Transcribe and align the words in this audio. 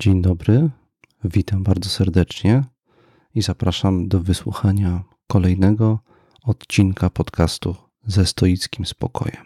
Dzień 0.00 0.22
dobry, 0.22 0.70
witam 1.24 1.62
bardzo 1.62 1.90
serdecznie 1.90 2.64
i 3.34 3.42
zapraszam 3.42 4.08
do 4.08 4.20
wysłuchania 4.20 5.04
kolejnego 5.26 5.98
odcinka 6.42 7.10
podcastu 7.10 7.76
ze 8.06 8.26
stoickim 8.26 8.86
spokojem. 8.86 9.44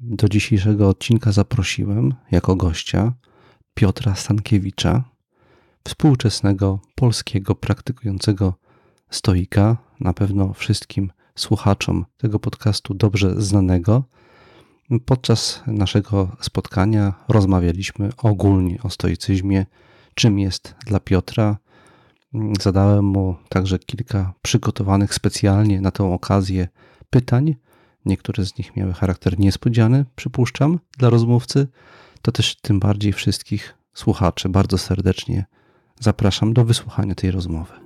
Do 0.00 0.28
dzisiejszego 0.28 0.88
odcinka 0.88 1.32
zaprosiłem 1.32 2.14
jako 2.30 2.56
gościa 2.56 3.12
Piotra 3.74 4.14
Stankiewicza, 4.14 5.04
współczesnego 5.84 6.80
polskiego 6.94 7.54
praktykującego 7.54 8.54
stoika, 9.10 9.76
na 10.00 10.12
pewno 10.12 10.52
wszystkim 10.52 11.12
słuchaczom 11.34 12.04
tego 12.16 12.38
podcastu 12.38 12.94
dobrze 12.94 13.42
znanego. 13.42 14.04
Podczas 15.04 15.62
naszego 15.66 16.36
spotkania 16.40 17.14
rozmawialiśmy 17.28 18.10
ogólnie 18.16 18.82
o 18.82 18.90
stoicyzmie, 18.90 19.66
czym 20.14 20.38
jest 20.38 20.74
dla 20.86 21.00
Piotra. 21.00 21.56
Zadałem 22.60 23.04
mu 23.04 23.36
także 23.48 23.78
kilka 23.78 24.32
przygotowanych 24.42 25.14
specjalnie 25.14 25.80
na 25.80 25.90
tę 25.90 26.04
okazję 26.04 26.68
pytań. 27.10 27.56
Niektóre 28.04 28.46
z 28.46 28.58
nich 28.58 28.76
miały 28.76 28.92
charakter 28.92 29.38
niespodziany, 29.38 30.04
przypuszczam, 30.16 30.78
dla 30.98 31.10
rozmówcy. 31.10 31.68
To 32.22 32.32
też 32.32 32.56
tym 32.56 32.80
bardziej 32.80 33.12
wszystkich 33.12 33.74
słuchaczy 33.94 34.48
bardzo 34.48 34.78
serdecznie 34.78 35.44
zapraszam 36.00 36.54
do 36.54 36.64
wysłuchania 36.64 37.14
tej 37.14 37.30
rozmowy. 37.30 37.85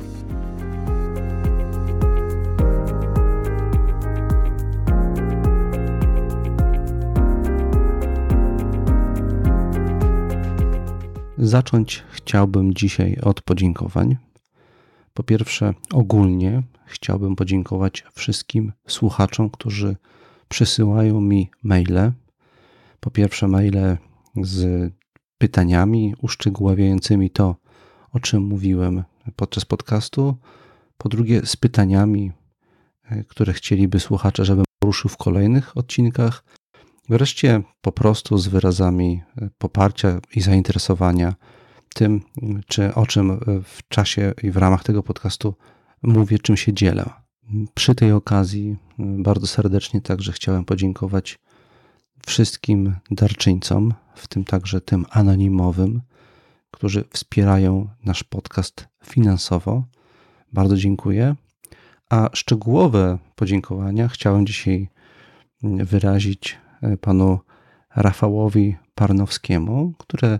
Zacząć 11.43 12.03
chciałbym 12.11 12.73
dzisiaj 12.73 13.17
od 13.23 13.41
podziękowań. 13.41 14.17
Po 15.13 15.23
pierwsze, 15.23 15.73
ogólnie 15.93 16.63
chciałbym 16.85 17.35
podziękować 17.35 18.03
wszystkim 18.13 18.71
słuchaczom, 18.87 19.49
którzy 19.49 19.95
przysyłają 20.49 21.21
mi 21.21 21.49
maile. 21.63 22.11
Po 22.99 23.11
pierwsze, 23.11 23.47
maile 23.47 23.97
z 24.41 24.91
pytaniami 25.37 26.15
uszczegóławiającymi 26.21 27.29
to, 27.29 27.55
o 28.11 28.19
czym 28.19 28.43
mówiłem 28.43 29.03
podczas 29.35 29.65
podcastu. 29.65 30.37
Po 30.97 31.09
drugie, 31.09 31.45
z 31.45 31.55
pytaniami, 31.55 32.31
e, 33.03 33.23
które 33.23 33.53
chcieliby 33.53 33.99
słuchacze, 33.99 34.45
żebym 34.45 34.65
poruszył 34.79 35.09
w 35.09 35.17
kolejnych 35.17 35.77
odcinkach. 35.77 36.43
Wreszcie 37.11 37.61
po 37.81 37.91
prostu 37.91 38.37
z 38.37 38.47
wyrazami 38.47 39.21
e, 39.37 39.49
poparcia 39.57 40.19
i 40.35 40.41
zainteresowania 40.41 41.35
tym, 41.93 42.21
czy 42.67 42.95
o 42.95 43.07
czym 43.07 43.31
e, 43.31 43.37
w 43.63 43.87
czasie 43.87 44.33
i 44.43 44.51
w 44.51 44.57
ramach 44.57 44.83
tego 44.83 45.03
podcastu 45.03 45.55
mówię, 46.01 46.39
czym 46.39 46.57
się 46.57 46.73
dzielę. 46.73 47.09
Przy 47.73 47.95
tej 47.95 48.11
okazji 48.11 48.77
bardzo 48.97 49.47
serdecznie 49.47 50.01
także 50.01 50.31
chciałem 50.31 50.65
podziękować 50.65 51.39
wszystkim 52.25 52.95
darczyńcom, 53.11 53.93
w 54.15 54.27
tym 54.27 54.43
także 54.43 54.81
tym 54.81 55.05
anonimowym, 55.09 56.01
którzy 56.71 57.03
wspierają 57.13 57.87
nasz 58.05 58.23
podcast 58.23 58.87
finansowo. 59.05 59.83
Bardzo 60.53 60.77
dziękuję. 60.77 61.35
A 62.09 62.29
szczegółowe 62.33 63.17
podziękowania 63.35 64.07
chciałem 64.07 64.45
dzisiaj 64.45 64.89
wyrazić 65.63 66.61
panu 67.01 67.39
Rafałowi 67.95 68.75
Parnowskiemu, 68.95 69.93
który 69.97 70.39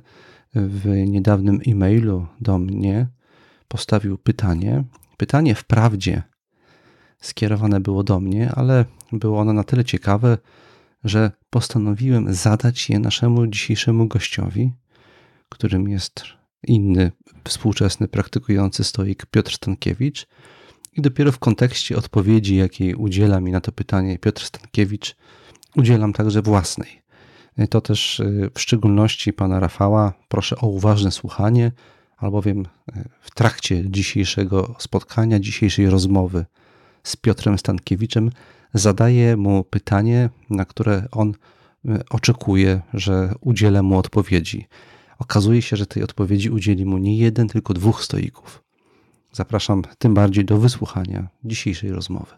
w 0.53 0.87
niedawnym 1.07 1.59
e-mailu 1.67 2.27
do 2.41 2.57
mnie 2.57 3.07
postawił 3.67 4.17
pytanie. 4.17 4.83
Pytanie 5.17 5.55
wprawdzie 5.55 6.23
skierowane 7.21 7.79
było 7.79 8.03
do 8.03 8.19
mnie, 8.19 8.51
ale 8.55 8.85
było 9.11 9.39
ono 9.39 9.53
na 9.53 9.63
tyle 9.63 9.85
ciekawe, 9.85 10.37
że 11.03 11.31
postanowiłem 11.49 12.33
zadać 12.33 12.89
je 12.89 12.99
naszemu 12.99 13.47
dzisiejszemu 13.47 14.07
gościowi, 14.07 14.71
którym 15.49 15.89
jest 15.89 16.23
inny 16.67 17.11
współczesny 17.43 18.07
praktykujący 18.07 18.83
stoik 18.83 19.25
Piotr 19.25 19.53
Stankiewicz. 19.53 20.27
I 20.93 21.01
dopiero 21.01 21.31
w 21.31 21.39
kontekście 21.39 21.97
odpowiedzi, 21.97 22.55
jakiej 22.55 22.95
udziela 22.95 23.41
mi 23.41 23.51
na 23.51 23.61
to 23.61 23.71
pytanie 23.71 24.19
Piotr 24.19 24.45
Stankiewicz, 24.45 25.15
udzielam 25.75 26.13
także 26.13 26.41
własnej. 26.41 27.01
To 27.69 27.81
też 27.81 28.19
y, 28.19 28.49
w 28.53 28.59
szczególności 28.59 29.33
pana 29.33 29.59
Rafała 29.59 30.13
proszę 30.27 30.55
o 30.55 30.67
uważne 30.67 31.11
słuchanie, 31.11 31.71
albowiem 32.17 32.59
y, 32.59 32.65
w 33.21 33.31
trakcie 33.31 33.89
dzisiejszego 33.89 34.75
spotkania, 34.79 35.39
dzisiejszej 35.39 35.89
rozmowy 35.89 36.45
z 37.03 37.15
Piotrem 37.15 37.57
Stankiewiczem 37.57 38.31
zadaję 38.73 39.37
mu 39.37 39.63
pytanie, 39.63 40.29
na 40.49 40.65
które 40.65 41.07
on 41.11 41.33
oczekuje, 42.09 42.81
że 42.93 43.33
udzielę 43.41 43.81
mu 43.81 43.97
odpowiedzi. 43.97 44.67
Okazuje 45.19 45.61
się, 45.61 45.75
że 45.75 45.85
tej 45.85 46.03
odpowiedzi 46.03 46.49
udzieli 46.49 46.85
mu 46.85 46.97
nie 46.97 47.17
jeden, 47.17 47.47
tylko 47.47 47.73
dwóch 47.73 48.03
stoików. 48.03 48.63
Zapraszam 49.31 49.81
tym 49.97 50.13
bardziej 50.13 50.45
do 50.45 50.57
wysłuchania 50.57 51.27
dzisiejszej 51.43 51.91
rozmowy. 51.91 52.35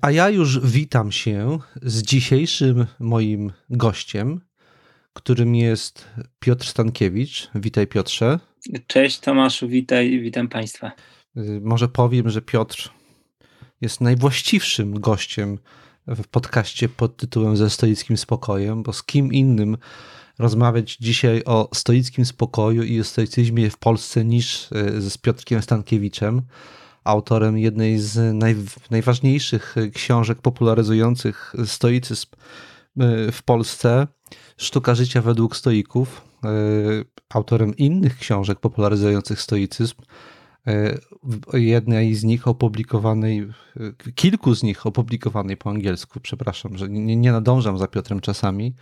A 0.00 0.10
ja 0.10 0.30
już 0.30 0.60
witam 0.60 1.12
się 1.12 1.58
z 1.82 2.02
dzisiejszym 2.02 2.86
moim 2.98 3.52
gościem, 3.70 4.40
którym 5.12 5.54
jest 5.54 6.08
Piotr 6.38 6.66
Stankiewicz. 6.66 7.50
Witaj 7.54 7.86
Piotrze. 7.86 8.38
Cześć 8.86 9.20
Tomaszu, 9.20 9.68
witaj, 9.68 10.20
witam 10.20 10.48
Państwa. 10.48 10.92
Y, 11.36 11.60
może 11.62 11.88
powiem, 11.88 12.30
że 12.30 12.42
Piotr 12.42 12.90
jest 13.80 14.00
najwłaściwszym 14.00 15.00
gościem 15.00 15.58
w 16.06 16.28
podcaście 16.28 16.88
pod 16.88 17.16
tytułem 17.16 17.56
Ze 17.56 17.70
stoickim 17.70 18.16
spokojem, 18.16 18.82
bo 18.82 18.92
z 18.92 19.02
kim 19.02 19.32
innym 19.32 19.76
rozmawiać 20.38 20.96
dzisiaj 20.96 21.42
o 21.44 21.68
stoickim 21.74 22.24
spokoju 22.24 22.82
i 22.82 23.00
o 23.00 23.04
stoicyzmie 23.04 23.70
w 23.70 23.78
Polsce 23.78 24.24
niż 24.24 24.72
e, 24.72 25.00
z 25.00 25.18
Piotrkiem 25.18 25.62
Stankiewiczem, 25.62 26.42
autorem 27.04 27.58
jednej 27.58 27.98
z 27.98 28.34
naj, 28.34 28.56
najważniejszych 28.90 29.74
książek 29.94 30.38
popularyzujących 30.38 31.54
stoicyzm 31.64 32.26
e, 32.98 33.32
w 33.32 33.42
Polsce, 33.42 34.06
Sztuka 34.56 34.94
życia 34.94 35.22
według 35.22 35.56
stoików, 35.56 36.22
e, 36.44 36.48
autorem 37.34 37.76
innych 37.76 38.18
książek 38.18 38.60
popularyzujących 38.60 39.40
stoicyzm, 39.40 39.94
E, 40.66 40.98
jednej 41.52 42.14
z 42.14 42.24
nich 42.24 42.48
opublikowanej, 42.48 43.48
kilku 44.14 44.54
z 44.54 44.62
nich 44.62 44.86
opublikowanej 44.86 45.56
po 45.56 45.70
angielsku, 45.70 46.20
przepraszam, 46.20 46.78
że 46.78 46.88
nie, 46.88 47.16
nie 47.16 47.32
nadążam 47.32 47.78
za 47.78 47.86
Piotrem 47.86 48.20
czasami. 48.20 48.74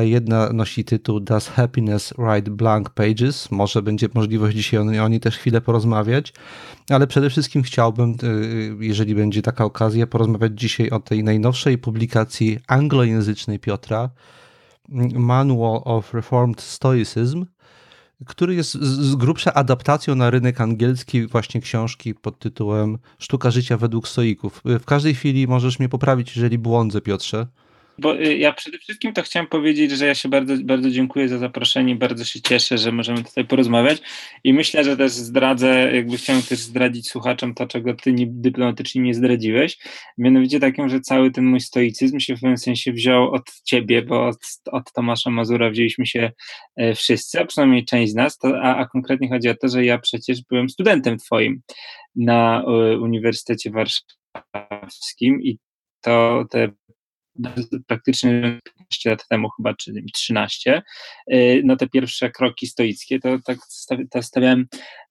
Jedna 0.00 0.52
nosi 0.52 0.84
tytuł 0.84 1.20
Does 1.20 1.48
Happiness 1.48 2.14
Write 2.18 2.50
Blank 2.50 2.90
Pages? 2.90 3.50
Może 3.50 3.82
będzie 3.82 4.08
możliwość 4.14 4.56
dzisiaj 4.56 4.80
o, 4.80 5.04
o 5.04 5.08
niej 5.08 5.20
też 5.20 5.38
chwilę 5.38 5.60
porozmawiać, 5.60 6.32
ale 6.90 7.06
przede 7.06 7.30
wszystkim 7.30 7.62
chciałbym, 7.62 8.10
e, 8.10 8.14
jeżeli 8.84 9.14
będzie 9.14 9.42
taka 9.42 9.64
okazja, 9.64 10.06
porozmawiać 10.06 10.52
dzisiaj 10.54 10.90
o 10.90 11.00
tej 11.00 11.24
najnowszej 11.24 11.78
publikacji 11.78 12.58
anglojęzycznej 12.66 13.58
Piotra, 13.58 14.10
Manual 15.14 15.80
of 15.84 16.14
Reformed 16.14 16.60
Stoicism, 16.60 17.46
który 18.26 18.54
jest 18.54 18.74
z 18.74 19.14
grubsza 19.14 19.54
adaptacją 19.54 20.14
na 20.14 20.30
rynek 20.30 20.60
angielski 20.60 21.26
właśnie 21.26 21.60
książki 21.60 22.14
pod 22.14 22.38
tytułem 22.38 22.98
Sztuka 23.18 23.50
życia 23.50 23.76
według 23.76 24.08
stoików. 24.08 24.60
W 24.64 24.84
każdej 24.84 25.14
chwili 25.14 25.48
możesz 25.48 25.78
mnie 25.78 25.88
poprawić, 25.88 26.36
jeżeli 26.36 26.58
błądzę, 26.58 27.00
Piotrze. 27.00 27.46
Bo 27.98 28.20
y, 28.20 28.36
ja 28.36 28.52
przede 28.52 28.78
wszystkim 28.78 29.12
to 29.12 29.22
chciałem 29.22 29.46
powiedzieć, 29.46 29.90
że 29.90 30.06
ja 30.06 30.14
się 30.14 30.28
bardzo, 30.28 30.54
bardzo 30.64 30.90
dziękuję 30.90 31.28
za 31.28 31.38
zaproszenie, 31.38 31.96
bardzo 31.96 32.24
się 32.24 32.40
cieszę, 32.40 32.78
że 32.78 32.92
możemy 32.92 33.24
tutaj 33.24 33.44
porozmawiać. 33.44 34.02
I 34.44 34.52
myślę, 34.52 34.84
że 34.84 34.96
też 34.96 35.12
zdradzę, 35.12 35.90
jakby 35.94 36.16
chciałem 36.16 36.42
też 36.42 36.58
zdradzić 36.58 37.08
słuchaczom 37.08 37.54
to, 37.54 37.66
czego 37.66 37.94
ty 37.94 38.12
nie, 38.12 38.26
dyplomatycznie 38.26 39.02
nie 39.02 39.14
zdradziłeś, 39.14 39.78
mianowicie 40.18 40.60
takim, 40.60 40.88
że 40.88 41.00
cały 41.00 41.30
ten 41.30 41.44
mój 41.44 41.60
stoicyzm 41.60 42.20
się 42.20 42.36
w 42.36 42.40
pewnym 42.40 42.58
sensie 42.58 42.92
wziął 42.92 43.32
od 43.32 43.42
ciebie, 43.64 44.02
bo 44.02 44.26
od, 44.26 44.38
od 44.72 44.92
Tomasza 44.92 45.30
Mazura 45.30 45.70
wzięliśmy 45.70 46.06
się 46.06 46.32
e, 46.76 46.94
wszyscy, 46.94 47.40
a 47.40 47.44
przynajmniej 47.44 47.84
część 47.84 48.12
z 48.12 48.14
nas, 48.14 48.38
to, 48.38 48.60
a, 48.62 48.76
a 48.76 48.86
konkretnie 48.86 49.28
chodzi 49.28 49.48
o 49.48 49.54
to, 49.54 49.68
że 49.68 49.84
ja 49.84 49.98
przecież 49.98 50.42
byłem 50.50 50.68
studentem 50.68 51.18
twoim 51.18 51.60
na 52.16 52.62
e, 52.62 52.98
Uniwersytecie 52.98 53.70
Warszawskim 53.70 55.42
i 55.42 55.58
to 56.00 56.44
te 56.50 56.68
praktycznie 57.86 58.60
15 58.64 59.10
lat 59.10 59.28
temu 59.28 59.48
chyba, 59.56 59.74
czy 59.74 59.92
13, 60.14 60.82
y, 61.32 61.62
no 61.64 61.76
te 61.76 61.88
pierwsze 61.88 62.30
kroki 62.30 62.66
stoickie, 62.66 63.20
to 63.20 63.38
tak 63.44 63.58
to 64.10 64.22
stawiałem 64.22 64.66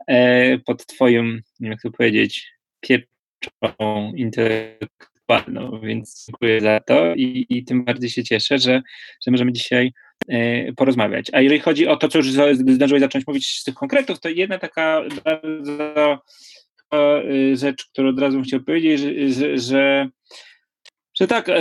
e, 0.08 0.58
pod 0.60 0.86
twoją, 0.86 1.24
jak 1.60 1.82
to 1.82 1.92
powiedzieć, 1.92 2.52
pieczą 2.80 4.14
intelektualną, 4.16 5.80
więc 5.84 6.26
dziękuję 6.28 6.62
za 6.62 6.80
to 6.80 7.16
i, 7.16 7.46
i 7.50 7.66
tym 7.66 7.86
bardziej 7.86 8.10
się 8.10 8.24
cieszę, 8.24 8.60
że, 8.60 8.82
że 9.26 9.32
możemy 9.32 9.54
dzisiaj 9.54 9.92
e, 10.30 10.74
porozmawiać. 10.74 11.28
A 11.34 11.42
jeżeli 11.42 11.62
chodzi 11.62 11.88
o 11.88 11.98
to, 11.98 12.08
co 12.08 12.18
już 12.18 12.32
zdążyłeś 12.32 13.02
zacząć 13.02 13.28
mówić 13.28 13.60
z 13.60 13.64
tych 13.64 13.76
konkretów, 13.76 14.20
to 14.20 14.30
jedna 14.30 14.60
taka 14.60 15.02
bardzo 15.26 16.20
y, 17.24 17.58
rzecz, 17.58 17.86
którą 17.86 18.10
od 18.10 18.20
razu 18.20 18.38
bym 18.38 18.44
chciał 18.44 18.64
powiedzieć, 18.64 19.00
że, 19.00 19.58
że, 19.58 20.10
że 21.20 21.28
tak, 21.28 21.50
e, 21.50 21.56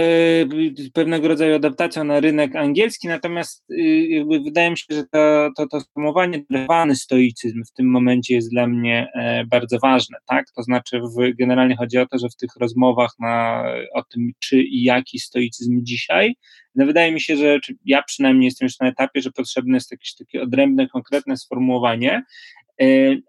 pewnego 0.92 1.28
rodzaju 1.28 1.54
adaptacja 1.54 2.04
na 2.04 2.20
rynek 2.20 2.56
angielski, 2.56 3.08
natomiast 3.08 3.64
y, 3.70 4.06
jakby 4.08 4.40
wydaje 4.40 4.70
mi 4.70 4.78
się, 4.78 4.84
że 4.90 5.04
to, 5.04 5.50
to, 5.56 5.66
to 5.66 5.80
sformułowanie 5.80 6.44
drewany 6.50 6.96
stoicyzm 6.96 7.62
w 7.64 7.72
tym 7.72 7.90
momencie 7.90 8.34
jest 8.34 8.50
dla 8.50 8.66
mnie 8.66 9.08
e, 9.14 9.44
bardzo 9.46 9.78
ważne, 9.78 10.18
tak? 10.26 10.46
To 10.56 10.62
znaczy, 10.62 11.00
w, 11.00 11.36
generalnie 11.38 11.76
chodzi 11.76 11.98
o 11.98 12.06
to, 12.06 12.18
że 12.18 12.28
w 12.28 12.36
tych 12.36 12.50
rozmowach 12.60 13.10
na, 13.18 13.64
o 13.94 14.02
tym, 14.02 14.30
czy 14.38 14.62
i 14.62 14.82
jaki 14.82 15.18
stoicyzm 15.18 15.80
dzisiaj, 15.82 16.36
no 16.74 16.86
wydaje 16.86 17.12
mi 17.12 17.20
się, 17.20 17.36
że 17.36 17.58
ja 17.84 18.02
przynajmniej 18.02 18.44
jestem 18.44 18.66
już 18.66 18.80
na 18.80 18.88
etapie, 18.88 19.20
że 19.20 19.30
potrzebne 19.30 19.76
jest 19.76 19.90
jakieś 19.90 20.14
takie 20.14 20.42
odrębne, 20.42 20.88
konkretne 20.88 21.36
sformułowanie, 21.36 22.22
e, 22.80 22.86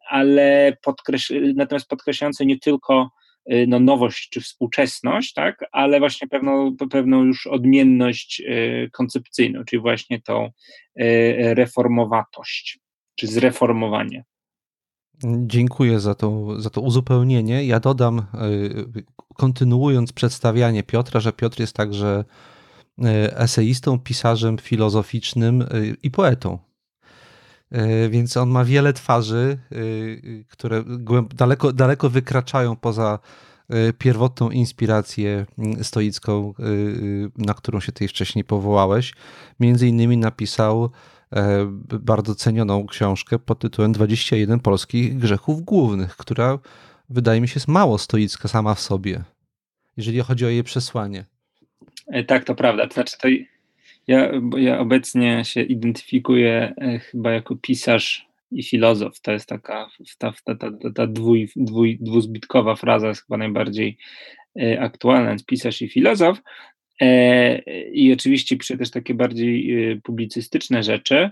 ale 0.09 0.77
natomiast 1.55 1.87
podkreślające 1.87 2.45
nie 2.45 2.59
tylko 2.59 3.09
no, 3.67 3.79
nowość 3.79 4.29
czy 4.29 4.41
współczesność, 4.41 5.33
tak, 5.33 5.65
ale 5.71 5.99
właśnie 5.99 6.27
pewną, 6.27 6.75
pewną 6.77 7.23
już 7.23 7.47
odmienność 7.47 8.41
y, 8.41 8.89
koncepcyjną, 8.93 9.63
czyli 9.65 9.81
właśnie 9.81 10.21
tą 10.21 10.45
y, 10.45 10.51
reformowatość, 11.53 12.79
czy 13.15 13.27
zreformowanie. 13.27 14.23
Dziękuję 15.23 15.99
za 15.99 16.15
to, 16.15 16.61
za 16.61 16.69
to 16.69 16.81
uzupełnienie. 16.81 17.65
Ja 17.65 17.79
dodam, 17.79 18.25
kontynuując 19.35 20.13
przedstawianie 20.13 20.83
Piotra, 20.83 21.19
że 21.19 21.33
Piotr 21.33 21.59
jest 21.59 21.75
także 21.75 22.25
eseistą, 23.35 23.99
pisarzem 23.99 24.57
filozoficznym 24.57 25.63
i 26.03 26.11
poetą. 26.11 26.59
E, 27.71 28.09
więc 28.09 28.37
on 28.37 28.49
ma 28.49 28.65
wiele 28.65 28.93
twarzy, 28.93 29.57
e, 29.71 29.75
które 30.49 30.83
daleko, 31.33 31.73
daleko 31.73 32.09
wykraczają 32.09 32.75
poza 32.75 33.19
e, 33.69 33.93
pierwotną 33.93 34.49
inspirację 34.49 35.45
mm, 35.57 35.83
stoicką, 35.83 36.53
na 37.37 37.53
którą 37.53 37.79
się 37.79 37.91
tutaj 37.91 38.07
wcześniej 38.07 38.45
powołałeś. 38.45 39.13
Między 39.59 39.87
innymi 39.87 40.17
napisał 40.17 40.89
bardzo 41.99 42.35
cenioną 42.35 42.87
książkę 42.87 43.39
pod 43.39 43.59
tytułem 43.59 43.91
21 43.91 44.59
polskich 44.59 45.17
grzechów 45.17 45.61
głównych, 45.61 46.17
która 46.17 46.59
wydaje 47.09 47.41
mi 47.41 47.47
się 47.47 47.53
jest 47.55 47.67
mało 47.67 47.97
stoicka 47.97 48.47
sama 48.47 48.75
w 48.75 48.79
sobie, 48.79 49.23
jeżeli 49.97 50.19
chodzi 50.19 50.45
o 50.45 50.49
jej 50.49 50.63
przesłanie. 50.63 51.25
Tak, 52.27 52.43
to 52.43 52.55
prawda. 52.55 52.87
To 52.87 52.93
znaczy, 52.93 53.17
to 53.17 53.27
ja, 54.07 54.31
ja 54.57 54.79
obecnie 54.79 55.45
się 55.45 55.61
identyfikuję 55.61 56.73
e, 56.77 56.99
chyba 56.99 57.31
jako 57.31 57.55
pisarz 57.55 58.27
i 58.51 58.63
filozof. 58.63 59.21
To 59.21 59.31
jest 59.31 59.49
taka 59.49 59.89
ta, 60.17 60.33
ta, 60.45 60.55
ta, 60.55 60.71
ta 60.95 61.07
dwuj, 61.07 61.49
dwuj, 61.55 61.97
dwuzbitkowa 62.01 62.75
fraza, 62.75 63.07
jest 63.07 63.21
chyba 63.21 63.37
najbardziej 63.37 63.97
e, 64.61 64.81
aktualna, 64.81 65.29
więc 65.29 65.45
pisarz 65.45 65.81
i 65.81 65.89
filozof. 65.89 66.41
E, 67.01 67.57
I 67.91 68.13
oczywiście 68.13 68.57
piszę 68.57 68.77
też 68.77 68.91
takie 68.91 69.13
bardziej 69.13 70.01
publicystyczne 70.03 70.83
rzeczy. 70.83 71.29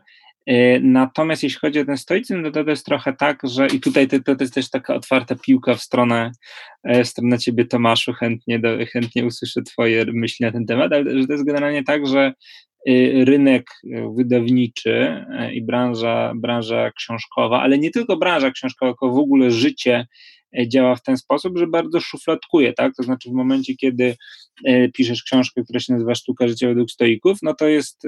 Natomiast 0.81 1.43
jeśli 1.43 1.59
chodzi 1.59 1.79
o 1.79 1.85
ten 1.85 1.97
stoicyzm, 1.97 2.41
no 2.41 2.51
to 2.51 2.63
to 2.63 2.69
jest 2.69 2.85
trochę 2.85 3.13
tak, 3.13 3.39
że 3.43 3.67
i 3.67 3.79
tutaj 3.79 4.07
to, 4.07 4.19
to 4.19 4.35
jest 4.39 4.53
też 4.53 4.69
taka 4.69 4.95
otwarta 4.95 5.35
piłka 5.35 5.75
w 5.75 5.81
stronę, 5.81 6.31
w 6.83 7.07
stronę 7.07 7.39
ciebie 7.39 7.65
Tomaszu, 7.65 8.13
chętnie, 8.13 8.59
do, 8.59 8.69
chętnie 8.93 9.25
usłyszę 9.25 9.61
twoje 9.61 10.05
myśli 10.13 10.45
na 10.45 10.51
ten 10.51 10.65
temat, 10.65 10.93
ale 10.93 11.21
że 11.21 11.27
to 11.27 11.33
jest 11.33 11.45
generalnie 11.45 11.83
tak, 11.83 12.07
że 12.07 12.33
Y, 12.89 13.25
rynek 13.25 13.65
wydawniczy 14.17 15.25
y, 15.49 15.53
i 15.53 15.61
branża, 15.61 16.33
branża 16.35 16.91
książkowa, 16.91 17.61
ale 17.61 17.77
nie 17.77 17.91
tylko 17.91 18.17
branża 18.17 18.51
książkowa, 18.51 18.91
tylko 18.91 19.11
w 19.11 19.17
ogóle 19.17 19.51
życie 19.51 19.99
y, 19.99 20.42
działa 20.67 20.95
w 20.95 21.03
ten 21.03 21.17
sposób, 21.17 21.57
że 21.57 21.67
bardzo 21.67 21.99
szufladkuje, 21.99 22.73
tak? 22.73 22.95
To 22.95 23.03
znaczy 23.03 23.29
w 23.29 23.33
momencie, 23.33 23.75
kiedy 23.75 24.15
piszesz 24.93 25.23
książkę, 25.23 25.63
która 25.63 25.79
się 25.79 25.93
nazywa 25.93 26.15
Sztuka 26.15 26.47
życia 26.47 26.67
według 26.67 26.91
stoików, 26.91 27.37
no 27.41 27.53
to 27.53 27.67
jest 27.67 28.07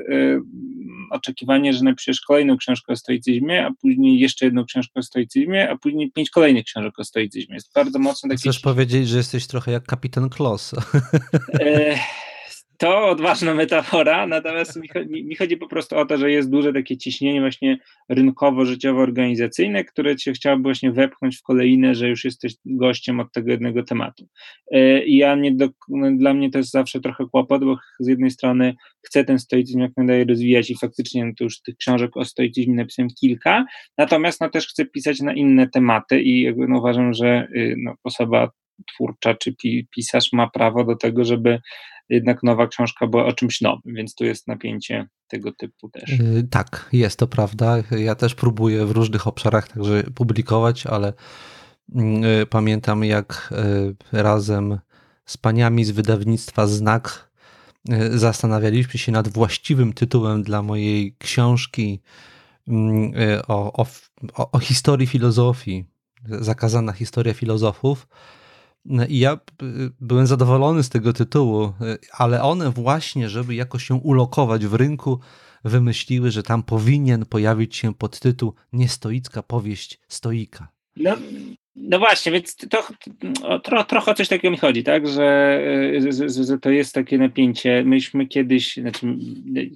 oczekiwanie, 1.12 1.74
że 1.74 1.83
napiszesz 1.83 2.21
kolejną 2.21 2.57
książkę 2.57 2.94
o 2.94 2.95
stoicyzmie, 2.95 3.65
a 3.65 3.71
później 3.81 4.19
jeszcze 4.19 4.45
jedną 4.45 4.65
książkę 4.65 5.00
o 5.00 5.03
stoicyzmie, 5.03 5.69
a 5.69 5.77
później 5.77 6.12
pięć 6.12 6.30
kolejnych 6.30 6.65
książek 6.65 7.00
o 7.00 7.03
stoicyzmie. 7.03 7.56
Jest 7.56 7.74
bardzo 7.74 8.00
mocno 8.00 8.30
takie... 8.30 8.42
Chcesz 8.42 8.59
powiedzieć, 8.59 9.07
że 9.07 9.18
jesteś 9.18 9.48
trochę 9.48 9.71
jak 9.71 9.83
kapitan 9.83 10.30
Kloss. 10.30 10.75
To 12.77 13.10
odważna 13.10 13.54
metafora, 13.54 14.27
natomiast 14.27 14.75
mi, 14.75 14.89
mi, 15.24 15.36
chodzi 15.36 15.57
po 15.57 15.68
prostu 15.68 15.98
o 15.98 16.06
to, 16.06 16.18
że 16.18 16.31
jest 16.31 16.50
duże 16.50 16.74
takie 16.74 16.98
ciśnienie 16.98 17.42
właśnie 17.42 17.77
rynkowo-życiowo-organizacyjne, 18.10 19.83
które 19.83 20.16
cię 20.16 20.33
chciałoby 20.33 20.63
właśnie 20.63 20.92
wepchnąć 20.92 21.38
w 21.38 21.42
kolejne, 21.42 21.95
że 21.95 22.10
już 22.10 22.25
jesteś 22.25 22.54
gościem 22.66 23.19
od 23.19 23.31
tego 23.31 23.51
jednego 23.51 23.83
tematu. 23.83 24.27
E, 24.72 25.06
I 25.06 25.18
ja 25.18 25.36
nie 25.36 25.51
do, 25.51 25.69
no, 25.89 26.12
dla 26.12 26.33
mnie 26.33 26.51
to 26.51 26.57
jest 26.57 26.72
zawsze 26.72 27.00
trochę 27.00 27.25
kłopot, 27.31 27.63
bo 27.63 27.77
z 28.00 28.07
jednej 28.07 28.31
strony 28.31 28.75
chcę 29.06 29.24
ten 29.24 29.39
stoicyzm 29.39 29.80
jak 29.80 29.92
najdalej 29.98 30.25
rozwijać 30.25 30.69
i 30.69 30.77
faktycznie 30.77 31.25
no 31.25 31.31
to 31.38 31.44
już 31.44 31.62
tych 31.62 31.75
książek 31.77 32.18
o 32.18 32.25
stoicyzmie 32.25 32.75
napisałem 32.75 33.10
kilka, 33.19 33.66
natomiast 33.98 34.42
no 34.42 34.50
też 34.50 34.68
chcę 34.68 34.86
pisać 34.86 35.19
na 35.19 35.33
inne 35.33 35.69
tematy 35.69 36.22
i 36.22 36.42
jakby 36.42 36.68
no 36.68 36.77
uważam, 36.77 37.13
że 37.13 37.48
y, 37.56 37.75
no, 37.77 37.94
osoba 38.04 38.51
twórcza 38.94 39.33
czy 39.33 39.56
pisarz 39.95 40.33
ma 40.33 40.50
prawo 40.50 40.83
do 40.83 40.95
tego, 40.95 41.25
żeby 41.25 41.60
jednak 42.09 42.43
nowa 42.43 42.67
książka 42.67 43.07
była 43.07 43.25
o 43.25 43.33
czymś 43.33 43.61
nowym, 43.61 43.95
więc 43.95 44.15
tu 44.15 44.25
jest 44.25 44.47
napięcie 44.47 45.07
tego 45.27 45.51
typu 45.51 45.89
też. 45.89 46.19
Y, 46.19 46.47
tak, 46.51 46.89
jest 46.93 47.19
to 47.19 47.27
prawda. 47.27 47.77
Ja 47.91 48.15
też 48.15 48.35
próbuję 48.35 48.85
w 48.85 48.91
różnych 48.91 49.27
obszarach 49.27 49.67
także 49.67 50.03
publikować, 50.03 50.88
ale 50.88 51.13
mm, 51.95 52.24
y, 52.24 52.45
pamiętam 52.45 53.03
jak 53.03 53.53
y, 54.13 54.21
razem 54.21 54.79
z 55.25 55.38
paniami 55.38 55.85
z 55.85 55.91
wydawnictwa 55.91 56.67
Znak 56.67 57.35
zastanawialiśmy 58.12 59.00
się 59.00 59.12
nad 59.12 59.27
właściwym 59.27 59.93
tytułem 59.93 60.43
dla 60.43 60.62
mojej 60.62 61.15
książki 61.19 62.01
mm, 62.67 63.13
o, 63.47 63.85
o, 64.33 64.51
o 64.51 64.59
historii 64.59 65.07
filozofii, 65.07 65.85
zakazana 66.29 66.91
historia 66.91 67.33
filozofów. 67.33 68.07
I 69.10 69.20
ja 69.20 69.34
y, 69.34 69.92
byłem 70.00 70.27
zadowolony 70.27 70.84
z 70.84 70.89
tego 70.89 71.13
tytułu, 71.13 71.65
y, 71.65 71.98
ale 72.12 72.44
one 72.44 72.72
właśnie, 72.72 73.30
żeby 73.30 73.56
jakoś 73.56 73.86
się 73.86 73.96
ulokować 73.96 74.65
w 74.65 74.74
rynku, 74.74 75.20
wymyśliły, 75.63 76.32
że 76.32 76.44
tam 76.44 76.63
powinien 76.63 77.25
pojawić 77.25 77.75
się 77.75 77.94
podtytuł 77.94 78.54
Niestoicka 78.74 79.44
powieść 79.44 80.00
stoika. 80.08 80.68
No, 80.96 81.15
no 81.75 82.00
właśnie, 82.00 82.32
więc 82.32 82.55
to, 82.55 82.88
tro, 83.63 83.84
trochę 83.84 84.13
coś 84.13 84.27
takiego 84.27 84.51
mi 84.51 84.58
chodzi, 84.58 84.84
tak, 84.84 85.08
że, 85.08 85.62
że, 86.10 86.44
że, 86.44 86.58
to 86.58 86.70
jest 86.70 86.94
takie 86.94 87.17
napięcie. 87.17 87.84
Myśmy 87.86 88.27
kiedyś, 88.27 88.75
znaczy, 88.75 89.08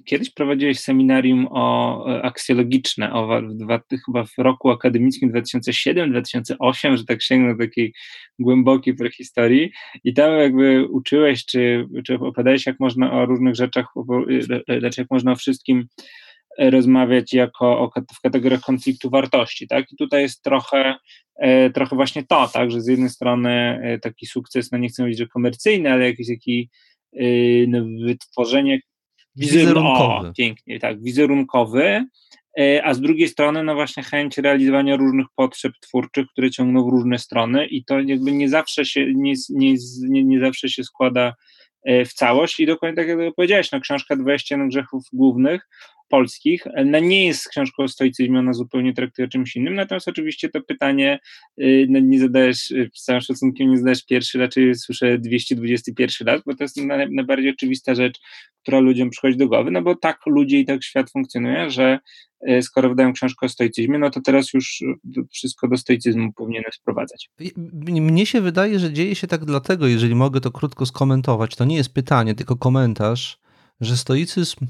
kiedyś 0.04 0.30
prowadziłeś 0.30 0.80
seminarium 0.80 1.48
o 1.50 2.04
aksjologiczne, 2.22 3.12
o, 3.12 3.26
w, 3.26 3.96
chyba 4.06 4.24
w 4.24 4.38
roku 4.38 4.70
akademickim 4.70 5.32
2007-2008, 5.32 6.96
że 6.96 7.04
tak 7.04 7.22
sięgnę 7.22 7.56
takiej 7.56 7.92
głębokiej 8.38 8.94
prehistorii 8.94 9.70
i 10.04 10.14
tam 10.14 10.32
jakby 10.32 10.86
uczyłeś, 10.86 11.44
czy, 11.44 11.86
czy 12.06 12.14
opowiadałeś, 12.14 12.66
jak 12.66 12.80
można 12.80 13.12
o 13.12 13.26
różnych 13.26 13.54
rzeczach, 13.54 13.86
znaczy 14.80 15.00
jak 15.00 15.10
można 15.10 15.32
o 15.32 15.36
wszystkim 15.36 15.86
rozmawiać 16.58 17.32
jako 17.32 17.80
o, 17.80 17.90
w 18.14 18.20
kategoriach 18.20 18.60
konfliktu 18.60 19.10
wartości, 19.10 19.68
tak? 19.68 19.92
I 19.92 19.96
tutaj 19.96 20.22
jest 20.22 20.42
trochę, 20.42 20.94
e, 21.36 21.70
trochę 21.70 21.96
właśnie 21.96 22.26
to, 22.26 22.48
tak, 22.48 22.70
że 22.70 22.80
z 22.80 22.86
jednej 22.86 23.08
strony 23.08 23.80
e, 23.82 23.98
taki 23.98 24.26
sukces, 24.26 24.72
no 24.72 24.78
nie 24.78 24.88
chcę 24.88 25.02
mówić, 25.02 25.18
że 25.18 25.26
komercyjny, 25.26 25.92
ale 25.92 26.04
jakiś 26.04 26.28
taki 26.28 26.70
no, 27.68 27.78
wytworzenie 28.06 28.80
wizerunkowy. 29.36 30.28
O, 30.28 30.32
pięknie, 30.32 30.80
tak, 30.80 31.02
wizerunkowy, 31.02 32.04
E, 32.58 32.84
a 32.84 32.94
z 32.94 33.00
drugiej 33.00 33.28
strony 33.28 33.64
no 33.64 33.74
właśnie 33.74 34.02
chęć 34.02 34.38
realizowania 34.38 34.96
różnych 34.96 35.26
potrzeb 35.36 35.72
twórczych, 35.80 36.26
które 36.26 36.50
ciągną 36.50 36.84
w 36.84 36.88
różne 36.88 37.18
strony 37.18 37.66
i 37.66 37.84
to 37.84 38.00
jakby 38.00 38.32
nie 38.32 38.48
zawsze 38.48 38.84
się, 38.84 39.14
nie, 39.14 39.34
nie, 39.48 39.74
nie, 40.08 40.24
nie 40.24 40.40
zawsze 40.40 40.68
się 40.68 40.84
składa 40.84 41.34
e, 41.84 42.04
w 42.04 42.12
całość 42.12 42.60
i 42.60 42.66
dokładnie 42.66 42.96
tak 42.96 43.08
jak 43.08 43.34
powiedziałeś, 43.34 43.72
no 43.72 43.80
książka 43.80 44.16
21 44.16 44.68
grzechów 44.68 45.02
głównych 45.12 45.68
polskich, 46.10 46.64
no 46.86 46.98
nie 46.98 47.26
jest 47.26 47.48
książką 47.48 47.82
o 47.82 47.88
stoicyzmie, 47.88 48.38
ona 48.38 48.52
zupełnie 48.52 48.94
traktuje 48.94 49.28
czymś 49.28 49.56
innym, 49.56 49.74
natomiast 49.74 50.08
oczywiście 50.08 50.48
to 50.48 50.60
pytanie 50.60 51.18
y, 51.60 51.86
no 51.90 52.00
nie 52.00 52.20
zadajesz, 52.20 52.70
y, 52.70 52.90
z 52.94 53.04
całym 53.04 53.20
szacunkiem 53.20 53.70
nie 53.70 53.78
zadajesz 53.78 54.06
pierwszy, 54.06 54.38
raczej 54.38 54.74
słyszę 54.74 55.18
221 55.18 56.28
raz, 56.28 56.42
bo 56.46 56.54
to 56.54 56.64
jest 56.64 56.76
najbardziej 57.10 57.50
oczywista 57.50 57.94
rzecz, 57.94 58.20
która 58.62 58.80
ludziom 58.80 59.10
przychodzi 59.10 59.36
do 59.36 59.48
głowy, 59.48 59.70
no 59.70 59.82
bo 59.82 59.94
tak 59.94 60.20
ludzie 60.26 60.58
i 60.58 60.64
tak 60.64 60.84
świat 60.84 61.10
funkcjonuje, 61.10 61.70
że 61.70 61.98
y, 62.48 62.62
skoro 62.62 62.88
wydają 62.88 63.12
książkę 63.12 63.46
o 63.46 63.48
stoicyzmie, 63.48 63.98
no 63.98 64.10
to 64.10 64.20
teraz 64.20 64.52
już 64.54 64.84
wszystko 65.32 65.68
do 65.68 65.76
stoicyzmu 65.76 66.32
powinienem 66.32 66.72
sprowadzać. 66.72 67.30
Mnie 67.84 68.26
się 68.26 68.40
wydaje, 68.40 68.78
że 68.78 68.92
dzieje 68.92 69.14
się 69.14 69.26
tak 69.26 69.44
dlatego, 69.44 69.86
jeżeli 69.86 70.14
mogę 70.14 70.40
to 70.40 70.50
krótko 70.50 70.86
skomentować, 70.86 71.56
to 71.56 71.64
nie 71.64 71.76
jest 71.76 71.94
pytanie, 71.94 72.34
tylko 72.34 72.56
komentarz, 72.56 73.38
że 73.80 73.96
stoicyzm 73.96 74.66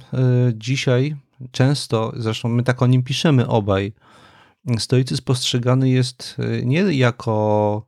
dzisiaj 0.55 1.15
często, 1.51 2.13
zresztą 2.17 2.49
my 2.49 2.63
tak 2.63 2.83
o 2.83 2.87
nim 2.87 3.03
piszemy 3.03 3.49
obaj, 3.49 3.93
stoicyzm 4.79 5.23
postrzegany 5.25 5.91
jest 5.91 6.37
e, 6.39 6.63
nie 6.67 6.81
jako 6.81 7.87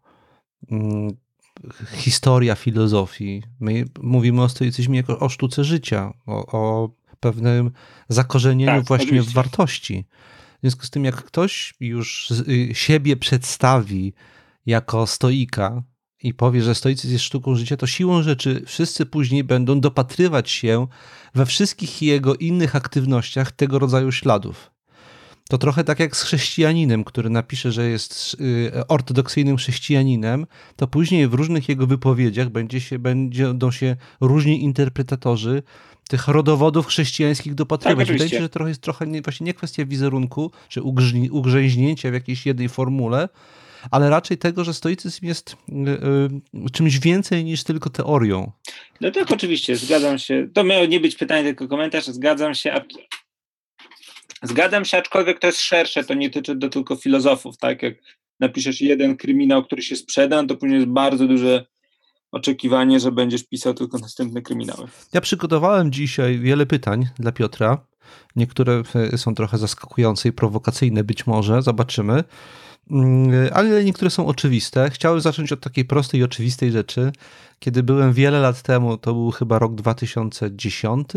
mm, 0.70 1.16
historia 1.96 2.54
filozofii. 2.54 3.42
My 3.60 3.84
mówimy 4.02 4.42
o 4.42 4.48
stoicyzmie 4.48 4.96
jako 4.96 5.18
o 5.18 5.28
sztuce 5.28 5.64
życia, 5.64 6.12
o, 6.26 6.46
o 6.46 6.90
pewnym 7.20 7.70
zakorzenieniu 8.08 8.72
tak, 8.72 8.84
właśnie 8.84 9.06
oczywiście. 9.06 9.30
w 9.30 9.34
wartości. 9.34 10.04
W 10.56 10.60
związku 10.60 10.86
z 10.86 10.90
tym, 10.90 11.04
jak 11.04 11.14
ktoś 11.14 11.74
już 11.80 12.30
y, 12.30 12.74
siebie 12.74 13.16
przedstawi 13.16 14.12
jako 14.66 15.06
stoika, 15.06 15.82
i 16.22 16.34
powie, 16.34 16.62
że 16.62 16.74
stoicyzm 16.74 17.12
jest 17.12 17.24
sztuką 17.24 17.54
życia, 17.54 17.76
to 17.76 17.86
siłą 17.86 18.22
rzeczy 18.22 18.62
wszyscy 18.66 19.06
później 19.06 19.44
będą 19.44 19.80
dopatrywać 19.80 20.50
się 20.50 20.86
we 21.34 21.46
wszystkich 21.46 22.02
jego 22.02 22.34
innych 22.34 22.76
aktywnościach 22.76 23.52
tego 23.52 23.78
rodzaju 23.78 24.12
śladów. 24.12 24.70
To 25.48 25.58
trochę 25.58 25.84
tak 25.84 26.00
jak 26.00 26.16
z 26.16 26.22
chrześcijaninem, 26.22 27.04
który 27.04 27.30
napisze, 27.30 27.72
że 27.72 27.88
jest 27.88 28.36
y, 28.40 28.86
ortodoksyjnym 28.88 29.56
chrześcijaninem, 29.56 30.46
to 30.76 30.86
później 30.86 31.28
w 31.28 31.34
różnych 31.34 31.68
jego 31.68 31.86
wypowiedziach 31.86 32.48
będzie 32.48 32.80
się, 32.80 32.98
będą 32.98 33.70
się 33.70 33.96
różni 34.20 34.62
interpretatorzy 34.62 35.62
tych 36.08 36.28
rodowodów 36.28 36.86
chrześcijańskich 36.86 37.54
dopatrywać. 37.54 38.08
Tak, 38.08 38.14
Wydaje 38.14 38.30
mi 38.30 38.36
się, 38.36 38.42
że 38.42 38.48
trochę 38.48 38.68
jest 38.68 38.80
trochę 38.80 39.06
nie, 39.06 39.22
właśnie 39.22 39.44
nie 39.44 39.54
kwestia 39.54 39.84
wizerunku, 39.84 40.50
czy 40.68 40.82
ugrzęźnięcia 41.30 42.10
w 42.10 42.14
jakiejś 42.14 42.46
jednej 42.46 42.68
formule, 42.68 43.28
ale 43.90 44.10
raczej 44.10 44.38
tego, 44.38 44.64
że 44.64 44.74
stoicyzm 44.74 45.26
jest 45.26 45.56
y, 45.68 45.72
y, 46.66 46.70
czymś 46.72 46.98
więcej 46.98 47.44
niż 47.44 47.64
tylko 47.64 47.90
teorią. 47.90 48.52
No 49.00 49.10
tak, 49.10 49.30
oczywiście, 49.30 49.76
zgadzam 49.76 50.18
się. 50.18 50.48
To 50.54 50.64
miało 50.64 50.86
nie 50.86 51.00
być 51.00 51.16
pytanie, 51.16 51.44
tylko 51.44 51.68
komentarz. 51.68 52.06
Zgadzam 52.06 52.54
się. 52.54 52.80
Zgadzam 54.42 54.84
się, 54.84 54.98
aczkolwiek 54.98 55.38
to 55.38 55.46
jest 55.46 55.60
szersze, 55.60 56.04
to 56.04 56.14
nie 56.14 56.30
tyczy 56.30 56.54
do 56.54 56.68
tylko 56.68 56.96
filozofów, 56.96 57.56
tak? 57.56 57.82
Jak 57.82 57.94
napiszesz 58.40 58.80
jeden 58.80 59.16
kryminał, 59.16 59.64
który 59.64 59.82
się 59.82 59.96
sprzeda, 59.96 60.44
to 60.44 60.56
później 60.56 60.78
jest 60.78 60.92
bardzo 60.92 61.26
duże 61.26 61.66
oczekiwanie, 62.32 63.00
że 63.00 63.12
będziesz 63.12 63.44
pisał 63.44 63.74
tylko 63.74 63.98
następne 63.98 64.42
kryminały. 64.42 64.88
Ja 65.12 65.20
przygotowałem 65.20 65.92
dzisiaj 65.92 66.38
wiele 66.38 66.66
pytań 66.66 67.06
dla 67.18 67.32
Piotra. 67.32 67.86
Niektóre 68.36 68.82
e, 69.12 69.18
są 69.18 69.34
trochę 69.34 69.58
zaskakujące 69.58 70.28
i 70.28 70.32
prowokacyjne 70.32 71.04
być 71.04 71.26
może, 71.26 71.62
zobaczymy. 71.62 72.24
Mm, 72.90 73.50
ale 73.52 73.84
niektóre 73.84 74.10
są 74.10 74.26
oczywiste. 74.26 74.90
Chciałem 74.90 75.20
zacząć 75.20 75.52
od 75.52 75.60
takiej 75.60 75.84
prostej 75.84 76.20
i 76.20 76.24
oczywistej 76.24 76.72
rzeczy. 76.72 77.12
Kiedy 77.58 77.82
byłem 77.82 78.12
wiele 78.12 78.40
lat 78.40 78.62
temu, 78.62 78.96
to 78.96 79.12
był 79.12 79.30
chyba 79.30 79.58
rok 79.58 79.74
2010, 79.74 81.08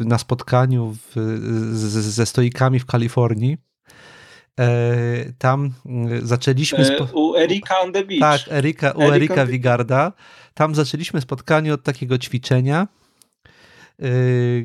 na 0.00 0.18
spotkaniu 0.18 0.96
w, 0.96 1.14
z, 1.72 1.92
ze 1.92 2.26
stoikami 2.26 2.78
w 2.78 2.86
Kalifornii. 2.86 3.56
E, 4.60 5.32
tam 5.38 5.70
mm, 5.86 6.26
zaczęliśmy. 6.26 6.84
Spo... 6.84 7.08
U 7.12 7.36
Erika 7.36 7.80
on 7.80 7.92
the 7.92 8.04
Beach. 8.04 8.20
Tak, 8.20 8.52
Erika, 8.52 8.90
u 8.90 9.02
Erika 9.02 9.46
Wigarda. 9.46 10.12
Tam 10.54 10.74
zaczęliśmy 10.74 11.20
spotkanie 11.20 11.74
od 11.74 11.82
takiego 11.82 12.18
ćwiczenia 12.18 12.88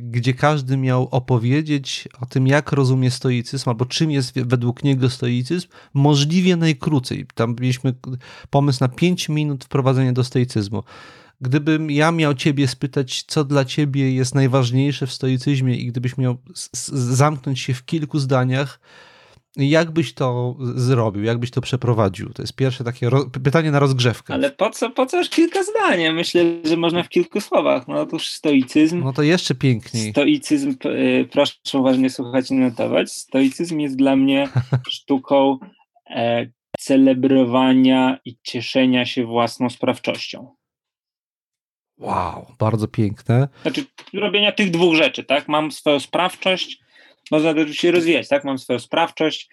gdzie 0.01 0.33
każdy 0.33 0.77
miał 0.77 1.07
opowiedzieć 1.11 2.07
o 2.21 2.25
tym, 2.25 2.47
jak 2.47 2.71
rozumie 2.71 3.11
stoicyzm, 3.11 3.69
albo 3.69 3.85
czym 3.85 4.11
jest 4.11 4.39
według 4.39 4.83
niego 4.83 5.09
stoicyzm, 5.09 5.67
możliwie 5.93 6.55
najkrócej. 6.55 7.25
Tam 7.35 7.55
mieliśmy 7.59 7.93
pomysł 8.49 8.77
na 8.81 8.87
5 8.87 9.29
minut 9.29 9.63
wprowadzenia 9.65 10.13
do 10.13 10.23
stoicyzmu. 10.23 10.83
Gdybym 11.41 11.91
ja 11.91 12.11
miał 12.11 12.33
ciebie 12.33 12.67
spytać, 12.67 13.23
co 13.27 13.43
dla 13.43 13.65
ciebie 13.65 14.13
jest 14.13 14.35
najważniejsze 14.35 15.07
w 15.07 15.13
stoicyzmie 15.13 15.77
i 15.77 15.87
gdybyś 15.87 16.17
miał 16.17 16.37
zamknąć 16.93 17.59
się 17.59 17.73
w 17.73 17.85
kilku 17.85 18.19
zdaniach, 18.19 18.79
jak 19.57 19.91
byś 19.91 20.13
to 20.13 20.55
zrobił, 20.59 21.23
jak 21.23 21.37
byś 21.37 21.51
to 21.51 21.61
przeprowadził? 21.61 22.33
To 22.33 22.41
jest 22.41 22.55
pierwsze 22.55 22.83
takie 22.83 23.09
pytanie 23.43 23.71
na 23.71 23.79
rozgrzewkę. 23.79 24.33
Ale 24.33 24.51
po 24.51 24.69
co, 24.69 24.89
po 24.89 25.05
co 25.05 25.17
już 25.17 25.29
kilka 25.29 25.63
zdań? 25.63 26.13
Myślę, 26.13 26.43
że 26.63 26.77
można 26.77 27.03
w 27.03 27.09
kilku 27.09 27.41
słowach. 27.41 27.87
No 27.87 28.01
otóż 28.01 28.29
stoicyzm. 28.29 29.03
No 29.03 29.13
to 29.13 29.23
jeszcze 29.23 29.55
piękniej. 29.55 30.11
Stoicyzm, 30.11 30.75
y, 30.85 31.27
proszę 31.31 31.53
uważnie 31.73 32.09
słuchać 32.09 32.51
i 32.51 32.53
notować. 32.53 33.11
Stoicyzm 33.11 33.79
jest 33.79 33.95
dla 33.95 34.15
mnie 34.15 34.49
sztuką 34.89 35.59
e, 36.09 36.47
celebrowania 36.79 38.19
i 38.25 38.37
cieszenia 38.43 39.05
się 39.05 39.25
własną 39.25 39.69
sprawczością. 39.69 40.55
Wow, 41.97 42.45
bardzo 42.59 42.87
piękne. 42.87 43.47
Znaczy, 43.61 43.85
robienia 44.13 44.51
tych 44.51 44.71
dwóch 44.71 44.95
rzeczy, 44.95 45.23
tak? 45.23 45.47
Mam 45.47 45.71
swoją 45.71 45.99
sprawczość, 45.99 46.79
można 47.31 47.73
się 47.73 47.91
rozwijać, 47.91 48.27
tak? 48.27 48.43
Mam 48.43 48.57
swoją 48.57 48.79
sprawczość, 48.79 49.49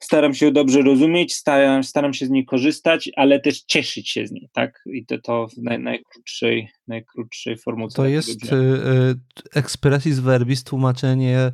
staram 0.00 0.34
się 0.34 0.52
dobrze 0.52 0.82
rozumieć, 0.82 1.34
staram, 1.34 1.84
staram 1.84 2.14
się 2.14 2.26
z 2.26 2.30
niej 2.30 2.44
korzystać, 2.44 3.10
ale 3.16 3.40
też 3.40 3.60
cieszyć 3.60 4.10
się 4.10 4.26
z 4.26 4.30
niej, 4.32 4.48
tak? 4.52 4.82
I 4.86 5.06
to, 5.06 5.18
to 5.18 5.48
w 5.48 5.62
naj, 5.62 5.78
najkrótszej, 5.78 6.70
najkrótszej 6.88 7.58
formułce. 7.58 7.96
To 7.96 8.06
jest 8.06 8.52
y, 8.52 8.56
y, 8.56 9.14
expressis 9.54 10.18
verbis, 10.18 10.64
tłumaczenie 10.64 11.52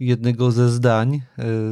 jednego 0.00 0.50
ze 0.50 0.68
zdań 0.68 1.14
y, 1.14 1.20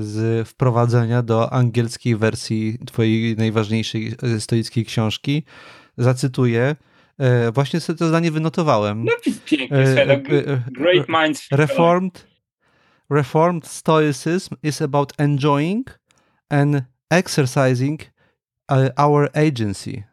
z 0.02 0.48
wprowadzenia 0.48 1.22
do 1.22 1.52
angielskiej 1.52 2.16
wersji 2.16 2.78
twojej 2.86 3.36
najważniejszej 3.36 4.12
stoickiej 4.38 4.84
książki. 4.84 5.42
Zacytuję. 5.98 6.76
Właśnie 7.52 7.80
sobie 7.80 7.98
to 7.98 8.08
zdanie 8.08 8.30
wynotowałem. 8.30 9.04
No 9.04 9.12
pięknie, 9.44 10.22
great 10.72 11.08
minds. 11.08 11.48
Reformed 11.52 12.33
Reformed 13.14 13.66
Stoicism 13.66 14.54
is 14.62 14.82
about 14.82 15.12
enjoying 15.18 15.98
and 16.50 16.82
exercising 17.10 18.00
uh, 18.68 18.88
our 18.96 19.30
agency. 19.34 20.04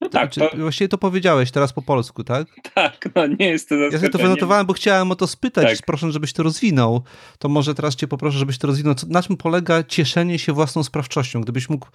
No 0.00 0.08
tak. 0.08 0.34
To... 0.34 0.50
Właściwie 0.56 0.88
to 0.88 0.98
powiedziałeś 0.98 1.50
teraz 1.50 1.72
po 1.72 1.82
polsku, 1.82 2.24
tak? 2.24 2.46
Tak, 2.74 3.08
no 3.14 3.26
nie 3.26 3.48
jest 3.48 3.68
to 3.68 3.74
Ja 3.74 3.90
sobie 3.90 4.10
to 4.10 4.18
wynotowałem, 4.18 4.66
bo 4.66 4.72
chciałem 4.72 5.10
o 5.10 5.16
to 5.16 5.26
spytać, 5.26 5.76
tak. 5.76 5.86
proszę, 5.86 6.12
żebyś 6.12 6.32
to 6.32 6.42
rozwinął. 6.42 7.02
To 7.38 7.48
może 7.48 7.74
teraz 7.74 7.96
cię 7.96 8.08
poproszę, 8.08 8.38
żebyś 8.38 8.58
to 8.58 8.66
rozwinął. 8.66 8.94
Na 9.08 9.22
czym 9.22 9.36
polega 9.36 9.82
cieszenie 9.82 10.38
się 10.38 10.52
własną 10.52 10.84
sprawczością? 10.84 11.40
Gdybyś 11.40 11.68
mógł 11.68 11.86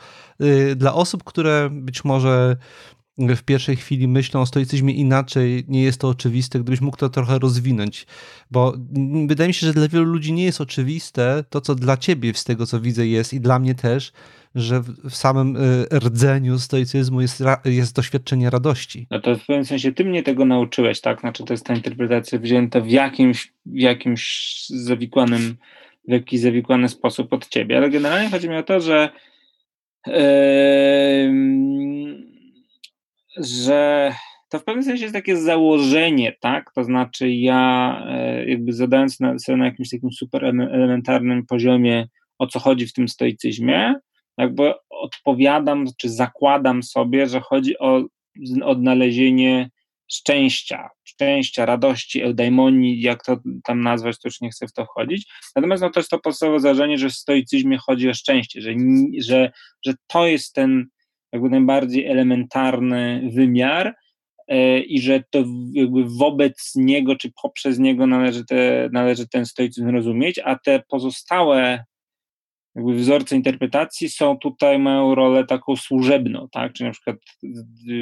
y, 0.41 0.75
dla 0.75 0.93
osób, 0.93 1.24
które 1.24 1.70
być 1.72 2.03
może 2.03 2.58
w 3.17 3.43
pierwszej 3.43 3.75
chwili 3.75 4.08
myślą 4.08 4.41
o 4.41 4.46
stoicyzmie 4.46 4.93
inaczej, 4.93 5.63
nie 5.67 5.84
jest 5.84 6.01
to 6.01 6.10
oczywiste, 6.10 6.60
gdybyś 6.60 6.82
mógł 6.82 6.98
to 6.98 7.10
trochę 7.10 7.39
rozwinąć, 7.39 8.05
bo 8.51 8.74
wydaje 9.27 9.48
mi 9.48 9.53
się, 9.53 9.67
że 9.67 9.74
dla 9.74 9.88
wielu 9.88 10.05
ludzi 10.05 10.34
nie 10.34 10.43
jest 10.43 10.62
oczywiste 10.62 11.43
to, 11.50 11.62
co 11.62 11.75
dla 11.75 11.98
ciebie 11.98 12.34
z 12.34 12.43
tego, 12.43 12.65
co 12.65 12.79
widzę 12.79 13.08
jest 13.08 13.34
i 13.34 13.39
dla 13.39 13.60
mnie 13.60 13.75
też, 13.75 14.12
że 14.55 14.82
w 14.82 15.15
samym 15.15 15.55
y, 15.55 16.00
rdzeniu 16.00 16.60
stoicyzmu 16.60 17.22
jest, 17.22 17.43
jest 17.65 17.96
doświadczenie 17.96 18.50
radości. 18.50 19.08
No 19.12 19.20
to 19.20 19.36
w 19.36 19.46
pewnym 19.46 19.65
sensie 19.65 19.91
ty 19.91 20.05
mnie 20.05 20.24
tego 20.24 20.46
nauczyłeś, 20.46 21.01
tak? 21.01 21.20
Znaczy 21.20 21.43
to 21.43 21.53
jest 21.53 21.65
ta 21.65 21.75
interpretacja 21.75 22.39
wzięta 22.39 22.82
w 22.82 22.89
jakimś, 22.89 23.53
w 23.65 23.79
jakimś 23.79 24.65
zawikłanym, 24.70 25.55
w 26.08 26.12
jakiś 26.12 26.41
zawikłany 26.41 26.89
sposób 26.89 27.34
od 27.34 27.48
ciebie, 27.48 27.77
ale 27.77 27.89
generalnie 27.89 28.29
chodzi 28.29 28.50
mi 28.50 28.55
o 28.55 28.63
to, 28.63 28.79
że 28.79 29.10
yy, 30.08 30.13
że 33.38 34.13
to 34.50 34.60
w 34.60 34.63
pewnym 34.63 34.84
sensie 34.84 35.02
jest 35.02 35.13
takie 35.13 35.38
założenie, 35.38 36.36
tak? 36.40 36.72
To 36.75 36.84
znaczy 36.84 37.32
ja 37.32 38.02
e, 38.10 38.46
jakby 38.50 38.74
zadając 38.74 39.18
sobie 39.38 39.58
na 39.58 39.66
jakimś 39.66 39.90
takim 39.90 40.12
super 40.12 40.46
elementarnym 40.46 41.46
poziomie, 41.46 42.08
o 42.40 42.48
co 42.48 42.60
chodzi 42.60 42.88
w 42.88 42.94
tym 42.94 43.08
stoicyzmie, 43.08 43.96
jakby 44.38 44.74
odpowiadam, 44.90 45.86
czy 45.98 46.10
zakładam 46.10 46.84
sobie, 46.84 47.28
że 47.28 47.40
chodzi 47.40 47.80
o 47.80 48.04
odnalezienie 48.63 49.70
szczęścia, 50.12 50.90
szczęścia, 51.04 51.66
radości, 51.66 52.22
eudaimonii, 52.22 53.02
jak 53.02 53.25
to 53.25 53.38
tam 53.63 53.82
nazwać, 53.82 54.20
to 54.20 54.28
już 54.28 54.42
nie 54.42 54.50
chcę 54.50 54.68
w 54.68 54.74
to 54.74 54.86
wchodzić. 54.86 55.32
Natomiast 55.56 55.84
no, 55.84 55.90
to 55.90 56.00
jest 56.00 56.10
to 56.10 56.20
podstawowe 56.20 56.60
założenie, 56.60 56.98
że 56.98 57.10
w 57.10 57.13
stoicyzmie 57.13 57.78
chodzi 57.78 58.10
o 58.10 58.13
szczęście, 58.13 58.62
że, 58.62 58.74
że, 59.20 59.52
że 59.86 59.94
to 60.08 60.28
jest 60.28 60.56
ten 60.56 60.88
jakby 61.34 61.50
najbardziej 61.50 62.06
elementarny 62.06 63.30
wymiar 63.34 63.96
e, 64.48 64.80
i 64.80 65.02
że 65.02 65.24
to 65.30 65.44
jakby 65.74 66.04
wobec 66.06 66.72
niego 66.75 67.16
czy 67.16 67.32
poprzez 67.42 67.80
niego 67.80 68.08
należy, 68.08 68.46
te, 68.46 68.90
należy 68.92 69.28
ten 69.28 69.46
stoicyzm 69.46 69.90
rozumieć, 69.90 70.40
a 70.40 70.60
te 70.60 70.84
pozostałe 70.90 71.84
jakby 72.75 72.94
wzorce 72.94 73.36
interpretacji 73.36 74.10
są 74.10 74.38
tutaj, 74.38 74.80
mają 74.80 75.16
rolę 75.16 75.46
taką 75.46 75.75
służebną, 75.75 76.48
tak, 76.52 76.74
czy 76.74 76.84
na 76.84 76.92
przykład 76.92 77.18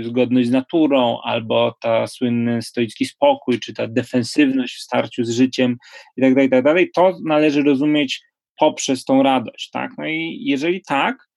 zgodność 0.02 0.48
z 0.48 0.52
naturą, 0.52 1.22
albo 1.24 1.76
ta 1.82 2.08
słynny 2.08 2.62
stoicki 2.62 3.06
spokój, 3.06 3.60
czy 3.60 3.74
ta 3.74 3.88
defensywność 3.88 4.76
w 4.76 4.82
starciu 4.82 5.24
z 5.24 5.30
życiem 5.30 5.78
i 6.18 6.22
tak 6.22 6.34
dalej, 6.34 6.48
i 6.48 6.50
tak 6.50 6.64
dalej, 6.64 6.90
to 6.96 7.18
należy 7.26 7.64
rozumieć 7.64 8.22
poprzez 8.60 9.06
tą 9.06 9.24
radość, 9.24 9.70
tak, 9.70 9.92
no 9.98 10.08
i 10.08 10.38
jeżeli 10.42 10.82
tak, 10.82 11.31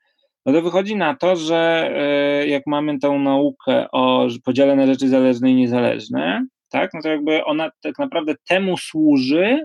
no 0.46 0.52
to 0.52 0.62
wychodzi 0.62 0.96
na 0.96 1.16
to, 1.16 1.36
że 1.36 1.90
e, 1.94 2.46
jak 2.46 2.62
mamy 2.66 2.98
tą 2.98 3.18
naukę 3.18 3.90
o 3.92 4.28
podziale 4.44 4.76
na 4.76 4.86
rzeczy 4.86 5.08
zależne 5.08 5.50
i 5.50 5.54
niezależne, 5.54 6.46
tak, 6.68 6.90
no 6.94 7.02
to 7.02 7.08
jakby 7.08 7.44
ona 7.44 7.70
tak 7.82 7.98
naprawdę 7.98 8.34
temu 8.48 8.76
służy, 8.76 9.64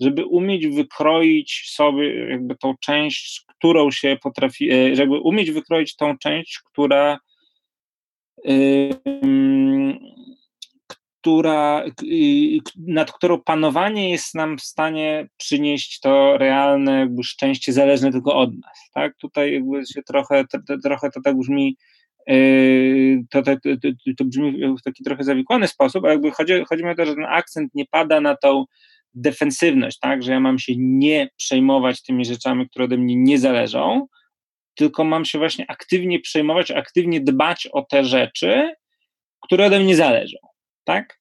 żeby 0.00 0.24
umieć 0.24 0.66
wykroić 0.66 1.70
sobie 1.70 2.30
jakby 2.30 2.56
tą 2.56 2.74
część, 2.80 3.44
którą 3.46 3.90
się 3.90 4.16
potrafi, 4.22 4.72
e, 4.72 4.96
żeby 4.96 5.18
umieć 5.18 5.50
wykroić 5.50 5.96
tą 5.96 6.18
część, 6.18 6.60
która 6.64 7.18
która, 11.24 11.84
nad 12.86 13.12
którą 13.12 13.40
panowanie 13.40 14.10
jest 14.10 14.34
nam 14.34 14.58
w 14.58 14.62
stanie 14.62 15.28
przynieść 15.36 16.00
to 16.00 16.38
realne 16.38 16.98
jakby 16.98 17.24
szczęście 17.24 17.72
zależne 17.72 18.12
tylko 18.12 18.36
od 18.36 18.50
nas. 18.54 18.90
Tak? 18.94 19.16
Tutaj 19.16 19.52
jakby 19.52 19.86
się 19.94 20.02
trochę, 20.02 20.44
to, 20.46 20.58
trochę 20.84 21.10
to 21.10 21.20
tak 21.20 21.38
brzmi 21.38 21.76
e, 22.28 22.34
to, 23.30 23.42
to, 23.42 23.56
to, 23.62 23.88
to, 24.18 24.24
brzmi 24.24 24.76
w 24.78 24.82
taki 24.82 25.04
trochę 25.04 25.24
zawikłany 25.24 25.68
sposób, 25.68 26.04
ale 26.04 26.12
jakby 26.12 26.30
chodzi, 26.30 26.52
chodzi 26.68 26.84
mi 26.84 26.90
o 26.90 26.94
to, 26.94 27.06
że 27.06 27.14
ten 27.14 27.24
akcent 27.24 27.74
nie 27.74 27.86
pada 27.86 28.20
na 28.20 28.36
tą 28.36 28.64
defensywność, 29.14 29.98
tak, 29.98 30.22
że 30.22 30.32
ja 30.32 30.40
mam 30.40 30.58
się 30.58 30.72
nie 30.76 31.28
przejmować 31.36 32.02
tymi 32.02 32.24
rzeczami, 32.24 32.68
które 32.68 32.84
ode 32.84 32.96
mnie 32.96 33.16
nie 33.16 33.38
zależą, 33.38 34.06
tylko 34.74 35.04
mam 35.04 35.24
się 35.24 35.38
właśnie 35.38 35.64
aktywnie 35.68 36.20
przejmować, 36.20 36.70
aktywnie 36.70 37.20
dbać 37.20 37.68
o 37.72 37.82
te 37.82 38.04
rzeczy, 38.04 38.74
które 39.40 39.66
ode 39.66 39.80
mnie 39.80 39.96
zależą, 39.96 40.38
tak? 40.84 41.20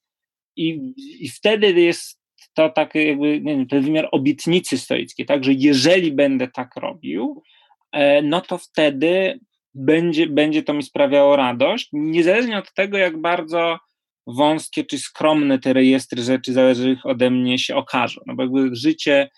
I, 0.56 0.94
i 1.20 1.30
wtedy 1.30 1.82
jest 1.82 2.24
to 2.54 2.70
taki 2.70 3.08
jakby 3.08 3.42
wiem, 3.42 3.68
ten 3.68 3.82
wymiar 3.82 4.10
obietnicy 4.12 4.78
stoickiej, 4.78 5.26
tak, 5.26 5.44
że 5.44 5.54
jeżeli 5.54 6.12
będę 6.12 6.48
tak 6.48 6.76
robił, 6.76 7.44
e, 7.92 8.22
no 8.22 8.42
to 8.42 8.58
wtedy 8.58 9.40
będzie, 9.74 10.28
będzie 10.28 10.64
to 10.64 10.74
mi 10.74 10.84
sprawiało 10.84 11.36
radość, 11.36 11.90
niezależnie 11.94 12.58
od 12.58 12.74
tego, 12.74 12.98
jak 12.98 13.22
bardzo 13.22 13.80
wąskie 14.28 14.84
czy 14.84 14.98
skromne 14.98 15.60
te 15.60 15.74
rejestry 15.74 16.24
rzeczy 16.24 16.54
zależnych 16.54 17.06
ode 17.06 17.30
mnie 17.30 17.60
się 17.60 17.76
okażą. 17.76 18.22
No 18.26 18.36
bo 18.36 18.44
jakby 18.44 18.76
życie, 18.76 19.30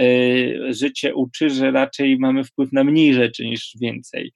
y, 0.00 0.58
życie 0.68 1.14
uczy, 1.14 1.50
że 1.50 1.70
raczej 1.70 2.18
mamy 2.18 2.44
wpływ 2.44 2.72
na 2.72 2.84
mniej 2.84 3.14
rzeczy 3.14 3.44
niż 3.44 3.76
więcej. 3.80 4.32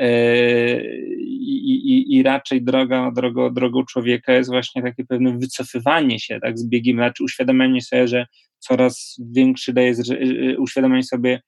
Y, 0.00 1.19
I, 1.40 1.74
i, 1.74 2.16
I, 2.16 2.22
raczej 2.22 2.62
droga, 2.62 3.10
drogą, 3.10 3.54
drogą 3.54 3.84
człowieka 3.84 4.32
jest 4.32 4.50
właśnie 4.50 4.82
takie 4.82 5.04
pewne 5.04 5.38
wycofywanie 5.38 6.20
się 6.20 6.40
tak, 6.40 6.58
z 6.58 6.68
biegiem, 6.68 6.96
znaczy 6.96 7.24
uświadamianie 7.24 7.82
sobie, 7.82 8.08
że 8.08 8.26
coraz 8.58 9.16
większy 9.32 9.72
daje 9.72 9.92
y, 9.92 10.56
uświadamianie 10.58 11.02
sobie, 11.02 11.40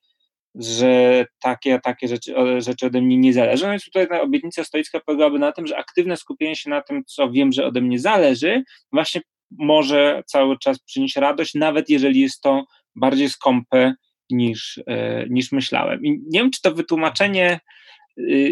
że 0.54 1.26
takie 1.40 1.74
a 1.74 1.78
takie 1.78 2.08
rzeczy, 2.08 2.34
rzeczy 2.58 2.86
ode 2.86 3.02
mnie 3.02 3.16
nie 3.16 3.32
zależą. 3.32 3.70
Więc 3.70 3.84
tutaj 3.84 4.08
ta 4.08 4.20
obietnica 4.20 4.64
stoicka 4.64 5.00
polegałaby 5.00 5.38
na 5.38 5.52
tym, 5.52 5.66
że 5.66 5.76
aktywne 5.76 6.16
skupienie 6.16 6.56
się 6.56 6.70
na 6.70 6.82
tym, 6.82 7.04
co 7.06 7.30
wiem, 7.30 7.52
że 7.52 7.66
ode 7.66 7.80
mnie 7.80 7.98
zależy, 7.98 8.62
właśnie 8.92 9.20
może 9.50 10.22
cały 10.26 10.58
czas 10.58 10.78
przynieść 10.78 11.16
radość, 11.16 11.54
nawet 11.54 11.88
jeżeli 11.88 12.20
jest 12.20 12.40
to 12.40 12.64
bardziej 12.96 13.30
skąpe 13.30 13.94
niż, 14.30 14.80
e, 14.86 15.26
niż 15.28 15.52
myślałem. 15.52 16.04
I 16.04 16.10
nie 16.10 16.40
wiem, 16.40 16.50
czy 16.50 16.62
to 16.62 16.74
wytłumaczenie 16.74 17.60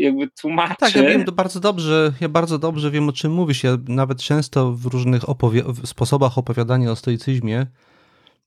jakby 0.01 0.31
tłumaczy. 0.31 0.77
Tak, 0.79 0.97
ja 0.97 1.03
wiem 1.03 1.25
to 1.25 1.33
bardzo 1.33 1.61
dobrze, 1.61 2.13
ja 2.21 2.29
bardzo 2.29 2.59
dobrze 2.59 2.91
wiem 2.91 3.09
o 3.09 3.13
czym 3.13 3.33
mówisz. 3.33 3.65
Ja 3.65 3.79
nawet 3.89 4.23
często 4.23 4.73
w 4.73 4.87
różnych 4.87 5.23
opowi- 5.23 5.87
sposobach 5.87 6.39
opowiadania 6.39 6.91
o 6.91 6.97
stoicyzmie 6.97 7.67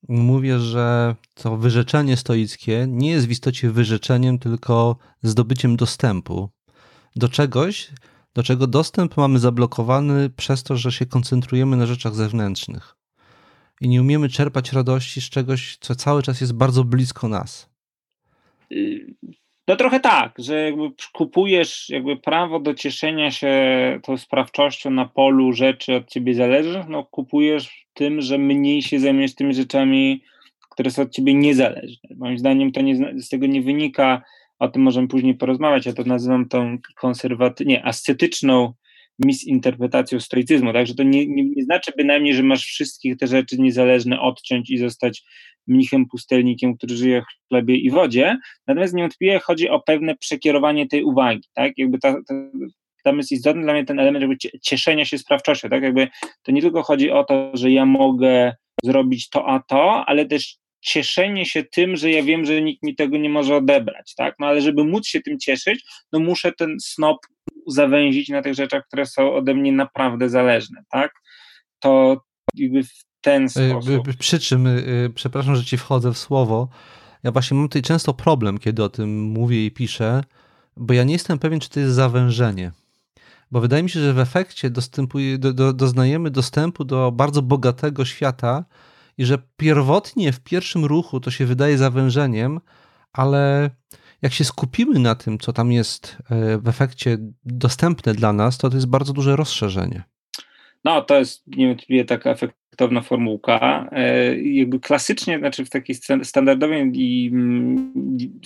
mówię, 0.10 0.60
że 0.60 1.16
to 1.36 1.58
wyrzeczenie 1.58 2.18
stoickie 2.18 2.86
nie 2.90 3.12
jest 3.12 3.28
w 3.28 3.32
istocie 3.32 3.70
wyrzeczeniem, 3.70 4.40
tylko 4.40 4.98
zdobyciem 5.24 5.76
dostępu 5.76 6.50
do 7.16 7.30
czegoś, 7.30 7.90
do 8.34 8.44
czego 8.44 8.68
dostęp 8.68 9.18
mamy 9.18 9.40
zablokowany 9.40 10.30
przez 10.30 10.64
to, 10.64 10.78
że 10.78 10.92
się 10.92 11.06
koncentrujemy 11.06 11.78
na 11.78 11.86
rzeczach 11.86 12.16
zewnętrznych 12.16 12.96
i 13.82 13.90
nie 13.90 14.02
umiemy 14.02 14.30
czerpać 14.30 14.74
radości 14.74 15.22
z 15.22 15.30
czegoś, 15.30 15.78
co 15.82 15.96
cały 15.96 16.24
czas 16.24 16.42
jest 16.42 16.54
bardzo 16.54 16.84
blisko 16.84 17.28
nas. 17.28 17.70
No 19.68 19.76
trochę 19.76 20.00
tak, 20.00 20.34
że 20.38 20.62
jakby 20.64 20.92
kupujesz 21.14 21.90
jakby 21.90 22.18
prawo 22.18 22.60
do 22.60 22.74
cieszenia 22.74 23.32
się 23.32 23.54
tą 24.04 24.18
sprawczością 24.18 24.90
na 24.90 25.06
polu 25.06 25.54
rzeczy 25.54 25.96
od 25.96 26.10
ciebie 26.10 26.36
zależnych, 26.36 26.88
no 26.88 27.04
kupujesz 27.04 27.86
tym, 27.94 28.22
że 28.22 28.38
mniej 28.38 28.82
się 28.82 29.00
zajmujesz 29.00 29.36
tymi 29.36 29.54
rzeczami, 29.54 30.24
które 30.70 30.92
są 30.92 31.02
od 31.02 31.12
ciebie 31.12 31.34
niezależne. 31.34 32.10
Moim 32.16 32.38
zdaniem 32.38 32.72
to 32.72 32.82
nie, 32.82 33.22
z 33.22 33.30
tego 33.30 33.48
nie 33.48 33.62
wynika, 33.62 34.22
o 34.60 34.68
tym 34.68 34.82
możemy 34.82 35.08
później 35.08 35.36
porozmawiać, 35.36 35.86
ja 35.86 35.94
to 35.94 36.04
nazywam 36.04 36.50
tą 36.50 36.78
konserwatywną, 36.96 37.70
nie, 37.70 37.86
ascetyczną 37.86 38.74
misinterpretacją 39.20 40.20
stoicyzmu, 40.20 40.74
także 40.74 40.96
to 40.96 41.04
nie, 41.04 41.28
nie, 41.28 41.44
nie 41.44 41.64
znaczy 41.64 41.92
bynajmniej, 41.98 42.34
że 42.34 42.44
masz 42.44 42.66
wszystkich 42.66 43.18
te 43.18 43.28
rzeczy 43.28 43.58
niezależne 43.62 44.22
odciąć 44.22 44.70
i 44.70 44.78
zostać 44.78 45.24
mnichem 45.68 46.06
pustelnikiem, 46.06 46.78
który 46.78 46.96
żyje 46.96 47.22
w 47.22 47.48
chlebie 47.50 47.76
i 47.76 47.92
wodzie, 47.92 48.38
natomiast 48.68 48.94
niewątpliwie 48.94 49.40
chodzi 49.40 49.70
o 49.70 49.80
pewne 49.80 50.16
przekierowanie 50.16 50.88
tej 50.88 51.04
uwagi, 51.04 51.48
tak, 51.54 51.72
jakby 51.78 52.00
ta, 52.00 52.14
ta, 52.28 52.34
tam 53.04 53.18
jest 53.18 53.32
istotny 53.32 53.62
dla 53.62 53.74
mnie 53.74 53.86
ten 53.86 54.00
element 54.00 54.22
jakby 54.22 54.60
cieszenia 54.62 55.06
się 55.06 55.18
sprawczością, 55.18 55.70
tak, 55.70 55.84
jakby 55.84 56.08
to 56.44 56.52
nie 56.52 56.62
tylko 56.62 56.84
chodzi 56.84 57.12
o 57.12 57.24
to, 57.24 57.52
że 57.54 57.72
ja 57.72 57.86
mogę 57.86 58.56
zrobić 58.84 59.30
to 59.30 59.48
a 59.48 59.60
to, 59.60 60.06
ale 60.06 60.26
też 60.26 60.58
cieszenie 60.82 61.46
się 61.46 61.64
tym, 61.64 61.96
że 61.96 62.12
ja 62.12 62.24
wiem, 62.24 62.46
że 62.46 62.62
nikt 62.62 62.84
mi 62.84 62.96
tego 62.96 63.18
nie 63.18 63.30
może 63.30 63.56
odebrać, 63.56 64.16
tak? 64.16 64.36
No 64.40 64.48
ale 64.48 64.62
żeby 64.62 64.84
móc 64.84 65.08
się 65.08 65.22
tym 65.22 65.40
cieszyć, 65.40 65.86
no 66.12 66.20
muszę 66.20 66.52
ten 66.52 66.78
snop 66.80 67.18
zawęzić 67.68 68.30
na 68.30 68.42
tych 68.42 68.54
rzeczach, 68.54 68.88
które 68.88 69.06
są 69.06 69.34
ode 69.34 69.54
mnie 69.54 69.72
naprawdę 69.72 70.30
zależne, 70.30 70.84
tak? 70.92 71.12
To 71.80 72.22
jakby 72.56 72.84
w 72.84 73.06
ten 73.22 73.44
y, 73.44 73.50
sposób. 73.50 74.18
Przy 74.20 74.40
czym, 74.40 74.68
y, 74.68 75.12
przepraszam, 75.16 75.56
że 75.56 75.64
ci 75.64 75.78
wchodzę 75.78 76.14
w 76.14 76.18
słowo, 76.18 76.70
ja 77.24 77.32
właśnie 77.32 77.58
mam 77.58 77.68
tutaj 77.68 77.82
często 77.82 78.14
problem, 78.14 78.58
kiedy 78.58 78.84
o 78.84 78.90
tym 78.90 79.22
mówię 79.22 79.66
i 79.66 79.72
piszę, 79.72 80.24
bo 80.78 80.94
ja 80.94 81.04
nie 81.04 81.14
jestem 81.14 81.40
pewien, 81.40 81.60
czy 81.60 81.70
to 81.70 81.80
jest 81.80 81.94
zawężenie. 81.94 82.72
Bo 83.52 83.62
wydaje 83.62 83.84
mi 83.84 83.90
się, 83.90 84.00
że 84.00 84.14
w 84.14 84.20
efekcie 84.20 84.70
do, 84.70 85.54
do, 85.54 85.74
doznajemy 85.74 86.32
dostępu 86.32 86.84
do 86.84 87.12
bardzo 87.12 87.42
bogatego 87.42 88.06
świata 88.06 88.66
i 89.18 89.26
że 89.26 89.38
pierwotnie 89.58 90.32
w 90.32 90.40
pierwszym 90.40 90.86
ruchu 90.86 91.20
to 91.20 91.32
się 91.32 91.46
wydaje 91.46 91.78
zawężeniem, 91.78 92.60
ale 93.14 93.70
jak 94.24 94.34
się 94.34 94.44
skupimy 94.44 95.00
na 95.00 95.16
tym, 95.16 95.40
co 95.40 95.54
tam 95.54 95.72
jest 95.72 96.18
e, 96.30 96.58
w 96.58 96.68
efekcie 96.68 97.18
dostępne 97.46 98.14
dla 98.14 98.34
nas, 98.34 98.58
to 98.58 98.70
to 98.70 98.76
jest 98.76 98.90
bardzo 98.90 99.14
duże 99.14 99.36
rozszerzenie. 99.36 100.04
No, 100.84 101.02
to 101.02 101.20
jest 101.20 101.44
niewątpliwie 101.48 102.06
taka 102.06 102.32
efektowna 102.32 103.02
formułka. 103.02 103.90
E, 103.92 104.36
jakby 104.42 104.80
klasycznie, 104.80 105.40
znaczy 105.40 105.66
w 105.66 105.70
takiej 105.70 105.96
standardowej 106.24 106.82
mm, 106.82 107.94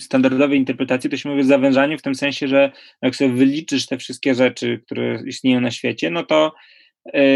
standardowej 0.00 0.58
interpretacji 0.58 1.10
to 1.10 1.16
się 1.16 1.28
mówi 1.28 1.40
o 1.40 1.44
zawężaniu 1.44 1.98
w 1.98 2.02
tym 2.02 2.14
sensie, 2.14 2.48
że 2.48 2.72
jak 3.02 3.16
sobie 3.16 3.30
wyliczysz 3.30 3.86
te 3.86 3.98
wszystkie 3.98 4.34
rzeczy, 4.34 4.80
które 4.86 5.22
istnieją 5.26 5.60
na 5.60 5.70
świecie, 5.70 6.10
no 6.10 6.22
to 6.22 6.54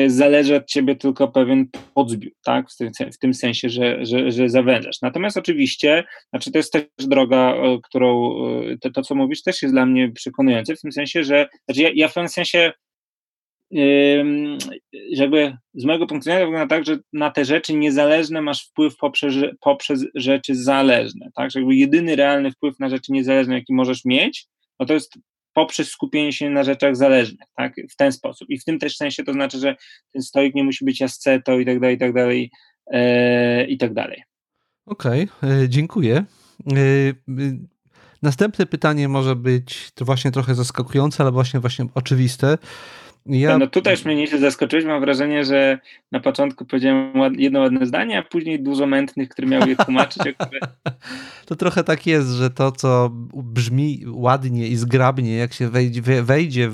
zależy 0.07 0.57
od 0.57 0.67
ciebie 0.67 0.97
tylko 0.97 1.29
pewien 1.29 1.67
podzbiór, 1.95 2.33
tak? 2.45 2.71
W 2.71 2.77
tym, 2.77 2.91
w 3.13 3.19
tym 3.19 3.35
sensie, 3.35 3.69
że, 3.69 4.07
że, 4.07 4.31
że 4.31 4.49
zawężasz. 4.49 4.97
Natomiast 5.03 5.37
oczywiście, 5.37 6.05
znaczy 6.31 6.53
to 6.53 6.59
jest 6.59 6.73
też 6.73 6.85
droga, 6.99 7.55
którą 7.83 8.35
to, 8.81 8.91
to 8.91 9.03
co 9.03 9.15
mówisz, 9.15 9.43
też 9.43 9.63
jest 9.63 9.75
dla 9.75 9.87
mnie 9.87 10.13
przekonujące, 10.13 10.77
w 10.77 10.81
tym 10.81 10.93
sensie, 10.93 11.25
że 11.25 11.49
znaczy 11.65 11.83
ja, 11.83 11.91
ja 11.95 12.09
w 12.09 12.15
pewnym 12.15 12.29
sensie 12.29 12.73
żeby 15.13 15.57
z 15.75 15.85
mojego 15.85 16.07
punktu 16.07 16.31
widzenia 16.31 16.47
wygląda 16.47 16.77
tak, 16.77 16.87
że 16.87 16.99
na 17.13 17.31
te 17.31 17.45
rzeczy 17.45 17.75
niezależne 17.75 18.43
masz 18.43 18.65
wpływ 18.65 18.97
poprzez, 18.97 19.35
poprzez 19.61 20.05
rzeczy 20.15 20.55
zależne, 20.55 21.31
tak, 21.35 21.51
że 21.51 21.59
jakby 21.59 21.75
jedyny 21.75 22.17
realny 22.17 22.51
wpływ 22.51 22.79
na 22.79 22.89
rzeczy 22.89 23.13
niezależne, 23.13 23.55
jaki 23.55 23.75
możesz 23.75 24.05
mieć, 24.05 24.47
no 24.81 24.87
to 24.87 24.95
jest 24.95 25.19
poprzez 25.55 25.89
skupienie 25.89 26.33
się 26.33 26.51
na 26.51 26.65
rzeczach 26.65 26.97
zależnych, 26.97 27.49
tak, 27.57 27.75
w 27.91 27.97
ten 27.97 28.13
sposób. 28.13 28.51
I 28.51 28.59
w 28.59 28.65
tym 28.65 28.79
też 28.79 28.97
sensie 28.97 29.25
to 29.25 29.33
znaczy, 29.33 29.59
że 29.59 29.77
ten 30.13 30.23
stoik 30.23 30.55
nie 30.55 30.65
musi 30.65 30.85
być 30.85 31.03
ascetą 31.03 31.59
i 31.59 31.67
tak 31.67 31.81
dalej, 31.81 31.97
i 31.97 31.99
tak 31.99 32.13
dalej, 32.13 32.51
e, 32.93 33.65
i 33.65 33.79
tak 33.79 33.95
dalej. 33.95 34.23
Okej, 34.87 35.29
okay, 35.43 35.69
dziękuję. 35.69 36.25
Następne 38.23 38.67
pytanie 38.67 39.09
może 39.09 39.37
być 39.37 39.91
to 39.95 40.05
właśnie 40.05 40.31
trochę 40.31 40.55
zaskakujące, 40.55 41.23
ale 41.23 41.33
właśnie, 41.33 41.61
właśnie 41.61 41.87
oczywiste. 41.95 42.59
Ja... 43.27 43.59
No 43.59 43.67
tutaj 43.67 43.95
już 43.95 44.05
mnie 44.05 44.17
nieźle 44.17 44.39
zaskoczyłeś. 44.39 44.85
Mam 44.85 45.01
wrażenie, 45.01 45.45
że 45.45 45.79
na 46.13 46.21
początku 46.21 46.65
powiedziałem 46.65 47.13
jedno 47.39 47.61
ładne 47.61 47.87
zdanie, 47.87 48.19
a 48.19 48.23
później 48.23 48.63
dużo 48.63 48.87
mętnych, 48.87 49.29
które 49.29 49.49
miały 49.49 49.69
je 49.69 49.77
tłumaczyć. 49.77 50.23
Które... 50.23 50.61
To 51.47 51.57
trochę 51.57 51.85
tak 51.85 52.07
jest, 52.07 52.29
że 52.29 52.51
to, 52.51 52.73
co 52.73 53.11
brzmi 53.35 54.05
ładnie 54.07 54.69
i 54.69 54.77
zgrabnie, 54.77 55.37
jak 55.37 55.53
się 55.53 55.69
wejdzie, 55.69 56.23
wejdzie 56.23 56.71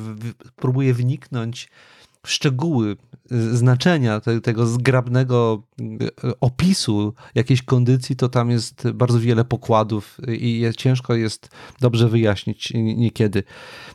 próbuje 0.57 0.95
wniknąć 0.95 1.69
w 2.23 2.31
szczegóły 2.31 2.97
znaczenia 3.31 4.21
te, 4.21 4.41
tego 4.41 4.67
zgrabnego 4.67 5.63
e, 5.81 5.85
opisu 6.41 7.15
jakiejś 7.35 7.63
kondycji, 7.63 8.17
to 8.17 8.29
tam 8.29 8.51
jest 8.51 8.91
bardzo 8.91 9.21
wiele 9.21 9.45
pokładów 9.45 10.19
i 10.29 10.65
ciężko 10.77 11.15
jest 11.15 11.49
dobrze 11.81 12.09
wyjaśnić 12.09 12.73
niekiedy. 12.75 13.43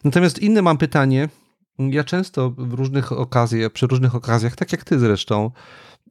Natomiast 0.04 0.40
inne 0.40 0.62
mam 0.62 0.78
pytanie. 0.78 1.30
Ja 1.80 2.04
często 2.04 2.50
w 2.50 2.74
różnych 2.74 3.12
okazjach, 3.12 3.72
przy 3.72 3.88
różnych 3.88 4.16
okazjach, 4.16 4.56
tak 4.56 4.72
jak 4.72 4.84
ty 4.84 5.00
zresztą, 5.00 5.52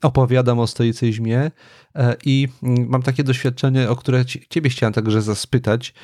opowiadam 0.03 0.59
o 0.59 0.67
stoicyzmie 0.67 1.51
e, 1.95 2.17
i 2.25 2.49
mam 2.63 3.03
takie 3.03 3.25
doświadczenie, 3.25 3.91
o 3.91 3.97
które 3.97 4.25
ciebie 4.51 4.71
chciałem 4.71 4.93
także 4.93 5.23
zaspytać. 5.23 5.95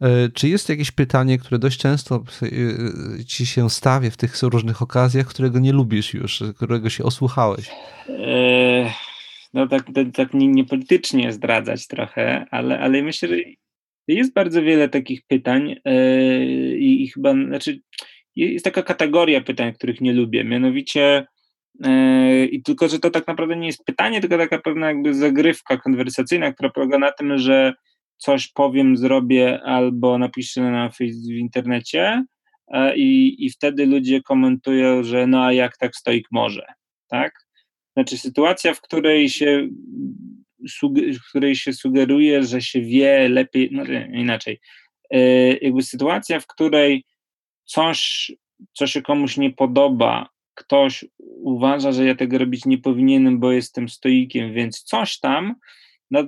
E, 0.00 0.28
czy 0.28 0.48
jest 0.48 0.68
jakieś 0.68 0.90
pytanie, 0.90 1.38
które 1.38 1.58
dość 1.58 1.78
często 1.78 2.24
e, 2.42 3.24
ci 3.24 3.46
się 3.46 3.70
stawia 3.70 4.10
w 4.10 4.16
tych 4.16 4.42
różnych 4.42 4.82
okazjach, 4.82 5.26
którego 5.26 5.58
nie 5.58 5.72
lubisz 5.72 6.14
już, 6.14 6.42
którego 6.56 6.90
się 6.90 7.04
osłuchałeś? 7.04 7.70
No 9.54 9.68
tak, 9.68 9.86
tak, 9.94 10.06
tak 10.14 10.34
niepolitycznie 10.34 11.22
nie 11.22 11.32
zdradzać 11.32 11.86
trochę, 11.86 12.46
ale, 12.50 12.78
ale 12.78 13.02
myślę, 13.02 13.28
że 13.28 13.36
jest 14.08 14.34
bardzo 14.34 14.62
wiele 14.62 14.88
takich 14.88 15.22
pytań 15.26 15.76
yy, 15.84 16.78
i 16.78 17.08
chyba, 17.08 17.32
znaczy 17.32 17.80
jest 18.36 18.64
taka 18.64 18.82
kategoria 18.82 19.40
pytań, 19.40 19.72
których 19.72 20.00
nie 20.00 20.12
lubię, 20.12 20.44
mianowicie 20.44 21.26
yy, 21.80 22.46
i 22.46 22.62
tylko, 22.62 22.88
że 22.88 22.98
to 22.98 23.10
tak 23.10 23.26
naprawdę 23.26 23.56
nie 23.56 23.66
jest 23.66 23.84
pytanie, 23.84 24.20
tylko 24.20 24.38
taka 24.38 24.58
pewna 24.58 24.88
jakby 24.88 25.14
zagrywka 25.14 25.76
konwersacyjna, 25.76 26.52
która 26.52 26.70
polega 26.70 26.98
na 26.98 27.12
tym, 27.12 27.38
że 27.38 27.74
coś 28.16 28.48
powiem, 28.48 28.96
zrobię 28.96 29.62
albo 29.62 30.18
napiszę 30.18 30.60
na 30.60 30.90
w 30.90 31.00
internecie 31.30 32.24
e, 32.68 32.96
i, 32.96 33.44
i 33.46 33.50
wtedy 33.50 33.86
ludzie 33.86 34.22
komentują, 34.22 35.02
że 35.02 35.26
no 35.26 35.44
a 35.44 35.52
jak 35.52 35.76
tak 35.76 35.96
stoik 35.96 36.28
może, 36.30 36.66
tak? 37.08 37.32
Znaczy 37.96 38.18
sytuacja, 38.18 38.74
w 38.74 38.80
której 38.80 39.28
się 39.28 39.68
w 41.14 41.28
której 41.28 41.56
się 41.56 41.72
sugeruje, 41.72 42.42
że 42.42 42.60
się 42.60 42.80
wie 42.80 43.28
lepiej, 43.28 43.68
no 43.72 43.84
inaczej, 44.12 44.60
e, 45.10 45.18
jakby 45.56 45.82
sytuacja, 45.82 46.40
w 46.40 46.46
której 46.46 47.04
coś, 47.64 48.32
co 48.72 48.86
się 48.86 49.02
komuś 49.02 49.36
nie 49.36 49.50
podoba, 49.50 50.28
ktoś 50.54 51.04
uważa, 51.42 51.92
że 51.92 52.04
ja 52.04 52.14
tego 52.14 52.38
robić 52.38 52.64
nie 52.64 52.78
powinienem, 52.78 53.40
bo 53.40 53.52
jestem 53.52 53.88
stoikiem, 53.88 54.52
więc 54.52 54.82
coś 54.82 55.18
tam, 55.18 55.54
no, 56.10 56.22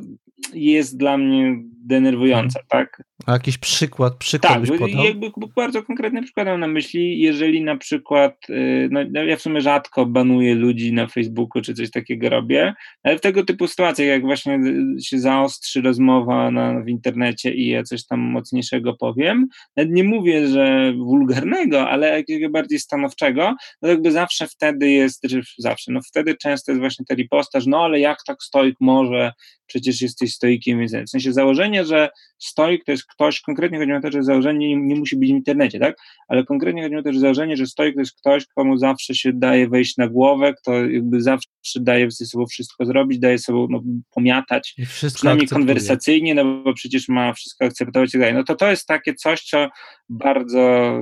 jest 0.54 0.96
dla 0.96 1.18
mnie 1.18 1.56
denerwująca, 1.86 2.60
mhm. 2.60 2.66
tak? 2.68 3.02
A 3.26 3.32
jakiś 3.32 3.58
przykład, 3.58 4.16
przykład 4.16 4.52
tak, 4.52 4.60
byś 4.60 4.70
podał? 4.78 5.04
jakby 5.04 5.30
bardzo 5.56 5.82
konkretny 5.82 6.22
przykład 6.22 6.46
mam 6.46 6.60
na 6.60 6.66
myśli, 6.66 7.20
jeżeli 7.20 7.62
na 7.62 7.76
przykład, 7.76 8.36
y, 8.50 8.88
no, 8.90 9.00
no, 9.10 9.22
ja 9.24 9.36
w 9.36 9.42
sumie 9.42 9.60
rzadko 9.60 10.06
banuję 10.06 10.54
ludzi 10.54 10.92
na 10.92 11.06
Facebooku, 11.06 11.62
czy 11.62 11.74
coś 11.74 11.90
takiego 11.90 12.28
robię, 12.28 12.74
ale 13.02 13.18
w 13.18 13.20
tego 13.20 13.44
typu 13.44 13.68
sytuacjach, 13.68 14.08
jak 14.08 14.22
właśnie 14.22 14.60
się 15.02 15.18
zaostrzy 15.18 15.80
rozmowa 15.80 16.50
na, 16.50 16.80
w 16.80 16.88
internecie 16.88 17.54
i 17.54 17.68
ja 17.68 17.82
coś 17.82 18.06
tam 18.06 18.20
mocniejszego 18.20 18.94
powiem, 18.94 19.48
nawet 19.76 19.92
nie 19.92 20.04
mówię, 20.04 20.48
że 20.48 20.92
wulgarnego, 20.92 21.88
ale 21.88 22.08
jakiegoś 22.08 22.52
bardziej 22.52 22.78
stanowczego, 22.78 23.54
no 23.82 23.88
jakby 23.88 24.12
zawsze 24.12 24.46
wtedy 24.46 24.90
jest, 24.90 25.26
zawsze, 25.58 25.92
no 25.92 26.00
wtedy 26.08 26.34
często 26.34 26.72
jest 26.72 26.80
właśnie 26.80 27.04
ten 27.04 27.16
ripostaż, 27.16 27.66
no 27.66 27.84
ale 27.84 28.00
jak 28.00 28.18
tak 28.26 28.42
stoik 28.42 28.76
może, 28.80 29.32
przecież 29.66 30.02
jesteś 30.02 30.34
stoikiem, 30.34 30.78
więc 30.78 30.92
w 30.92 31.10
sensie 31.10 31.32
założenie, 31.32 31.84
że 31.84 32.08
stoik 32.38 32.84
to 32.84 32.92
jest 32.92 33.06
ktoś, 33.06 33.40
konkretnie 33.40 33.78
chodzi 33.78 33.92
o 33.92 34.00
to, 34.00 34.10
że 34.10 34.22
założenie 34.22 34.68
nie, 34.68 34.76
nie, 34.76 34.96
musi 34.96 35.16
być 35.16 35.28
w 35.28 35.32
internecie, 35.32 35.78
tak? 35.78 35.96
Ale 36.28 36.44
konkretnie 36.44 36.82
chodzi 36.82 36.96
o 36.96 37.02
to, 37.02 37.12
że 37.12 37.20
założenie, 37.20 37.56
że 37.56 37.66
stoik 37.66 37.94
to 37.94 38.00
jest 38.00 38.16
ktoś, 38.16 38.46
komu 38.46 38.76
zawsze 38.76 39.14
się 39.14 39.32
daje 39.32 39.68
wejść 39.68 39.96
na 39.96 40.08
głowę, 40.08 40.54
kto 40.54 40.86
jakby 40.86 41.22
zawsze 41.22 41.80
daje 41.80 42.10
ze 42.10 42.26
sobą 42.26 42.46
wszystko 42.46 42.84
zrobić, 42.84 43.18
daje 43.18 43.38
sobą 43.38 43.66
no, 43.70 43.82
pomiatać, 44.14 44.74
przynajmniej 45.14 45.44
akceptuje. 45.44 45.48
konwersacyjnie, 45.48 46.34
no 46.34 46.44
bo 46.44 46.74
przecież 46.74 47.08
ma 47.08 47.32
wszystko 47.32 47.64
akceptować 47.64 48.08
i 48.08 48.12
tak 48.12 48.20
dalej. 48.20 48.34
No 48.34 48.44
to 48.44 48.54
to 48.54 48.70
jest 48.70 48.86
takie 48.86 49.14
coś, 49.14 49.42
co 49.42 49.68
bardzo, 50.08 50.92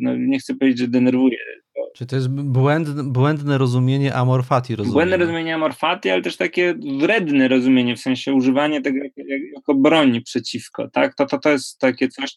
no 0.00 0.16
nie 0.16 0.38
chcę 0.38 0.54
powiedzieć, 0.54 0.78
że 0.78 0.88
denerwuje, 0.88 1.38
czy 1.94 2.06
to 2.06 2.16
jest 2.16 2.28
błędne, 2.28 3.04
błędne 3.04 3.58
rozumienie 3.58 4.14
amorfati? 4.14 4.76
Rozumienia. 4.76 4.94
Błędne 4.94 5.16
rozumienie 5.16 5.54
amorfati, 5.54 6.10
ale 6.10 6.22
też 6.22 6.36
takie 6.36 6.74
wredne 7.00 7.48
rozumienie, 7.48 7.96
w 7.96 8.00
sensie 8.00 8.32
używanie 8.32 8.82
tego 8.82 8.98
jako, 9.54 9.74
broni 9.74 10.20
przeciwko, 10.22 10.88
tak? 10.90 11.14
To, 11.14 11.26
to, 11.26 11.38
to 11.38 11.50
jest 11.50 11.78
takie 11.78 12.08
coś, 12.08 12.36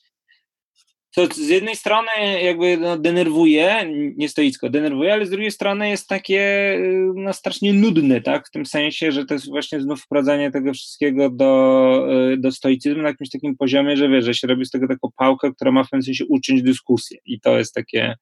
co 1.12 1.26
z 1.26 1.48
jednej 1.48 1.76
strony 1.76 2.08
jakby 2.44 2.78
no, 2.78 2.98
denerwuje, 2.98 3.92
nie 4.18 4.30
stoicko, 4.30 4.70
denerwuje, 4.70 5.14
ale 5.14 5.26
z 5.26 5.30
drugiej 5.30 5.52
strony 5.52 5.90
jest 5.90 6.08
takie 6.08 6.78
no, 7.16 7.34
strasznie 7.34 7.74
nudne, 7.74 8.22
tak? 8.22 8.48
W 8.48 8.52
tym 8.52 8.66
sensie, 8.66 9.12
że 9.12 9.26
to 9.26 9.34
jest 9.34 9.50
właśnie 9.50 9.82
znów 9.82 10.02
wprowadzanie 10.02 10.52
tego 10.52 10.74
wszystkiego 10.74 11.30
do, 11.30 12.08
do 12.38 12.52
stoicyzmu 12.52 13.02
na 13.02 13.10
jakimś 13.10 13.30
takim 13.30 13.58
poziomie, 13.58 13.98
że 13.98 14.10
wiesz, 14.10 14.26
że 14.26 14.34
się 14.34 14.48
robi 14.48 14.66
z 14.66 14.70
tego 14.70 14.88
taką 14.88 15.10
pałkę, 15.18 15.52
która 15.54 15.72
ma 15.72 15.84
w 15.84 15.90
pewnym 15.90 16.04
sensie 16.04 16.26
uczyć 16.26 16.64
dyskusję 16.64 17.18
i 17.26 17.40
to 17.40 17.58
jest 17.58 17.74
takie 17.74 18.16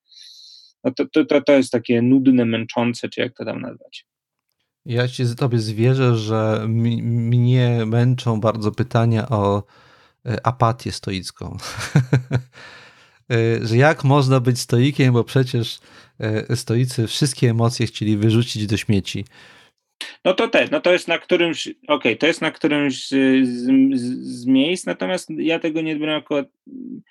no 0.83 0.91
to, 0.91 1.05
to, 1.05 1.25
to, 1.25 1.41
to 1.41 1.53
jest 1.53 1.71
takie 1.71 2.01
nudne, 2.01 2.45
męczące, 2.45 3.09
czy 3.09 3.21
jak 3.21 3.33
to 3.33 3.45
tam 3.45 3.61
nazwać. 3.61 4.05
Ja 4.85 5.07
ci 5.07 5.25
z 5.25 5.35
tobie 5.35 5.59
zwierzę, 5.59 6.15
że 6.15 6.65
mi, 6.67 7.03
mnie 7.03 7.85
męczą 7.85 8.39
bardzo 8.39 8.71
pytania 8.71 9.29
o 9.29 9.63
e, 10.25 10.47
apatię 10.47 10.91
stoicką. 10.91 11.57
E, 13.31 13.67
że 13.67 13.77
jak 13.77 14.03
można 14.03 14.39
być 14.39 14.59
stoikiem, 14.59 15.13
bo 15.13 15.23
przecież 15.23 15.79
e, 16.19 16.55
stoicy 16.55 17.07
wszystkie 17.07 17.49
emocje 17.49 17.87
chcieli 17.87 18.17
wyrzucić 18.17 18.67
do 18.67 18.77
śmieci. 18.77 19.25
No 20.25 20.33
to 20.33 20.47
też, 20.47 20.71
no 20.71 20.81
to 20.81 20.91
jest 20.91 21.07
na 21.07 21.17
którymś, 21.17 21.67
okej, 21.67 21.77
okay, 21.87 22.15
to 22.15 22.27
jest 22.27 22.41
na 22.41 22.51
którymś 22.51 23.07
z, 23.07 23.09
z, 23.47 23.67
z, 24.21 24.45
miejsc, 24.45 24.85
natomiast 24.85 25.29
ja 25.29 25.59
tego 25.59 25.81
nie 25.81 25.93
odbieram 25.93 26.21
Yy, 26.29 27.01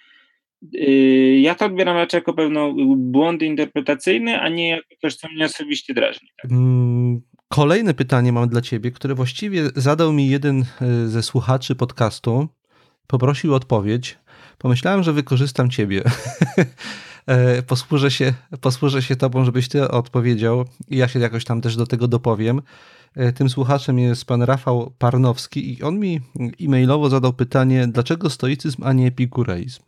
ja 1.40 1.54
to 1.54 1.66
odbieram 1.66 1.96
raczej 1.96 2.18
jako 2.18 2.34
pewną 2.34 2.74
błąd 2.96 3.42
interpretacyjny, 3.42 4.40
a 4.40 4.48
nie 4.48 4.68
jako 4.68 4.94
coś, 5.02 5.14
co 5.14 5.28
mnie 5.28 5.44
osobiście 5.44 5.94
drażni. 5.94 6.28
Tak? 6.42 6.50
Mm, 6.50 7.20
kolejne 7.48 7.94
pytanie 7.94 8.32
mam 8.32 8.48
dla 8.48 8.60
ciebie, 8.60 8.90
które 8.90 9.14
właściwie 9.14 9.70
zadał 9.76 10.12
mi 10.12 10.28
jeden 10.28 10.64
e, 10.80 11.08
ze 11.08 11.22
słuchaczy 11.22 11.74
podcastu. 11.74 12.48
Poprosił 13.06 13.52
o 13.52 13.56
odpowiedź. 13.56 14.18
Pomyślałem, 14.58 15.02
że 15.02 15.12
wykorzystam 15.12 15.70
ciebie. 15.70 16.02
E, 17.28 17.62
posłużę 17.62 18.10
się, 18.10 18.32
posłużę 18.60 19.02
się 19.02 19.16
tobą, 19.16 19.44
żebyś 19.44 19.68
ty 19.68 19.88
odpowiedział 19.88 20.64
i 20.88 20.96
ja 20.96 21.08
się 21.08 21.18
jakoś 21.18 21.44
tam 21.44 21.60
też 21.60 21.76
do 21.76 21.86
tego 21.86 22.08
dopowiem. 22.08 22.62
E, 23.16 23.32
tym 23.32 23.50
słuchaczem 23.50 23.98
jest 23.98 24.24
pan 24.24 24.42
Rafał 24.42 24.92
Parnowski 24.98 25.72
i 25.72 25.82
on 25.82 25.98
mi 25.98 26.20
e-mailowo 26.60 27.08
zadał 27.08 27.32
pytanie, 27.32 27.86
dlaczego 27.86 28.30
stoicyzm, 28.30 28.82
a 28.84 28.92
nie 28.92 29.06
epikureizm? 29.06 29.82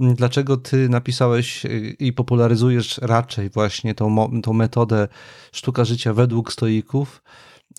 Dlaczego 0.00 0.56
ty 0.56 0.88
napisałeś 0.88 1.64
y, 1.64 1.96
i 1.98 2.12
popularyzujesz 2.12 2.98
raczej 3.02 3.50
właśnie 3.50 3.94
tą, 3.94 4.40
tą 4.42 4.52
metodę 4.52 5.08
sztuka 5.52 5.84
życia 5.84 6.14
według 6.14 6.52
stoików, 6.52 7.22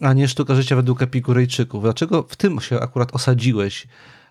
a 0.02 0.14
nie 0.14 0.28
sztuka 0.28 0.56
życia 0.56 0.76
według 0.76 1.02
epikurejczyków? 1.02 1.84
Dlaczego 1.84 2.24
w 2.24 2.36
tym 2.36 2.60
się 2.60 2.80
akurat 2.80 3.16
osadziłeś? 3.16 3.88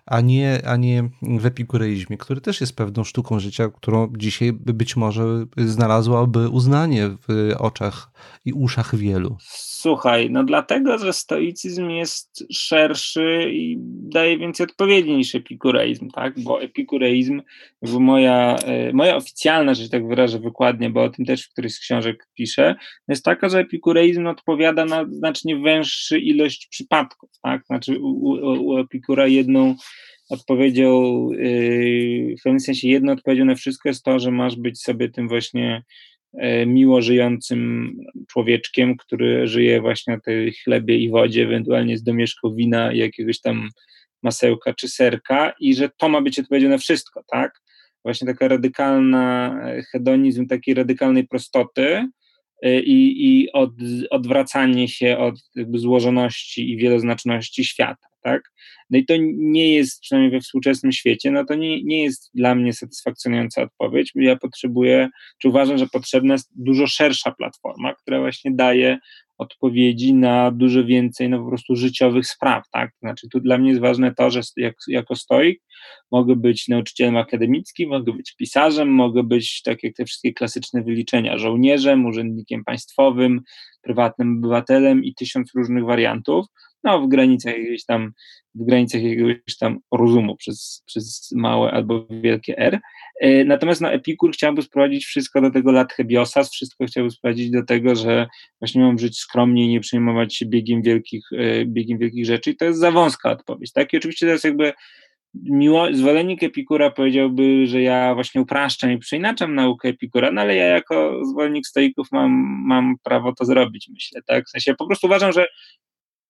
a 0.09 0.21
nie, 0.21 0.61
a 0.67 0.75
nie 0.75 1.09
w 1.21 1.45
epikureizmie, 1.45 2.17
który 2.17 2.41
też 2.41 2.61
jest 2.61 2.75
pewną 2.75 3.03
sztuką 3.03 3.39
życia, 3.39 3.69
którą 3.69 4.13
dzisiaj 4.17 4.53
być 4.53 4.95
może 4.95 5.45
znalazłaby 5.57 6.49
uznanie 6.49 7.09
w 7.27 7.53
oczach 7.57 8.11
i 8.45 8.53
uszach 8.53 8.95
wielu. 8.95 9.37
Słuchaj, 9.81 10.29
no 10.31 10.43
dlatego, 10.43 10.97
że 10.97 11.13
stoicyzm 11.13 11.89
jest 11.89 12.45
szerszy 12.51 13.49
i 13.51 13.77
daje 14.11 14.37
więcej 14.37 14.63
odpowiedzi 14.63 15.11
niż 15.11 15.35
epikureizm, 15.35 16.09
tak? 16.09 16.39
Bo 16.39 16.61
epikureizm, 16.61 17.41
moja, 17.81 18.55
e, 18.55 18.93
moja 18.93 19.15
oficjalna, 19.15 19.73
że 19.73 19.89
tak 19.89 20.07
wyrażę 20.07 20.39
wykładnie, 20.39 20.89
bo 20.89 21.03
o 21.03 21.09
tym 21.09 21.25
też 21.25 21.45
w 21.45 21.51
którejś 21.51 21.73
z 21.73 21.79
książek 21.79 22.27
piszę, 22.33 22.75
jest 23.07 23.25
taka, 23.25 23.49
że 23.49 23.59
epikureizm 23.59 24.27
odpowiada 24.27 24.85
na 24.85 25.05
znacznie 25.11 25.57
węższy 25.57 26.19
ilość 26.19 26.67
przypadków, 26.67 27.29
tak? 27.43 27.65
Znaczy 27.65 27.99
u, 27.99 28.07
u, 28.07 28.65
u 28.65 28.77
Epikura 28.77 29.27
jedną 29.27 29.75
odpowiedzią, 30.29 31.27
yy, 31.31 32.35
w 32.39 32.43
pewnym 32.43 32.59
sensie 32.59 32.87
jedną 32.87 33.11
odpowiedzią 33.11 33.45
na 33.45 33.55
wszystko 33.55 33.89
jest 33.89 34.03
to, 34.03 34.19
że 34.19 34.31
masz 34.31 34.55
być 34.55 34.81
sobie 34.81 35.09
tym 35.09 35.27
właśnie 35.27 35.83
miło 36.65 37.01
żyjącym 37.01 37.93
człowieczkiem, 38.27 38.97
który 38.97 39.47
żyje 39.47 39.81
właśnie 39.81 40.13
na 40.13 40.19
tej 40.19 40.53
chlebie 40.53 40.97
i 40.97 41.09
wodzie, 41.09 41.43
ewentualnie 41.43 41.97
z 41.97 42.03
domieszką 42.03 42.55
wina 42.55 42.93
i 42.93 42.97
jakiegoś 42.97 43.41
tam 43.41 43.69
masełka 44.23 44.73
czy 44.73 44.87
serka 44.87 45.53
i 45.59 45.75
że 45.75 45.89
to 45.97 46.09
ma 46.09 46.21
być 46.21 46.39
odpowiedzią 46.39 46.69
na 46.69 46.77
wszystko, 46.77 47.23
tak? 47.27 47.61
Właśnie 48.03 48.27
taka 48.27 48.47
radykalna 48.47 49.55
e, 49.63 49.81
hedonizm 49.81 50.47
takiej 50.47 50.73
radykalnej 50.73 51.27
prostoty 51.27 51.87
e, 51.87 52.09
i, 52.63 53.27
i 53.27 53.51
od, 53.51 53.71
odwracanie 54.09 54.87
się 54.87 55.17
od 55.17 55.35
złożoności 55.73 56.71
i 56.71 56.77
wieloznaczności 56.77 57.65
świata 57.65 58.09
tak? 58.21 58.51
No 58.89 58.97
i 58.97 59.05
to 59.05 59.13
nie 59.37 59.73
jest, 59.73 60.01
przynajmniej 60.01 60.31
we 60.31 60.39
współczesnym 60.39 60.91
świecie, 60.91 61.31
no 61.31 61.45
to 61.45 61.55
nie, 61.55 61.83
nie 61.83 62.03
jest 62.03 62.29
dla 62.33 62.55
mnie 62.55 62.73
satysfakcjonująca 62.73 63.61
odpowiedź. 63.61 64.11
Ja 64.15 64.35
potrzebuję, 64.35 65.09
czy 65.41 65.49
uważam, 65.49 65.77
że 65.77 65.87
potrzebna 65.87 66.33
jest 66.33 66.49
dużo 66.55 66.87
szersza 66.87 67.31
platforma, 67.31 67.93
która 67.93 68.19
właśnie 68.19 68.51
daje 68.51 68.97
odpowiedzi 69.39 70.13
na 70.13 70.51
dużo 70.51 70.85
więcej, 70.85 71.29
no 71.29 71.39
po 71.39 71.47
prostu 71.47 71.75
życiowych 71.75 72.27
spraw, 72.27 72.63
tak? 72.71 72.91
Znaczy 73.01 73.27
tu 73.31 73.39
dla 73.39 73.57
mnie 73.57 73.69
jest 73.69 73.81
ważne 73.81 74.15
to, 74.15 74.31
że 74.31 74.41
jak, 74.57 74.75
jako 74.87 75.15
stoik 75.15 75.61
mogę 76.11 76.35
być 76.35 76.67
nauczycielem 76.67 77.17
akademickim, 77.17 77.89
mogę 77.89 78.13
być 78.13 78.35
pisarzem, 78.35 78.89
mogę 78.89 79.23
być, 79.23 79.61
tak 79.61 79.83
jak 79.83 79.93
te 79.95 80.05
wszystkie 80.05 80.33
klasyczne 80.33 80.83
wyliczenia, 80.83 81.37
żołnierzem, 81.37 82.05
urzędnikiem 82.05 82.63
państwowym, 82.63 83.41
prywatnym 83.81 84.37
obywatelem 84.37 85.03
i 85.03 85.13
tysiąc 85.13 85.51
różnych 85.55 85.85
wariantów, 85.85 86.45
no 86.83 87.01
w 87.01 87.07
granicach 87.07 87.53
jakiegoś 87.57 87.85
tam, 87.85 88.11
w 88.55 88.65
granicach 88.65 89.01
jakiegoś 89.01 89.57
tam 89.59 89.79
rozumu 89.91 90.35
przez, 90.35 90.83
przez 90.85 91.31
małe 91.35 91.71
albo 91.71 92.07
wielkie 92.09 92.57
R. 92.57 92.79
E, 93.21 93.45
natomiast 93.45 93.81
na 93.81 93.91
Epikur 93.91 94.31
chciałbym 94.31 94.63
sprowadzić 94.63 95.05
wszystko 95.05 95.41
do 95.41 95.51
tego 95.51 95.71
lat 95.71 95.93
Hebiosas, 95.93 96.51
wszystko 96.51 96.85
chciałbym 96.85 97.11
sprowadzić 97.11 97.51
do 97.51 97.65
tego, 97.65 97.95
że 97.95 98.27
właśnie 98.61 98.81
mam 98.81 98.99
żyć 98.99 99.17
skromnie 99.17 99.65
i 99.65 99.69
nie 99.69 99.79
przejmować 99.79 100.35
się 100.35 100.45
biegiem 100.45 100.81
wielkich, 100.81 101.25
e, 101.37 101.65
biegiem 101.65 101.97
wielkich 101.97 102.25
rzeczy 102.25 102.51
i 102.51 102.55
to 102.55 102.65
jest 102.65 102.79
za 102.79 102.91
wąska 102.91 103.31
odpowiedź, 103.31 103.71
tak? 103.71 103.93
I 103.93 103.97
oczywiście 103.97 104.27
jest 104.27 104.43
jakby 104.43 104.73
miło, 105.33 105.87
zwolennik 105.93 106.43
Epikura 106.43 106.91
powiedziałby, 106.91 107.67
że 107.67 107.81
ja 107.81 108.13
właśnie 108.15 108.41
upraszczam 108.41 108.91
i 108.91 108.97
przeinaczam 108.97 109.55
naukę 109.55 109.89
Epikura, 109.89 110.31
no 110.31 110.41
ale 110.41 110.55
ja 110.55 110.65
jako 110.65 111.25
zwolennik 111.25 111.67
stoików 111.67 112.07
mam, 112.11 112.31
mam 112.65 112.95
prawo 113.03 113.33
to 113.33 113.45
zrobić, 113.45 113.89
myślę, 113.93 114.21
tak? 114.25 114.45
W 114.45 114.49
sensie 114.49 114.75
po 114.75 114.87
prostu 114.87 115.07
uważam, 115.07 115.31
że 115.31 115.47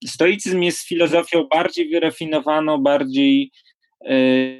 stoicyzm 0.06 0.62
jest 0.62 0.88
filozofią 0.88 1.48
bardziej 1.52 1.90
wyrafinowaną, 1.90 2.78
bardziej 2.78 3.52
e, 4.02 4.16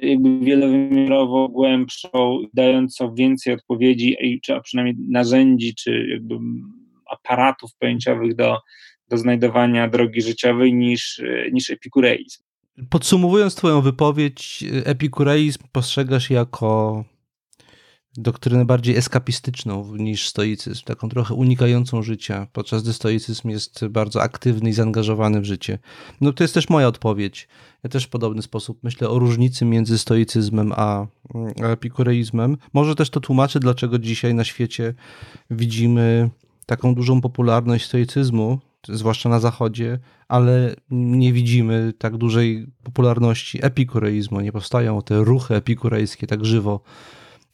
jakby 0.06 0.44
wielowymiarową, 0.44 1.48
głębszą, 1.48 2.38
dającą 2.54 3.14
więcej 3.14 3.54
odpowiedzi, 3.54 4.16
czy 4.42 4.54
a 4.54 4.60
przynajmniej 4.60 4.96
narzędzi, 5.08 5.74
czy 5.74 6.06
jakby 6.10 6.34
aparatów 7.10 7.70
pojęciowych 7.78 8.36
do, 8.36 8.58
do 9.08 9.18
znajdowania 9.18 9.88
drogi 9.88 10.22
życiowej 10.22 10.74
niż, 10.74 11.22
niż 11.52 11.70
epikureizm. 11.70 12.42
Podsumowując 12.90 13.54
Twoją 13.54 13.80
wypowiedź, 13.80 14.64
epikureizm 14.84 15.58
postrzegasz 15.72 16.30
jako 16.30 17.04
doktrynę 18.16 18.64
bardziej 18.64 18.96
eskapistyczną 18.96 19.96
niż 19.96 20.28
stoicyzm, 20.28 20.84
taką 20.84 21.08
trochę 21.08 21.34
unikającą 21.34 22.02
życia, 22.02 22.46
podczas 22.52 22.82
gdy 22.82 22.92
stoicyzm 22.92 23.48
jest 23.48 23.86
bardzo 23.86 24.22
aktywny 24.22 24.70
i 24.70 24.72
zaangażowany 24.72 25.40
w 25.40 25.44
życie. 25.44 25.78
No 26.20 26.32
to 26.32 26.44
jest 26.44 26.54
też 26.54 26.68
moja 26.68 26.88
odpowiedź. 26.88 27.48
Ja 27.82 27.90
też 27.90 28.04
w 28.04 28.08
podobny 28.08 28.42
sposób 28.42 28.78
myślę 28.82 29.08
o 29.08 29.18
różnicy 29.18 29.64
między 29.64 29.98
stoicyzmem 29.98 30.72
a, 30.76 31.06
a 31.62 31.66
epikureizmem. 31.66 32.56
Może 32.72 32.94
też 32.94 33.10
to 33.10 33.20
tłumaczy, 33.20 33.60
dlaczego 33.60 33.98
dzisiaj 33.98 34.34
na 34.34 34.44
świecie 34.44 34.94
widzimy 35.50 36.30
taką 36.66 36.94
dużą 36.94 37.20
popularność 37.20 37.86
stoicyzmu, 37.86 38.58
zwłaszcza 38.88 39.28
na 39.28 39.40
zachodzie, 39.40 39.98
ale 40.28 40.74
nie 40.90 41.32
widzimy 41.32 41.92
tak 41.98 42.16
dużej 42.16 42.66
popularności 42.82 43.58
epikureizmu. 43.66 44.40
Nie 44.40 44.52
powstają 44.52 45.02
te 45.02 45.24
ruchy 45.24 45.54
epikurejskie 45.54 46.26
tak 46.26 46.44
żywo 46.44 46.80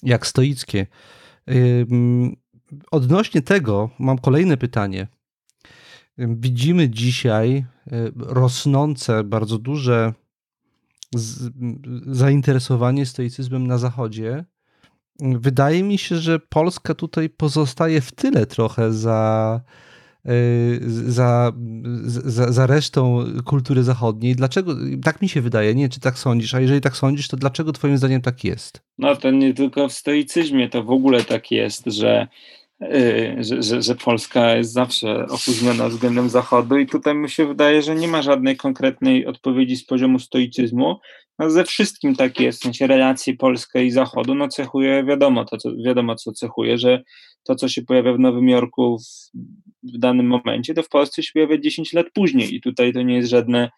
jak 0.03 0.27
stoickie. 0.27 0.87
Odnośnie 2.91 3.43
tego 3.43 3.91
mam 3.99 4.19
kolejne 4.19 4.57
pytanie. 4.57 5.09
Widzimy 6.19 6.89
dzisiaj 6.89 7.65
y, 7.93 8.13
rosnące, 8.17 9.25
bardzo 9.25 9.59
duże 9.59 10.13
zainteresowanie 12.07 13.07
stoicyzmem 13.07 13.67
na 13.67 13.79
Zachodzie. 13.79 14.45
Wydaje 15.21 15.83
mi 15.83 15.99
się, 15.99 16.17
że 16.17 16.39
Polska 16.39 16.95
tutaj 16.95 17.31
pozostaje 17.31 18.01
w 18.01 18.13
tyle 18.13 18.47
trochę 18.47 18.93
za 18.93 19.61
za, 20.87 21.53
za, 22.07 22.53
za 22.53 22.67
resztą 22.67 23.25
kultury 23.45 23.83
zachodniej. 23.83 24.37
Dlaczego? 24.37 24.75
Tak 25.05 25.23
mi 25.23 25.29
się 25.29 25.41
wydaje, 25.41 25.75
nie 25.75 25.89
czy 25.89 26.01
tak 26.01 26.19
sądzisz, 26.19 26.55
a 26.55 26.61
jeżeli 26.61 26.81
tak 26.81 26.97
sądzisz, 26.97 27.29
to 27.29 27.37
dlaczego 27.37 27.73
twoim 27.73 27.99
zdaniem 27.99 28.23
tak 28.23 28.45
jest? 28.45 28.81
No 28.99 29.17
to 29.17 29.31
nie 29.31 29.55
tylko 29.55 29.89
w 29.89 29.93
stoicyzmie, 29.93 30.69
to 30.69 30.83
w 30.83 30.91
ogóle 30.91 31.25
tak 31.25 31.51
jest, 31.51 31.87
że 31.87 32.29
y, 32.83 33.37
że, 33.41 33.63
że, 33.63 33.83
że, 33.83 33.95
Polska 33.95 34.57
jest 34.57 34.73
zawsze 34.73 35.27
opóźniona 35.27 35.89
względem 35.89 36.29
Zachodu 36.29 36.79
i 36.79 36.87
tutaj 36.87 37.15
mi 37.15 37.31
się 37.31 37.47
wydaje, 37.47 37.83
że 37.83 37.95
nie 37.95 38.09
ma 38.09 38.23
żadnej 38.23 38.57
konkretnej 38.57 39.27
odpowiedzi 39.27 39.77
z 39.77 39.87
poziomu 39.87 40.19
stoicyzmu. 40.19 40.97
No 41.39 41.51
ze 41.51 41.65
wszystkim 41.65 42.17
tak 42.17 42.41
jest, 42.41 42.61
w 42.61 42.63
sensie 42.63 42.87
relacji 42.87 43.35
Polska 43.35 43.81
i 43.81 43.91
Zachodu, 43.91 44.35
no 44.35 44.49
cechuje, 44.49 45.05
wiadomo, 45.05 45.45
to, 45.45 45.57
co, 45.57 45.71
wiadomo 45.85 46.15
co 46.15 46.33
cechuje, 46.33 46.79
że 46.79 47.03
to, 47.47 47.55
co 47.55 47.69
się 47.69 47.83
pojawia 47.83 48.13
w 48.13 48.19
Nowym 48.19 48.49
Jorku 48.49 48.99
w, 48.99 49.39
w 49.95 49.99
danym 49.99 50.27
momencie, 50.27 50.75
to 50.75 50.83
w 50.83 50.89
Polsce 50.89 51.23
się 51.23 51.31
pojawia 51.33 51.59
10 51.59 51.93
lat 51.93 52.07
później 52.15 52.55
i 52.55 52.61
tutaj 52.61 52.93
to 52.93 53.03
nie 53.03 53.17
jest 53.17 53.31
żadne 53.31 53.71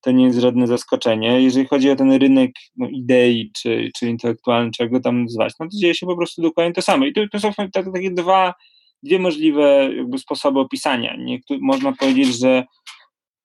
to 0.00 0.10
nie 0.10 0.24
jest 0.24 0.38
żadne 0.38 0.66
zaskoczenie. 0.66 1.42
Jeżeli 1.42 1.66
chodzi 1.66 1.90
o 1.90 1.96
ten 1.96 2.12
rynek 2.12 2.50
no, 2.76 2.88
idei, 2.88 3.50
czy, 3.56 3.90
czy 3.96 4.08
intelektualny, 4.08 4.70
czego 4.70 5.00
tam 5.00 5.22
nazwać, 5.22 5.52
no 5.60 5.66
to 5.66 5.76
dzieje 5.76 5.94
się 5.94 6.06
po 6.06 6.16
prostu 6.16 6.42
dokładnie 6.42 6.72
to 6.72 6.82
samo. 6.82 7.06
I 7.06 7.12
to, 7.12 7.20
to 7.32 7.40
są 7.40 7.52
takie 7.92 8.10
dwa, 8.10 8.54
dwie 9.02 9.18
możliwe 9.18 9.90
jakby 9.96 10.18
sposoby 10.18 10.60
opisania. 10.60 11.16
Można 11.60 11.92
powiedzieć, 11.92 12.38
że 12.38 12.64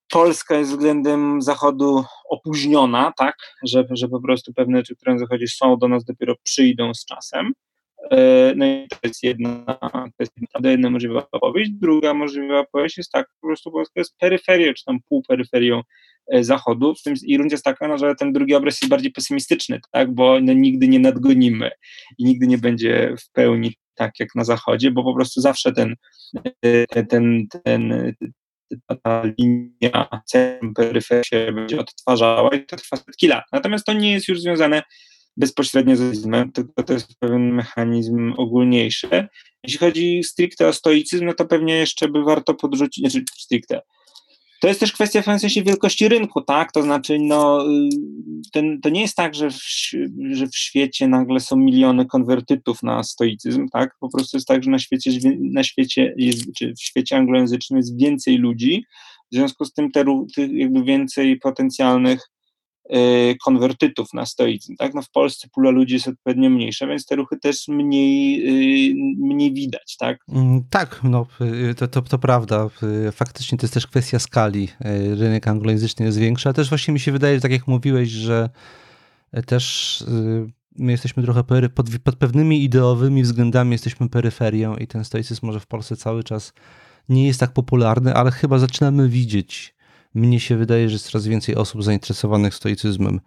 Polska 0.09 0.55
jest 0.55 0.71
względem 0.71 1.41
Zachodu 1.41 2.03
opóźniona, 2.29 3.13
tak, 3.17 3.35
że, 3.63 3.85
że 3.91 4.07
po 4.07 4.21
prostu 4.21 4.53
pewne 4.53 4.77
rzeczy, 4.77 4.95
które 4.95 5.13
na 5.13 5.19
Zachodzie 5.19 5.47
są, 5.47 5.77
do 5.77 5.88
nas 5.88 6.05
dopiero 6.05 6.35
przyjdą 6.43 6.93
z 6.93 7.05
czasem. 7.05 7.53
E, 8.11 8.53
no 8.55 8.65
i 8.65 8.87
to 8.89 8.97
jest 9.03 9.23
jedna, 9.23 9.77
to 9.91 10.11
jest 10.19 10.31
jedna 10.63 10.89
możliwa 10.89 11.27
opowieść. 11.31 11.71
Druga 11.71 12.13
możliwa 12.13 12.59
opowieść 12.59 12.97
jest 12.97 13.11
tak, 13.11 13.27
po 13.41 13.47
prostu 13.47 13.71
Polska 13.71 13.99
jest 13.99 14.17
peryferią, 14.17 14.73
czy 14.73 14.85
tam 14.85 14.99
półperyferią 15.09 15.81
e, 16.27 16.43
Zachodu. 16.43 16.95
W 16.95 17.03
tym 17.03 17.13
i 17.25 17.37
również 17.37 17.51
jest 17.51 17.63
taka, 17.63 17.87
no, 17.87 17.97
że 17.97 18.15
ten 18.15 18.33
drugi 18.33 18.55
obraz 18.55 18.81
jest 18.81 18.89
bardziej 18.89 19.11
pesymistyczny, 19.11 19.79
tak, 19.91 20.13
bo 20.13 20.39
no, 20.41 20.53
nigdy 20.53 20.87
nie 20.87 20.99
nadgonimy 20.99 21.71
i 22.17 22.25
nigdy 22.25 22.47
nie 22.47 22.57
będzie 22.57 23.15
w 23.19 23.31
pełni 23.31 23.73
tak 23.95 24.19
jak 24.19 24.35
na 24.35 24.43
Zachodzie, 24.43 24.91
bo 24.91 25.03
po 25.03 25.15
prostu 25.15 25.41
zawsze 25.41 25.71
ten, 25.71 25.95
e, 26.65 27.05
ten, 27.05 27.47
ten, 27.63 28.13
ta 29.03 29.23
linia 29.39 30.21
centrum-peryferia 30.25 31.23
się 31.23 31.51
będzie 31.51 31.79
odtwarzała 31.79 32.49
i 32.49 32.65
to 32.65 32.75
trwa 32.75 32.97
setki 32.97 33.27
lat. 33.27 33.43
Natomiast 33.51 33.85
to 33.85 33.93
nie 33.93 34.13
jest 34.13 34.27
już 34.27 34.41
związane 34.41 34.83
bezpośrednio 35.37 35.95
z 35.95 36.27
tylko 36.53 36.83
to 36.83 36.93
jest 36.93 37.19
pewien 37.19 37.53
mechanizm 37.53 38.33
ogólniejszy. 38.37 39.27
Jeśli 39.63 39.79
chodzi 39.79 40.23
stricte 40.23 40.67
o 40.67 40.73
stoicyzm, 40.73 41.25
no 41.25 41.33
to 41.33 41.45
pewnie 41.45 41.73
jeszcze 41.73 42.07
by 42.07 42.23
warto 42.23 42.53
podrzucić, 42.53 43.11
znaczy 43.11 43.25
stricte, 43.37 43.81
to 44.61 44.67
jest 44.67 44.79
też 44.79 44.93
kwestia 44.93 45.21
w 45.21 45.25
sensie 45.25 45.63
wielkości 45.63 46.07
rynku, 46.07 46.41
tak? 46.41 46.71
To 46.71 46.81
znaczy, 46.81 47.19
no, 47.19 47.65
ten, 48.53 48.81
to 48.81 48.89
nie 48.89 49.01
jest 49.01 49.15
tak, 49.15 49.35
że 49.35 49.49
w, 49.49 49.61
że 50.31 50.47
w 50.47 50.55
świecie 50.55 51.07
nagle 51.07 51.39
są 51.39 51.55
miliony 51.55 52.05
konwertytów 52.05 52.83
na 52.83 53.03
stoicyzm, 53.03 53.67
tak? 53.69 53.95
Po 53.99 54.09
prostu 54.09 54.37
jest 54.37 54.47
tak, 54.47 54.63
że 54.63 54.71
na 54.71 54.79
świecie, 54.79 55.11
na 55.39 55.63
świecie 55.63 56.13
jest, 56.17 56.53
czy 56.57 56.73
w 56.73 56.81
świecie 56.81 57.17
anglojęzycznym 57.17 57.77
jest 57.77 57.99
więcej 57.99 58.37
ludzi, 58.37 58.85
w 59.31 59.35
związku 59.35 59.65
z 59.65 59.73
tym 59.73 59.91
te, 59.91 60.03
jakby 60.51 60.83
więcej 60.83 61.39
potencjalnych 61.39 62.19
Y, 62.19 62.34
konwertytów 63.45 64.13
na 64.13 64.25
stoizm. 64.25 64.75
Tak? 64.75 64.93
No 64.93 65.01
w 65.01 65.09
Polsce 65.09 65.47
pula 65.47 65.69
ludzi 65.69 65.93
jest 65.93 66.07
odpowiednio 66.07 66.49
mniejsza, 66.49 66.87
więc 66.87 67.05
te 67.05 67.15
ruchy 67.15 67.37
też 67.37 67.67
mniej, 67.67 68.41
y, 68.91 68.95
mniej 69.17 69.53
widać. 69.53 69.97
Tak, 69.99 70.17
mm, 70.29 70.63
tak 70.69 70.99
no, 71.03 71.27
y, 71.71 71.75
to, 71.75 71.87
to, 71.87 72.01
to 72.01 72.19
prawda. 72.19 72.69
Faktycznie 73.11 73.57
to 73.57 73.65
jest 73.65 73.73
też 73.73 73.87
kwestia 73.87 74.19
skali. 74.19 74.67
Rynek 75.19 75.47
anglojęzyczny 75.47 76.05
jest 76.05 76.17
większy, 76.17 76.49
a 76.49 76.53
też 76.53 76.69
właśnie 76.69 76.93
mi 76.93 76.99
się 76.99 77.11
wydaje, 77.11 77.39
tak 77.39 77.51
jak 77.51 77.67
mówiłeś, 77.67 78.09
że 78.09 78.49
też 79.45 80.03
my 80.77 80.91
jesteśmy 80.91 81.23
trochę 81.23 81.43
pod, 81.75 81.89
pod 82.03 82.15
pewnymi 82.15 82.63
ideowymi 82.63 83.23
względami 83.23 83.71
jesteśmy 83.71 84.09
peryferią 84.09 84.75
i 84.75 84.87
ten 84.87 85.05
stoicyzm 85.05 85.45
może 85.45 85.59
w 85.59 85.67
Polsce 85.67 85.95
cały 85.95 86.23
czas 86.23 86.53
nie 87.09 87.27
jest 87.27 87.39
tak 87.39 87.53
popularny, 87.53 88.13
ale 88.13 88.31
chyba 88.31 88.59
zaczynamy 88.59 89.09
widzieć 89.09 89.74
mnie 90.15 90.39
się 90.39 90.58
wydaje, 90.58 90.89
że 90.89 90.93
jest 90.93 91.12
coraz 91.12 91.28
więcej 91.28 91.56
osób 91.56 91.84
zainteresowanych 91.84 92.56
stoicyzmem. 92.56 93.21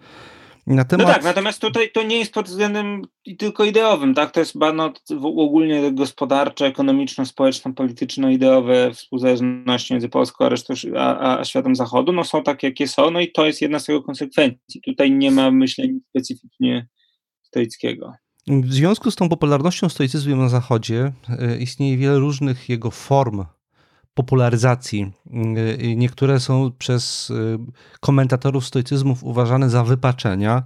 Na 0.66 0.85
temat... 0.85 1.07
No 1.07 1.12
tak, 1.12 1.24
natomiast 1.24 1.61
tutaj 1.61 1.92
to 1.92 2.03
nie 2.03 2.18
jest 2.18 2.33
pod 2.33 2.46
względem 2.46 3.03
tylko 3.38 3.64
ideowym, 3.64 4.14
tak? 4.14 4.31
To 4.31 4.40
jest 4.40 4.59
bardzo 4.59 4.92
ogólnie 5.22 5.92
gospodarcze, 5.92 6.66
ekonomiczno-społeczno-polityczno-ideowe 6.66 8.94
współzależności 8.94 9.94
między 9.94 10.09
Polską 10.09 10.44
a, 10.44 10.48
resztą, 10.48 10.74
a, 10.96 11.38
a 11.38 11.44
światem 11.44 11.77
zachodu, 11.77 12.12
no 12.12 12.24
są 12.24 12.42
takie, 12.42 12.66
jakie 12.66 12.88
są, 12.88 13.11
no 13.11 13.20
i 13.20 13.33
to 13.33 13.46
jest 13.46 13.62
jedna 13.62 13.79
z 13.79 13.88
jego 13.88 14.03
konsekwencji. 14.03 14.81
Tutaj 14.85 15.12
nie 15.12 15.31
ma 15.31 15.51
myślenia 15.51 15.98
specyficznie 16.11 16.88
stoickiego. 17.42 18.12
W 18.46 18.72
związku 18.72 19.11
z 19.11 19.16
tą 19.16 19.29
popularnością 19.29 19.88
stoicyzmu 19.88 20.37
na 20.37 20.48
Zachodzie 20.48 21.12
e, 21.29 21.59
istnieje 21.59 21.96
wiele 21.96 22.18
różnych 22.18 22.68
jego 22.68 22.90
form 22.90 23.44
popularyzacji. 24.18 25.12
E, 25.81 25.96
niektóre 25.96 26.40
są 26.40 26.72
przez 26.78 27.31
e, 27.31 27.35
komentatorów 28.00 28.66
stoicyzmów 28.66 29.24
uważane 29.24 29.70
za 29.70 29.85
wypaczenia. 29.85 30.62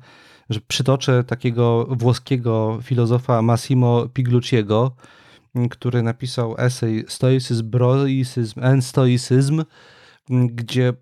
Że 0.50 0.60
przytoczę 0.68 1.24
takiego 1.24 1.86
włoskiego 1.90 2.78
filozofa 2.82 3.42
Massimo 3.42 4.08
Piglucciego, 4.08 4.96
który 5.70 6.02
napisał 6.02 6.54
esej 6.58 7.04
Stoicism, 7.08 7.70
Broicism 7.70 8.60
and 8.64 8.84
Stoicism, 8.84 9.64
gdzie 10.30 10.92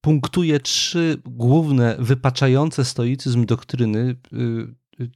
punktuje 0.00 0.60
trzy 0.60 1.22
główne 1.24 1.96
wypaczające 1.98 2.84
stoicyzm 2.84 3.46
doktryny 3.46 4.16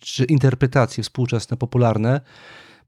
czy 0.00 0.24
interpretacje 0.24 1.04
współczesne, 1.04 1.56
popularne. 1.56 2.20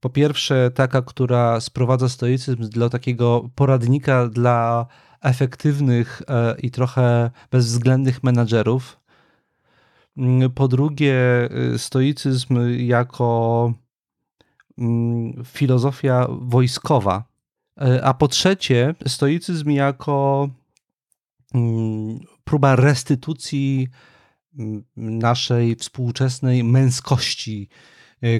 Po 0.04 0.10
pierwsze, 0.10 0.70
taka, 0.70 1.02
która 1.02 1.60
sprowadza 1.60 2.08
stoicyzm 2.08 2.68
do 2.70 2.90
takiego 2.90 3.50
poradnika 3.54 4.28
dla 4.28 4.86
efektywnych 5.22 6.22
e, 6.28 6.60
i 6.60 6.70
trochę 6.70 7.30
bezwzględnych 7.50 8.22
menadżerów. 8.22 9.00
Mm, 10.16 10.50
po 10.50 10.68
drugie, 10.68 11.14
e, 11.74 11.78
stoicyzm 11.78 12.58
jako 12.78 13.72
mm, 14.78 15.44
filozofia 15.44 16.26
wojskowa. 16.30 17.24
E, 17.80 18.04
a 18.04 18.14
po 18.14 18.28
trzecie, 18.28 18.94
stoicyzm 19.06 19.70
jako 19.70 20.48
mm, 21.54 22.18
próba 22.44 22.76
restytucji 22.76 23.88
naszej 24.96 25.76
współczesnej 25.76 26.64
męskości, 26.64 27.68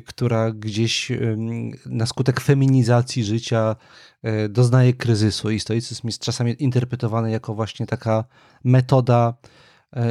która 0.06 0.50
gdzieś 0.52 1.12
na 1.86 2.06
skutek 2.06 2.40
feminizacji 2.40 3.24
życia 3.24 3.76
e, 4.22 4.48
doznaje 4.48 4.92
kryzysu 4.92 5.50
i 5.50 5.60
stoicyzm 5.60 6.06
jest 6.06 6.22
czasami 6.22 6.62
interpretowany 6.62 7.30
jako 7.30 7.54
właśnie 7.54 7.86
taka 7.86 8.24
metoda, 8.64 9.34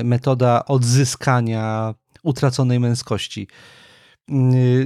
metoda 0.04 0.66
odzyskania 0.66 1.96
utraconej 2.24 2.80
męskości. 2.80 3.48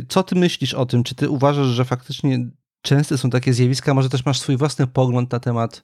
Co 0.09 0.23
ty 0.23 0.35
myślisz 0.35 0.73
o 0.73 0.85
tym? 0.85 1.03
Czy 1.03 1.15
ty 1.15 1.29
uważasz, 1.29 1.67
że 1.67 1.85
faktycznie 1.85 2.49
częste 2.81 3.17
są 3.17 3.29
takie 3.29 3.53
zjawiska? 3.53 3.93
Może 3.93 4.09
też 4.09 4.25
masz 4.25 4.39
swój 4.39 4.57
własny 4.57 4.87
pogląd 4.87 5.31
na 5.31 5.39
temat 5.39 5.83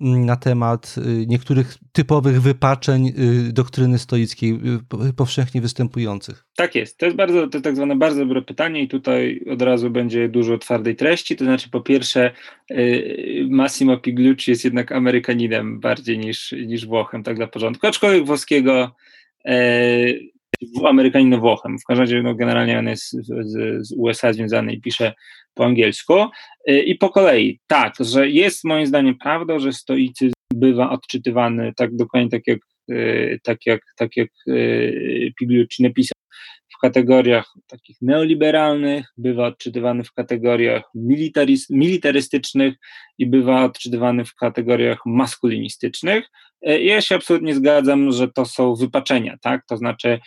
na 0.00 0.36
temat 0.36 0.94
y, 0.98 1.26
niektórych 1.26 1.74
typowych 1.92 2.42
wypaczeń 2.42 3.08
y, 3.08 3.52
doktryny 3.52 3.98
stoickiej 3.98 4.60
y, 5.08 5.12
powszechnie 5.12 5.60
występujących? 5.60 6.44
Tak 6.56 6.74
jest. 6.74 6.98
To 6.98 7.06
jest 7.06 7.16
bardzo, 7.16 7.48
to 7.48 7.60
tak 7.60 7.76
zwane 7.76 7.96
bardzo 7.96 8.20
dobre 8.20 8.42
pytanie 8.42 8.82
i 8.82 8.88
tutaj 8.88 9.44
od 9.50 9.62
razu 9.62 9.90
będzie 9.90 10.28
dużo 10.28 10.58
twardej 10.58 10.96
treści. 10.96 11.36
To 11.36 11.44
znaczy 11.44 11.70
po 11.70 11.80
pierwsze 11.80 12.30
Massimo 13.48 13.96
Piglucci 13.96 14.50
jest 14.50 14.64
jednak 14.64 14.92
Amerykaninem 14.92 15.80
bardziej 15.80 16.18
niż, 16.18 16.52
niż 16.52 16.86
Włochem, 16.86 17.22
tak 17.22 17.36
dla 17.36 17.46
porządku. 17.46 17.86
Aczkolwiek 17.86 18.26
włoskiego 18.26 18.94
e, 19.44 19.58
Amerykaninem 20.84 21.40
Włochem. 21.40 21.78
W 21.78 21.84
każdym 21.84 22.02
razie 22.02 22.22
no, 22.22 22.34
generalnie 22.34 22.78
on 22.78 22.86
jest 22.86 23.10
z, 23.10 23.88
z 23.88 23.92
USA 23.96 24.32
związany 24.32 24.72
i 24.72 24.80
pisze 24.80 25.14
po 25.58 25.64
angielsku. 25.64 26.14
Y, 26.70 26.82
I 26.82 26.94
po 26.94 27.10
kolei, 27.10 27.60
tak, 27.66 27.94
że 28.00 28.28
jest 28.28 28.64
moim 28.64 28.86
zdaniem 28.86 29.18
prawdą, 29.18 29.58
że 29.58 29.72
stoicyzm 29.72 30.32
bywa 30.54 30.90
odczytywany 30.90 31.72
tak 31.76 31.96
dokładnie 31.96 32.30
tak 32.30 32.42
jak, 32.46 32.58
y, 32.90 33.40
tak 33.42 33.58
jak, 33.66 33.80
tak 33.96 34.16
jak 34.16 34.28
y, 34.48 35.32
Pigliucci 35.38 35.82
napisał 35.82 36.14
w 36.76 36.80
kategoriach 36.80 37.52
takich 37.66 37.96
neoliberalnych, 38.02 39.06
bywa 39.16 39.46
odczytywany 39.46 40.04
w 40.04 40.12
kategoriach 40.12 40.82
militarystycznych 41.70 42.74
i 43.18 43.26
bywa 43.26 43.64
odczytywany 43.64 44.24
w 44.24 44.34
kategoriach 44.34 44.98
maskulinistycznych. 45.06 46.24
Ja 46.62 47.00
się 47.00 47.14
absolutnie 47.14 47.54
zgadzam, 47.54 48.12
że 48.12 48.28
to 48.28 48.44
są 48.44 48.74
wypaczenia, 48.74 49.36
tak? 49.42 49.66
To 49.66 49.76
znaczy, 49.76 50.20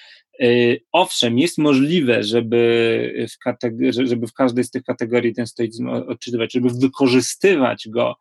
owszem, 0.92 1.40
jest 1.40 1.58
możliwe, 1.58 2.24
żeby 2.24 3.28
w, 3.30 4.06
żeby 4.06 4.28
w 4.28 4.34
każdej 4.34 4.64
z 4.64 4.72
tych 4.72 4.84
kategorii 4.84 5.34
ten 5.34 5.48
stoicyzm 5.48 5.90
odczytywać, 5.90 6.54
żeby 6.54 6.70
wykorzystywać 6.70 7.88
go 7.90 8.16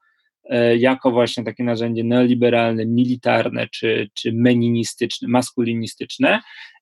e, 0.44 0.76
jako 0.76 1.10
właśnie 1.10 1.44
takie 1.44 1.64
narzędzie 1.64 2.04
neoliberalne, 2.04 2.86
militarne 2.86 3.68
czy, 3.68 4.10
czy 4.14 4.32
meninistyczne, 4.32 5.28
maskulinistyczne. 5.28 6.40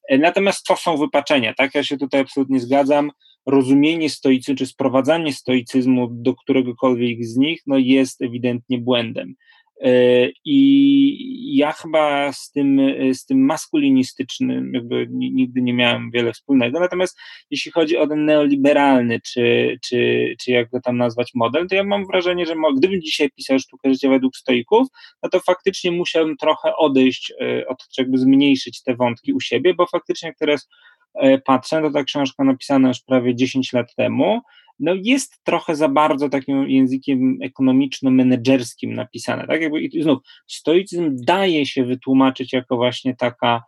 E, 0.09 0.19
natomiast 0.19 0.67
to 0.67 0.77
są 0.77 0.97
wypaczenia, 0.97 1.55
tak? 1.55 1.75
Ja 1.75 1.85
się 1.85 1.99
tutaj 1.99 2.21
absolutnie 2.21 2.61
zgadzam. 2.61 3.11
Rozumienie 3.47 4.11
stoicyzmu, 4.11 4.57
czy 4.57 4.67
sprowadzanie 4.67 5.33
stoicyzmu 5.33 6.09
do 6.11 6.35
któregokolwiek 6.35 7.25
z 7.25 7.37
nich, 7.37 7.63
no 7.67 7.79
jest 7.79 8.23
ewidentnie 8.23 8.79
błędem. 8.79 9.35
E, 9.81 10.29
I 10.45 11.57
ja 11.57 11.73
chyba 11.73 12.33
z 12.33 12.51
tym, 12.51 12.81
z 13.13 13.27
tym 13.27 13.45
maskulinistycznym 13.45 14.75
jakby 14.75 15.07
nigdy 15.11 15.63
nie 15.63 15.75
miałem 15.75 16.11
wiele 16.11 16.33
wspólnego. 16.33 16.81
Natomiast 16.81 17.19
jeśli 17.51 17.73
chodzi 17.73 17.97
o 17.97 18.07
ten 18.07 18.25
neoliberalny, 18.25 19.21
czy, 19.21 19.77
czy, 19.85 20.35
czy 20.41 20.51
jak 20.51 20.71
go 20.71 20.81
tam 20.81 20.97
nazwać 20.97 21.31
model, 21.35 21.69
to 21.69 21.75
ja 21.75 21.85
mam 21.85 22.07
wrażenie, 22.07 22.47
że 22.47 22.55
gdybym 22.77 23.03
dzisiaj 23.03 23.31
pisał 23.31 23.59
sztukę 23.59 23.91
życia 23.91 24.09
według 24.09 24.37
stoików, 24.37 24.89
no 25.23 25.29
to 25.29 25.41
faktycznie 25.41 25.91
musiałbym 25.91 26.37
trochę 26.37 26.77
odejść 26.77 27.33
e, 27.41 27.67
od 27.67 27.79
jakby 27.99 28.19
zmniejszyć 28.19 28.83
te 28.83 28.97
wątki 28.97 29.33
u 29.33 29.41
siebie, 29.41 29.75
bo 29.75 29.87
faktycznie 29.87 30.29
jak 30.29 30.39
teraz 30.39 30.69
e, 31.15 31.39
patrzę, 31.39 31.83
to 31.83 31.91
ta 31.91 32.05
książka 32.05 32.45
napisana 32.45 32.89
już 32.89 33.01
prawie 33.01 33.35
10 33.35 33.73
lat 33.73 33.95
temu, 33.95 34.41
no 34.81 34.95
jest 35.03 35.41
trochę 35.45 35.77
za 35.77 35.89
bardzo 35.89 36.29
takim 36.29 36.71
językiem 36.71 37.39
ekonomiczno-menedżerskim 37.43 38.95
napisane. 38.95 39.47
Tak 39.47 39.63
jakby 39.63 39.81
i 39.81 40.03
znów 40.03 40.19
stoicyzm 40.47 41.17
daje 41.25 41.67
się 41.67 41.85
wytłumaczyć 41.85 42.53
jako 42.53 42.77
właśnie 42.77 43.17
taka 43.17 43.63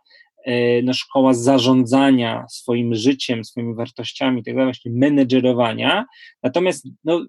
e, 0.45 0.81
no, 0.81 0.93
szkoła 0.93 1.33
zarządzania 1.33 2.45
swoim 2.49 2.95
życiem, 2.95 3.45
swoimi 3.45 3.75
wartościami, 3.75 4.43
tak 4.43 4.53
właśnie 4.53 4.91
menedżerowania. 4.91 6.05
Natomiast 6.43 6.87
no, 7.03 7.25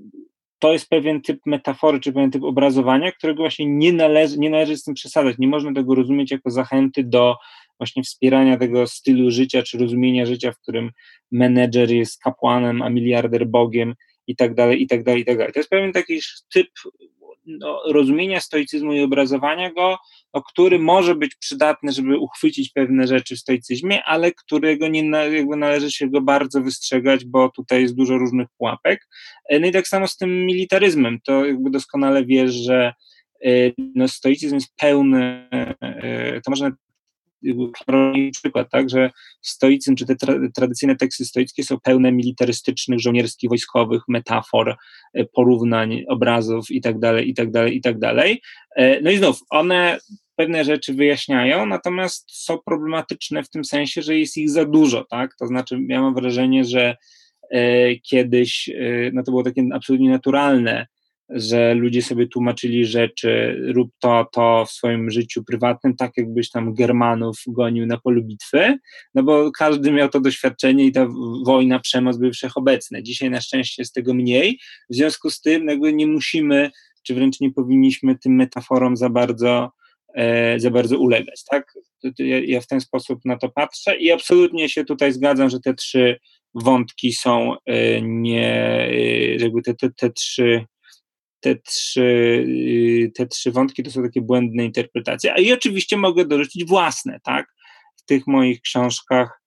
to 0.58 0.72
jest 0.72 0.88
pewien 0.88 1.22
typ 1.22 1.40
metafory, 1.46 2.00
czy 2.00 2.12
pewien 2.12 2.30
typ 2.30 2.42
obrazowania, 2.42 3.12
którego 3.12 3.42
właśnie 3.42 3.66
nie 3.66 3.92
należy, 3.92 4.38
nie 4.38 4.50
należy 4.50 4.76
z 4.76 4.84
tym 4.84 4.94
przesadzać. 4.94 5.38
Nie 5.38 5.48
można 5.48 5.72
tego 5.72 5.94
rozumieć 5.94 6.30
jako 6.30 6.50
zachęty 6.50 7.04
do 7.04 7.36
właśnie 7.82 8.02
wspierania 8.02 8.56
tego 8.56 8.86
stylu 8.86 9.30
życia, 9.30 9.62
czy 9.62 9.78
rozumienia 9.78 10.26
życia, 10.26 10.52
w 10.52 10.58
którym 10.58 10.90
menedżer 11.32 11.90
jest 11.90 12.22
kapłanem, 12.22 12.82
a 12.82 12.90
miliarder 12.90 13.46
bogiem 13.46 13.94
i 14.26 14.36
tak 14.36 14.54
dalej, 14.54 14.82
i 14.82 14.86
tak 14.86 15.04
dalej, 15.04 15.22
i 15.22 15.24
tak 15.24 15.38
dalej. 15.38 15.52
To 15.52 15.60
jest 15.60 15.70
pewien 15.70 15.92
taki 15.92 16.20
typ 16.54 16.68
no, 17.46 17.82
rozumienia 17.92 18.40
stoicyzmu 18.40 18.92
i 18.92 19.00
obrazowania 19.00 19.72
go, 19.72 19.98
no, 20.34 20.42
który 20.42 20.78
może 20.78 21.14
być 21.14 21.34
przydatny, 21.34 21.92
żeby 21.92 22.18
uchwycić 22.18 22.70
pewne 22.70 23.06
rzeczy 23.06 23.36
w 23.36 23.40
stoicyzmie, 23.40 24.04
ale 24.04 24.32
którego 24.32 24.88
nie 24.88 25.10
jakby 25.10 25.56
należy 25.56 25.90
się 25.90 26.10
go 26.10 26.20
bardzo 26.20 26.60
wystrzegać, 26.60 27.24
bo 27.24 27.48
tutaj 27.48 27.82
jest 27.82 27.94
dużo 27.94 28.18
różnych 28.18 28.48
pułapek. 28.58 29.08
No 29.60 29.66
i 29.66 29.72
tak 29.72 29.88
samo 29.88 30.06
z 30.06 30.16
tym 30.16 30.46
militaryzmem, 30.46 31.18
to 31.24 31.44
jakby 31.46 31.70
doskonale 31.70 32.24
wiesz, 32.24 32.52
że 32.52 32.92
e, 33.44 33.50
no, 33.94 34.08
stoicyzm 34.08 34.54
jest 34.54 34.76
pełny, 34.76 35.48
e, 35.80 36.40
to 36.40 36.50
można 36.50 36.70
przykład, 38.32 38.70
tak, 38.70 38.90
że 38.90 39.10
stoicyzm, 39.40 39.96
czy 39.96 40.06
te 40.06 40.16
tra 40.16 40.34
tradycyjne 40.54 40.96
teksty 40.96 41.24
stoickie 41.24 41.64
są 41.64 41.80
pełne 41.80 42.12
militarystycznych, 42.12 43.00
żołnierskich, 43.00 43.50
wojskowych 43.50 44.02
metafor, 44.08 44.76
e, 45.14 45.24
porównań, 45.24 46.04
obrazów 46.08 46.70
itd., 46.70 47.22
itd., 47.22 47.70
itd. 47.70 48.14
No 49.02 49.10
i 49.10 49.16
znów, 49.16 49.40
one 49.50 49.98
pewne 50.36 50.64
rzeczy 50.64 50.94
wyjaśniają, 50.94 51.66
natomiast 51.66 52.24
są 52.44 52.58
problematyczne 52.66 53.42
w 53.42 53.50
tym 53.50 53.64
sensie, 53.64 54.02
że 54.02 54.18
jest 54.18 54.36
ich 54.36 54.50
za 54.50 54.64
dużo, 54.64 55.04
tak, 55.10 55.36
to 55.38 55.46
znaczy 55.46 55.78
ja 55.88 56.02
mam 56.02 56.14
wrażenie, 56.14 56.64
że 56.64 56.96
e, 57.50 57.96
kiedyś, 57.96 58.68
e, 58.68 59.10
no 59.12 59.22
to 59.22 59.30
było 59.30 59.42
takie 59.42 59.64
absolutnie 59.72 60.10
naturalne, 60.10 60.86
że 61.34 61.74
ludzie 61.74 62.02
sobie 62.02 62.26
tłumaczyli 62.26 62.86
rzeczy, 62.86 63.60
rób 63.74 63.90
to, 63.98 64.26
to 64.32 64.64
w 64.64 64.70
swoim 64.70 65.10
życiu 65.10 65.44
prywatnym, 65.44 65.96
tak 65.96 66.12
jakbyś 66.16 66.50
tam 66.50 66.74
Germanów 66.74 67.36
gonił 67.46 67.86
na 67.86 67.98
polu 67.98 68.22
bitwy, 68.24 68.78
no 69.14 69.22
bo 69.22 69.50
każdy 69.58 69.92
miał 69.92 70.08
to 70.08 70.20
doświadczenie 70.20 70.84
i 70.84 70.92
ta 70.92 71.06
wojna, 71.44 71.80
przemoc 71.80 72.16
były 72.16 72.32
wszechobecne. 72.32 73.02
Dzisiaj 73.02 73.30
na 73.30 73.40
szczęście 73.40 73.82
jest 73.82 73.94
tego 73.94 74.14
mniej, 74.14 74.58
w 74.90 74.94
związku 74.94 75.30
z 75.30 75.40
tym 75.40 75.66
jakby 75.66 75.92
nie 75.92 76.06
musimy, 76.06 76.70
czy 77.02 77.14
wręcz 77.14 77.40
nie 77.40 77.52
powinniśmy 77.52 78.18
tym 78.18 78.34
metaforom 78.34 78.96
za 78.96 79.10
bardzo, 79.10 79.70
e, 80.14 80.60
za 80.60 80.70
bardzo 80.70 80.98
ulegać, 80.98 81.44
tak? 81.50 81.74
ja, 82.46 82.60
w 82.60 82.66
ten 82.66 82.80
sposób 82.80 83.24
na 83.24 83.38
to 83.38 83.48
patrzę 83.48 83.96
i 83.96 84.12
absolutnie 84.12 84.68
się 84.68 84.84
tutaj 84.84 85.12
zgadzam, 85.12 85.50
że 85.50 85.60
te 85.60 85.74
trzy 85.74 86.16
wątki 86.54 87.12
są 87.12 87.54
y, 87.54 88.00
nie, 88.02 88.88
y, 88.90 89.36
jakby 89.40 89.62
te, 89.62 89.74
te, 89.74 89.90
te 89.90 90.10
trzy 90.10 90.64
te 91.42 91.56
trzy, 91.56 92.00
y, 92.48 93.12
te 93.14 93.26
trzy 93.26 93.52
wątki 93.52 93.82
to 93.82 93.90
są 93.90 94.02
takie 94.02 94.20
błędne 94.20 94.64
interpretacje. 94.64 95.32
A 95.32 95.38
i 95.38 95.52
oczywiście 95.52 95.96
mogę 95.96 96.24
dorzucić 96.24 96.64
własne, 96.64 97.20
tak? 97.24 97.46
W 97.96 98.04
tych 98.04 98.26
moich 98.26 98.60
książkach 98.60 99.42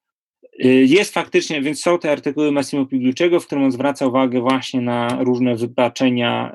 Y, 0.63 0.85
jest 0.89 1.13
faktycznie, 1.13 1.61
więc 1.61 1.81
są 1.81 1.99
te 1.99 2.11
artykuły 2.11 2.51
Massimo 2.51 2.85
Pigliuczego, 2.85 3.39
w 3.39 3.45
którym 3.45 3.63
on 3.63 3.71
zwraca 3.71 4.07
uwagę 4.07 4.41
właśnie 4.41 4.81
na 4.81 5.23
różne 5.23 5.55
wypaczenia, 5.55 6.53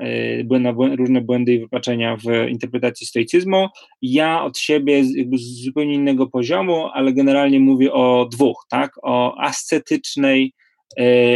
y, 0.52 0.60
na 0.60 0.74
różne 0.96 1.20
błędy 1.20 1.54
i 1.54 1.60
wypaczenia 1.60 2.16
w 2.16 2.48
interpretacji 2.48 3.06
stoicyzmu. 3.06 3.68
Ja 4.02 4.42
od 4.42 4.58
siebie 4.58 5.02
jakby 5.16 5.38
z 5.38 5.64
zupełnie 5.64 5.94
innego 5.94 6.26
poziomu, 6.26 6.86
ale 6.92 7.12
generalnie 7.12 7.60
mówię 7.60 7.92
o 7.92 8.28
dwóch, 8.32 8.66
tak? 8.68 8.92
O 9.02 9.38
ascetycznej, 9.40 10.52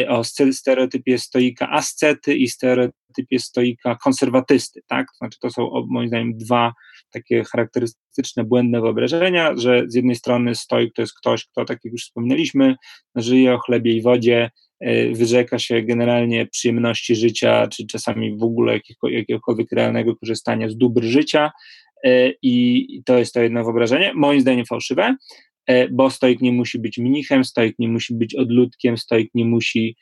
o 0.09 0.25
stereotypie 0.53 1.19
stoika 1.19 1.71
ascety 1.71 2.35
i 2.35 2.49
stereotypie 2.49 3.04
stoika 3.39 3.97
konserwatysty, 3.97 4.81
tak? 4.87 5.07
Znaczy 5.19 5.39
to 5.41 5.51
są 5.51 5.71
moim 5.89 6.09
zdaniem 6.09 6.37
dwa 6.37 6.73
takie 7.15 7.45
charakterystyczne, 7.45 8.45
błędne 8.45 8.81
wyobrażenia, 8.81 9.57
że 9.57 9.85
z 9.87 9.95
jednej 9.95 10.17
strony 10.17 10.55
stoik 10.55 10.95
to 10.95 11.03
jest 11.03 11.19
ktoś, 11.19 11.45
kto, 11.45 11.65
tak 11.65 11.79
jak 11.85 11.93
już 11.93 12.03
wspomnieliśmy, 12.03 12.75
żyje 13.15 13.55
o 13.55 13.59
chlebie 13.59 13.93
i 13.93 14.03
wodzie, 14.03 14.51
e, 14.81 15.11
wyrzeka 15.13 15.59
się 15.59 15.83
generalnie 15.83 16.47
przyjemności 16.47 17.17
życia, 17.17 17.67
czy 17.67 17.87
czasami 17.87 18.37
w 18.37 18.43
ogóle 18.43 18.81
jakiegokolwiek 19.03 19.73
realnego 19.73 20.17
korzystania 20.17 20.69
z 20.69 20.77
dóbr 20.77 21.03
życia 21.03 21.51
e, 22.05 22.33
i 22.43 22.87
to 23.05 23.19
jest 23.19 23.35
to 23.35 23.43
jedno 23.43 23.65
wyobrażenie, 23.65 24.13
moim 24.15 24.41
zdaniem 24.41 24.67
fałszywe, 24.67 25.17
e, 25.67 25.89
bo 25.89 26.11
stoik 26.11 26.41
nie 26.41 26.53
musi 26.53 26.79
być 26.79 26.99
mnichem, 26.99 27.45
stoik 27.45 27.79
nie 27.79 27.89
musi 27.89 28.15
być 28.15 28.35
odludkiem, 28.35 28.99
stoik 28.99 29.31
nie 29.35 29.45
musi 29.45 29.97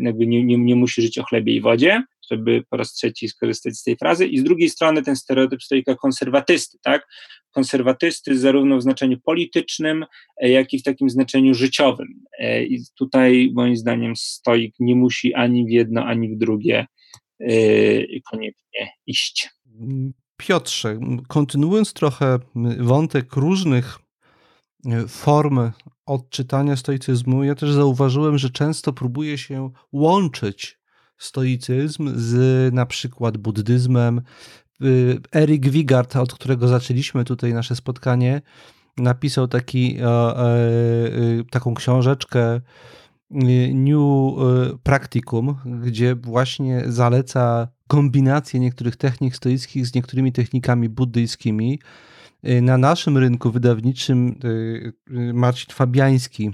jakby 0.00 0.26
nie, 0.26 0.44
nie, 0.44 0.58
nie 0.58 0.76
musi 0.76 1.02
żyć 1.02 1.18
o 1.18 1.24
chlebie 1.24 1.54
i 1.54 1.60
wodzie, 1.60 2.02
żeby 2.30 2.64
po 2.70 2.76
raz 2.76 2.92
trzeci 2.92 3.28
skorzystać 3.28 3.76
z 3.76 3.82
tej 3.82 3.96
frazy, 3.96 4.26
i 4.26 4.38
z 4.38 4.44
drugiej 4.44 4.70
strony 4.70 5.02
ten 5.02 5.16
stereotyp 5.16 5.62
stoika 5.62 5.94
konserwatysty, 5.94 6.78
tak? 6.82 7.06
Konserwatysty 7.50 8.38
zarówno 8.38 8.78
w 8.78 8.82
znaczeniu 8.82 9.20
politycznym, 9.20 10.04
e, 10.36 10.50
jak 10.50 10.72
i 10.72 10.78
w 10.78 10.82
takim 10.82 11.10
znaczeniu 11.10 11.54
życiowym. 11.54 12.08
E, 12.38 12.64
I 12.64 12.84
tutaj 12.98 13.50
moim 13.54 13.76
zdaniem 13.76 14.16
stoik 14.16 14.74
nie 14.80 14.96
musi 14.96 15.34
ani 15.34 15.66
w 15.66 15.70
jedno, 15.70 16.04
ani 16.04 16.28
w 16.28 16.38
drugie 16.38 16.86
e, 17.40 17.48
koniecznie 18.30 18.92
iść. 19.06 19.50
Piotrze, 20.36 20.98
kontynuując 21.28 21.92
trochę 21.92 22.38
wątek 22.78 23.36
różnych 23.36 23.98
form 25.08 25.70
odczytania 26.06 26.76
stoicyzmu, 26.76 27.44
ja 27.44 27.54
też 27.54 27.70
zauważyłem, 27.70 28.38
że 28.38 28.50
często 28.50 28.92
próbuje 28.92 29.38
się 29.38 29.70
łączyć 29.92 30.79
stoicyzm 31.20 32.12
z 32.16 32.74
na 32.74 32.86
przykład 32.86 33.36
buddyzmem. 33.36 34.22
Y, 34.82 35.18
Eric 35.34 35.68
Wigard, 35.68 36.16
od 36.16 36.34
którego 36.34 36.68
zaczęliśmy 36.68 37.24
tutaj 37.24 37.54
nasze 37.54 37.76
spotkanie, 37.76 38.42
napisał 38.96 39.48
taki, 39.48 39.98
e, 39.98 40.06
e, 40.06 40.56
y, 41.40 41.44
taką 41.50 41.74
książeczkę 41.74 42.56
y, 42.56 42.60
New 43.74 44.00
Practicum, 44.82 45.56
gdzie 45.84 46.14
właśnie 46.14 46.82
zaleca 46.86 47.68
kombinację 47.88 48.60
niektórych 48.60 48.96
technik 48.96 49.36
stoickich 49.36 49.86
z 49.86 49.94
niektórymi 49.94 50.32
technikami 50.32 50.88
buddyjskimi. 50.88 51.78
Na 52.62 52.78
naszym 52.78 53.18
rynku 53.18 53.50
wydawniczym 53.50 54.38
Marcin 55.34 55.74
Fabiański 55.74 56.50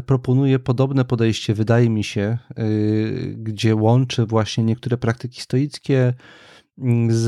proponuje 0.00 0.58
podobne 0.58 1.04
podejście, 1.04 1.54
wydaje 1.54 1.90
mi 1.90 2.04
się, 2.04 2.38
y, 2.58 3.34
gdzie 3.38 3.74
łączy 3.76 4.26
właśnie 4.26 4.64
niektóre 4.64 4.96
praktyki 4.96 5.40
stoickie 5.40 6.14
mm, 6.78 7.12
z 7.12 7.26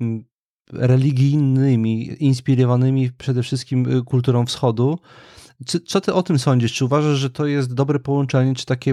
mm, 0.00 0.24
religijnymi, 0.72 2.22
inspirowanymi 2.24 3.10
przede 3.18 3.42
wszystkim 3.42 3.98
y, 3.98 4.02
kulturą 4.02 4.46
wschodu. 4.46 4.98
Co 5.86 6.00
ty 6.00 6.12
o 6.12 6.22
tym 6.22 6.38
sądzisz? 6.38 6.72
Czy 6.72 6.84
uważasz, 6.84 7.18
że 7.18 7.30
to 7.30 7.46
jest 7.46 7.74
dobre 7.74 7.98
połączenie, 7.98 8.54
czy 8.54 8.66
takie 8.66 8.90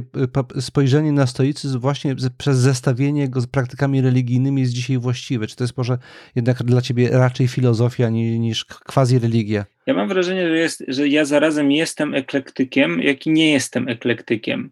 y, 0.58 0.62
spojrzenie 0.62 1.12
na 1.12 1.28
stoicyzm 1.28 1.80
właśnie 1.80 2.16
przez 2.38 2.58
zestawienie 2.58 3.30
go 3.30 3.42
z 3.42 3.48
praktykami 3.48 4.02
religijnymi 4.02 4.62
jest 4.62 4.74
dzisiaj 4.74 4.98
właściwe? 4.98 5.48
Czy 5.48 5.56
to 5.56 5.64
jest 5.64 5.78
może 5.78 5.98
jednak 6.36 6.64
dla 6.64 6.82
ciebie 6.82 7.10
raczej 7.12 7.48
filozofia 7.48 8.10
niż, 8.10 8.40
niż 8.40 8.66
quasi 8.66 9.20
religia? 9.20 9.66
Ja 9.88 9.94
mam 9.94 10.08
wrażenie, 10.08 10.48
że, 10.48 10.58
jest, 10.58 10.84
że 10.88 11.08
ja 11.08 11.26
zarazem 11.26 11.72
jestem 11.72 12.16
eklektykiem, 12.16 13.02
jak 13.02 13.28
i 13.28 13.32
nie 13.32 13.52
jestem 13.52 13.88
eklektykiem. 13.88 14.72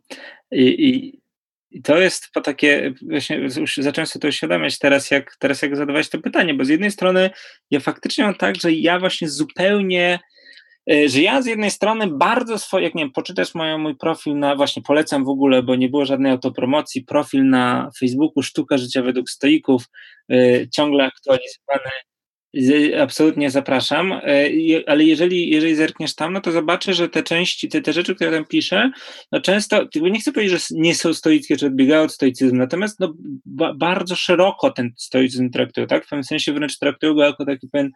I, 0.52 0.64
i, 0.64 1.22
i 1.72 1.82
to 1.82 1.98
jest 1.98 2.30
po 2.34 2.42
takie, 2.42 2.94
właśnie 3.02 3.38
już 3.38 3.78
zacząłem 3.78 4.08
sobie 4.08 4.22
to 4.22 4.28
uświadamiać 4.28 4.80
teraz 4.80 5.12
jak, 5.12 5.36
teraz, 5.40 5.62
jak 5.62 5.76
zadawać 5.76 6.10
to 6.10 6.20
pytanie, 6.20 6.54
bo 6.54 6.66
z 6.66 6.70
jednej 6.70 6.92
strony 6.92 7.30
ja 7.72 7.80
faktycznie 7.80 8.24
mam 8.24 8.36
tak, 8.36 8.56
że 8.56 8.72
ja 8.72 9.00
właśnie 9.00 9.30
zupełnie 9.30 10.20
że 11.08 11.22
ja 11.22 11.42
z 11.42 11.46
jednej 11.46 11.72
strony 11.72 12.08
bardzo 12.08 12.60
swoje, 12.60 12.84
jak 12.84 12.96
nie 12.96 13.04
wiem, 13.04 13.12
poczytasz 13.12 13.56
moją, 13.56 13.78
mój 13.78 13.96
profil 13.96 14.40
na, 14.40 14.56
właśnie 14.56 14.82
polecam 14.84 15.26
w 15.26 15.30
ogóle, 15.30 15.64
bo 15.64 15.76
nie 15.76 15.90
było 15.90 16.06
żadnej 16.06 16.32
autopromocji, 16.32 17.04
profil 17.04 17.50
na 17.50 17.90
Facebooku 18.00 18.44
Sztuka 18.44 18.78
Życia 18.78 19.02
według 19.02 19.30
Stoików, 19.30 19.84
yy, 20.30 20.68
ciągle 20.72 21.04
aktualizowany, 21.04 21.92
Absolutnie 23.00 23.52
zapraszam, 23.52 24.12
e, 24.12 24.50
ale 24.88 25.04
jeżeli, 25.04 25.50
jeżeli 25.50 25.76
zerkniesz 25.76 26.16
tam, 26.16 26.34
no 26.34 26.42
to 26.42 26.52
zobaczysz, 26.52 26.98
że 26.98 27.10
te 27.10 27.24
części, 27.24 27.70
te, 27.70 27.82
te 27.82 27.94
rzeczy, 27.94 28.16
które 28.16 28.32
tam 28.32 28.46
piszę, 28.46 28.92
no 29.32 29.42
często, 29.42 29.86
nie 29.96 30.20
chcę 30.20 30.32
powiedzieć, 30.32 30.62
że 30.62 30.76
nie 30.76 30.96
są 30.96 31.14
stoickie, 31.14 31.58
czy 31.58 31.66
odbiegają 31.66 32.04
od 32.04 32.14
stoicyzmu, 32.14 32.58
natomiast 32.58 33.00
no, 33.00 33.14
ba, 33.46 33.74
bardzo 33.74 34.16
szeroko 34.16 34.72
ten 34.72 34.92
stoicyzm 34.98 35.50
traktują, 35.50 35.88
tak? 35.88 36.06
W 36.06 36.10
pewnym 36.10 36.24
sensie 36.24 36.54
wręcz 36.54 36.78
traktują 36.78 37.14
go 37.14 37.24
jako 37.24 37.46
taki 37.46 37.68
pewien 37.68 37.92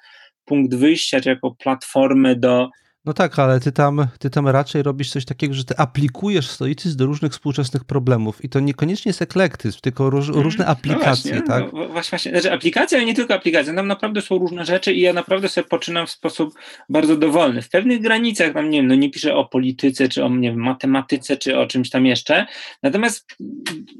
punkt 0.45 0.75
wyjścia, 0.75 1.21
czy 1.21 1.29
jako 1.29 1.51
platformę 1.51 2.35
do, 2.35 2.69
no 3.05 3.13
tak, 3.13 3.39
ale 3.39 3.59
ty 3.59 3.71
tam, 3.71 4.07
ty 4.19 4.29
tam 4.29 4.47
raczej 4.47 4.83
robisz 4.83 5.11
coś 5.11 5.25
takiego, 5.25 5.53
że 5.53 5.63
ty 5.63 5.77
aplikujesz 5.77 6.49
stoicyzm 6.49 6.97
do 6.97 7.05
różnych 7.05 7.31
współczesnych 7.31 7.83
problemów 7.83 8.43
i 8.45 8.49
to 8.49 8.59
niekoniecznie 8.59 9.09
jest 9.09 9.21
eklektyzm, 9.21 9.79
tylko 9.81 10.09
róż, 10.09 10.29
mm, 10.29 10.41
różne 10.41 10.65
aplikacje, 10.65 11.35
no 11.35 11.41
właśnie, 11.41 11.47
tak? 11.47 11.73
No, 11.73 11.87
właśnie, 11.89 12.31
znaczy 12.31 12.51
aplikacje, 12.51 12.97
ale 12.97 13.07
nie 13.07 13.13
tylko 13.13 13.33
aplikacje, 13.33 13.75
tam 13.75 13.87
naprawdę 13.87 14.21
są 14.21 14.37
różne 14.37 14.65
rzeczy 14.65 14.93
i 14.93 15.01
ja 15.01 15.13
naprawdę 15.13 15.49
sobie 15.49 15.67
poczynam 15.67 16.07
w 16.07 16.11
sposób 16.11 16.53
bardzo 16.89 17.17
dowolny. 17.17 17.61
W 17.61 17.69
pewnych 17.69 18.01
granicach 18.01 18.53
tam, 18.53 18.69
nie 18.69 18.77
wiem, 18.77 18.87
no 18.87 18.95
nie 18.95 19.11
piszę 19.11 19.35
o 19.35 19.45
polityce, 19.45 20.09
czy 20.09 20.23
o, 20.23 20.29
nie 20.29 20.49
wiem, 20.49 20.59
matematyce, 20.59 21.37
czy 21.37 21.59
o 21.59 21.67
czymś 21.67 21.89
tam 21.89 22.05
jeszcze, 22.05 22.45
natomiast 22.83 23.37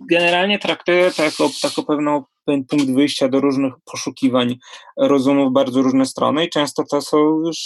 generalnie 0.09 0.59
traktuję 0.59 1.11
to 1.11 1.23
jako, 1.23 1.49
jako 1.63 1.83
pewną 1.83 2.23
pewien 2.45 2.65
punkt 2.65 2.91
wyjścia 2.91 3.29
do 3.29 3.41
różnych 3.41 3.73
poszukiwań 3.85 4.57
rozumu 4.97 5.49
w 5.49 5.53
bardzo 5.53 5.81
różne 5.81 6.05
strony 6.05 6.45
i 6.45 6.49
często 6.49 6.83
to 6.91 7.01
są 7.01 7.17
już 7.17 7.57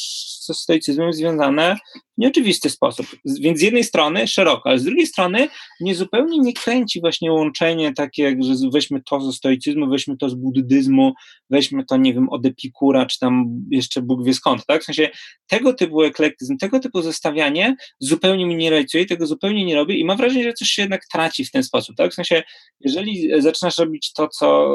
ze 0.46 0.54
stoicyzmem 0.54 1.14
związane 1.14 1.78
nieoczywisty 2.18 2.70
sposób. 2.70 3.06
Więc 3.40 3.60
z 3.60 3.62
jednej 3.62 3.84
strony 3.84 4.28
szeroko, 4.28 4.70
ale 4.70 4.80
z 4.80 4.84
drugiej 4.84 5.08
strony 5.08 5.48
nie 5.80 5.96
zupełnie 5.96 6.40
nie 6.40 6.54
kręci 6.54 7.02
właśnie 7.02 7.32
łączenie 7.32 7.94
takie, 7.94 8.24
jak, 8.24 8.44
że 8.44 8.54
weźmy 8.74 9.02
to 9.02 9.22
ze 9.22 9.34
stoicyzmu, 9.34 9.90
weźmy 9.90 10.18
to 10.18 10.30
z 10.30 10.36
buddyzmu, 10.36 11.14
weźmy 11.50 11.86
to, 11.86 11.98
nie 11.98 12.14
wiem, 12.14 12.30
od 12.30 12.46
Epikura, 12.46 13.06
czy 13.06 13.20
tam 13.20 13.46
jeszcze 13.72 14.02
Bóg 14.02 14.26
wie 14.26 14.34
skąd, 14.34 14.66
tak? 14.66 14.82
W 14.82 14.86
sensie 14.86 15.10
tego 15.48 15.74
typu 15.74 16.04
eklektyzm, 16.04 16.58
tego 16.58 16.80
typu 16.80 17.02
zestawianie 17.02 17.76
zupełnie 18.00 18.46
mi 18.46 18.56
nie 18.56 18.70
realizuje, 18.70 19.06
tego 19.06 19.28
zupełnie 19.28 19.66
nie 19.66 19.76
robię 19.76 19.96
i 19.96 20.06
mam 20.06 20.18
wrażenie, 20.18 20.44
że 20.44 20.54
coś 20.54 20.68
się 20.68 20.82
jednak 20.82 21.02
traci 21.12 21.46
w 21.46 21.52
ten 21.52 21.64
sposób, 21.64 21.96
tak? 21.96 22.12
W 22.12 22.16
sensie, 22.16 22.44
jeżeli 22.80 23.42
zaczynasz 23.42 23.78
robić 23.78 24.14
to, 24.14 24.28
co 24.28 24.68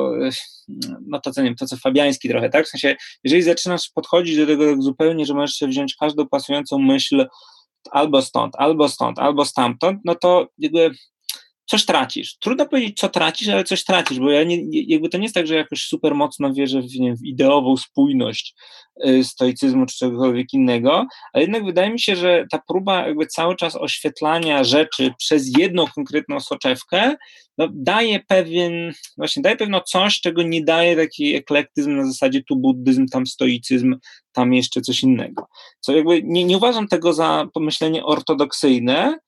no 1.07 1.20
to 1.20 1.30
co 1.30 1.43
nie 1.43 1.49
wiem, 1.49 1.57
to 1.57 1.66
co 1.66 1.76
Fabiański 1.76 2.28
trochę, 2.28 2.51
tak? 2.51 2.66
W 2.66 2.68
sensie, 2.68 2.97
jeżeli 3.24 3.43
zaczynasz 3.43 3.90
podchodzić 3.95 4.36
do 4.36 4.47
tego 4.47 4.70
tak 4.70 4.82
zupełnie, 4.82 5.26
że 5.26 5.34
możesz 5.34 5.68
wziąć 5.68 5.95
każdą 5.95 6.28
pasującą 6.28 6.78
myśl 6.78 7.26
albo 7.91 8.22
stąd, 8.22 8.55
albo 8.59 8.89
stąd, 8.89 9.18
albo 9.18 9.45
stamtąd, 9.45 10.01
no 10.05 10.14
to 10.14 10.49
jakby 10.59 10.91
coś 11.67 11.87
tracisz. 11.87 12.39
Trudno 12.39 12.67
powiedzieć, 12.69 12.99
co 12.99 13.09
tracisz, 13.09 13.49
ale 13.49 13.65
coś 13.65 13.85
tracisz, 13.85 14.19
bo 14.19 14.31
ja 14.31 14.45
nie, 14.45 14.59
jakby 14.71 15.09
to 15.09 15.19
nie 15.19 15.23
jest 15.23 15.35
tak, 15.35 15.47
że 15.47 15.55
jakoś 15.55 15.85
super 15.85 16.15
mocno 16.15 16.55
wierzę 16.55 16.83
w, 16.83 16.95
nie, 16.95 17.17
w 17.17 17.25
ideową 17.25 17.77
spójność 17.77 18.55
y, 19.07 19.25
stoicyzmu 19.25 19.87
czy 19.87 19.97
czegokolwiek 19.97 20.53
innego, 20.53 21.07
ale 21.33 21.43
jednak 21.43 21.65
wydaje 21.65 21.91
mi 21.91 22.01
się, 22.01 22.17
że 22.17 22.45
ta 22.51 22.61
próba 22.69 23.07
jakby 23.07 23.27
cały 23.27 23.57
czas 23.57 23.77
oświetlania 23.77 24.65
rzeczy 24.65 25.13
przez 25.19 25.59
jedną 25.59 25.87
konkretną 25.87 26.41
soczewkę 26.41 27.17
no, 27.59 27.69
daje 27.73 28.21
pewien, 28.21 28.93
właśnie 29.17 29.43
daje 29.43 29.57
pewno 29.57 29.81
coś, 29.81 30.21
czego 30.21 30.43
nie 30.43 30.65
daje 30.65 30.97
taki 30.97 31.35
eklektyzm 31.35 31.97
na 31.97 32.07
zasadzie 32.07 32.43
tu 32.45 32.57
buddyzm, 32.57 33.07
tam 33.07 33.27
stoicyzm, 33.27 33.97
tam 34.33 34.55
jeszcze 34.55 34.81
coś 34.81 35.03
innego. 35.03 35.47
Co 35.81 35.97
jakby 35.97 36.23
nie, 36.25 36.45
nie 36.45 36.57
uważam 36.57 36.89
tego 36.89 37.13
za 37.13 37.47
pomyślenie 37.55 38.05
ortodoksyjne, 38.05 39.19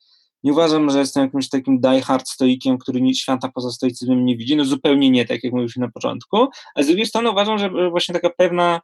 nie 0.44 0.52
uważam, 0.52 0.90
że 0.90 0.98
jestem 0.98 1.22
jakimś 1.22 1.48
takim 1.48 1.80
die-hard 1.80 2.28
stoikiem, 2.28 2.78
który 2.78 3.00
nic 3.00 3.18
świata 3.18 3.50
poza 3.54 3.70
stoicyzmem 3.70 4.24
nie 4.24 4.36
widzi. 4.36 4.56
No 4.56 4.64
zupełnie 4.64 5.10
nie, 5.10 5.24
tak 5.24 5.44
jak 5.44 5.52
mówiliśmy 5.52 5.80
na 5.86 5.92
początku. 5.92 6.46
A 6.74 6.82
z 6.82 6.86
drugiej 6.86 7.06
strony 7.06 7.30
uważam, 7.30 7.58
że 7.58 7.90
właśnie 7.90 8.14
taka 8.14 8.30
pewna 8.30 8.80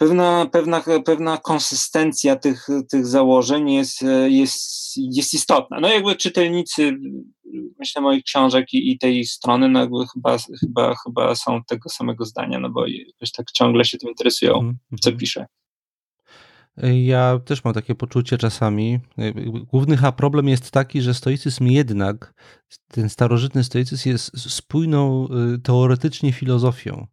pewna, 0.00 0.46
pewna, 0.52 0.82
pewna 1.04 1.38
konsystencja 1.38 2.36
tych, 2.36 2.66
tych 2.90 3.06
założeń 3.06 3.72
jest, 3.72 4.04
jest, 4.28 4.96
jest 4.96 5.34
istotna. 5.34 5.80
No 5.80 5.88
jakby 5.88 6.16
czytelnicy, 6.16 6.98
myślę, 7.78 8.02
moich 8.02 8.24
książek 8.24 8.72
i, 8.72 8.92
i 8.92 8.98
tej 8.98 9.24
strony, 9.24 9.68
no 9.68 9.80
jakby 9.80 9.96
chyba, 10.12 10.36
chyba, 10.60 10.94
chyba 11.04 11.34
są 11.34 11.60
tego 11.64 11.88
samego 11.88 12.24
zdania, 12.24 12.58
no 12.58 12.70
bo 12.70 12.86
jakoś 12.86 13.32
tak 13.32 13.52
ciągle 13.52 13.84
się 13.84 13.98
tym 13.98 14.08
interesują, 14.08 14.52
-hmm. 14.52 14.98
co 15.00 15.12
piszę. 15.12 15.46
Ja 17.02 17.40
też 17.44 17.64
mam 17.64 17.74
takie 17.74 17.94
poczucie 17.94 18.38
czasami. 18.38 19.00
Główny 19.72 19.98
problem 20.16 20.48
jest 20.48 20.70
taki, 20.70 21.02
że 21.02 21.14
stoicyzm 21.14 21.66
jednak, 21.66 22.34
ten 22.88 23.08
starożytny 23.08 23.64
stoicyzm 23.64 24.08
jest 24.08 24.50
spójną 24.50 25.28
y, 25.54 25.58
teoretycznie 25.58 26.32
filozofią, 26.32 27.06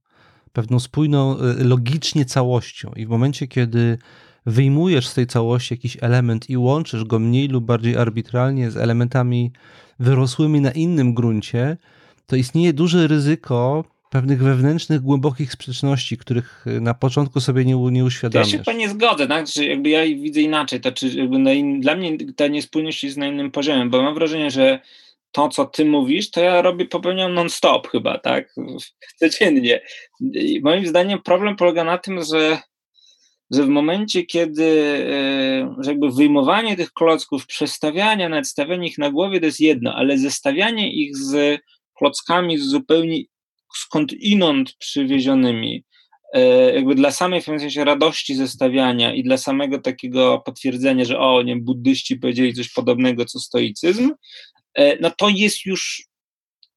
pewną 0.53 0.79
spójną 0.79 1.37
y, 1.39 1.63
logicznie 1.63 2.25
całością. 2.25 2.91
I 2.95 3.05
w 3.05 3.09
momencie, 3.09 3.47
kiedy 3.47 3.97
wyjmujesz 4.45 5.07
z 5.07 5.13
tej 5.13 5.27
całości 5.27 5.73
jakiś 5.73 5.97
element 6.01 6.49
i 6.49 6.57
łączysz 6.57 7.03
go 7.03 7.19
mniej 7.19 7.47
lub 7.47 7.65
bardziej 7.65 7.97
arbitralnie 7.97 8.71
z 8.71 8.77
elementami 8.77 9.51
wyrosłymi 9.99 10.61
na 10.61 10.71
innym 10.71 11.13
gruncie, 11.13 11.77
to 12.25 12.35
istnieje 12.35 12.73
duże 12.73 13.07
ryzyko 13.07 13.83
pewnych 14.11 14.43
wewnętrznych, 14.43 15.01
głębokich 15.01 15.51
sprzeczności, 15.51 16.17
których 16.17 16.67
y, 16.67 16.81
na 16.81 16.93
początku 16.93 17.39
sobie 17.39 17.65
nie, 17.65 17.75
nie 17.75 18.05
uświadamiasz. 18.05 18.53
Ja 18.53 18.63
się 18.63 18.73
nie 18.73 18.89
zgodzę, 18.89 19.27
tak? 19.27 19.47
Że 19.47 19.65
jakby 19.65 19.89
ja 19.89 20.05
widzę 20.05 20.41
inaczej. 20.41 20.81
To 20.81 20.91
czy 20.91 21.09
jakby 21.09 21.55
in... 21.55 21.81
dla 21.81 21.95
mnie 21.95 22.17
ta 22.35 22.47
niespójność 22.47 23.03
jest 23.03 23.17
na 23.17 23.27
innym 23.27 23.51
poziomie, 23.51 23.85
bo 23.85 24.03
mam 24.03 24.13
wrażenie, 24.13 24.51
że 24.51 24.79
to, 25.31 25.49
co 25.49 25.65
ty 25.65 25.85
mówisz, 25.85 26.31
to 26.31 26.41
ja 26.41 26.61
robię, 26.61 26.85
popełniam 26.85 27.33
non-stop 27.33 27.87
chyba, 27.87 28.17
tak? 28.17 28.55
Codziennie. 29.15 29.81
I 30.33 30.61
moim 30.63 30.87
zdaniem 30.87 31.21
problem 31.21 31.55
polega 31.55 31.83
na 31.83 31.97
tym, 31.97 32.23
że, 32.23 32.59
że 33.51 33.63
w 33.63 33.67
momencie, 33.67 34.23
kiedy 34.23 34.63
e, 35.09 35.75
że 35.83 35.91
jakby 35.91 36.11
wyjmowanie 36.11 36.77
tych 36.77 36.93
klocków, 36.93 37.45
przestawianie, 37.45 38.29
nawet 38.29 38.47
stawianie 38.47 38.87
ich 38.87 38.97
na 38.97 39.11
głowie 39.11 39.39
to 39.39 39.45
jest 39.45 39.59
jedno, 39.59 39.95
ale 39.95 40.17
zestawianie 40.17 40.93
ich 40.93 41.17
z 41.17 41.61
klockami 41.97 42.57
z 42.57 42.63
zupełnie 42.65 43.21
skąd 43.75 44.13
inąd 44.13 44.73
przywiezionymi, 44.73 45.83
e, 46.33 46.73
jakby 46.73 46.95
dla 46.95 47.11
samej 47.11 47.41
w 47.41 47.45
sensie 47.45 47.83
radości 47.83 48.35
zestawiania 48.35 49.13
i 49.13 49.23
dla 49.23 49.37
samego 49.37 49.81
takiego 49.81 50.41
potwierdzenia, 50.45 51.05
że 51.05 51.19
o, 51.19 51.41
nie 51.41 51.55
buddyści 51.55 52.15
powiedzieli 52.15 52.53
coś 52.53 52.69
podobnego 52.69 53.25
co 53.25 53.39
stoicyzm, 53.39 54.11
e, 54.73 54.99
no 55.01 55.11
to 55.17 55.29
jest 55.29 55.65
już 55.65 56.07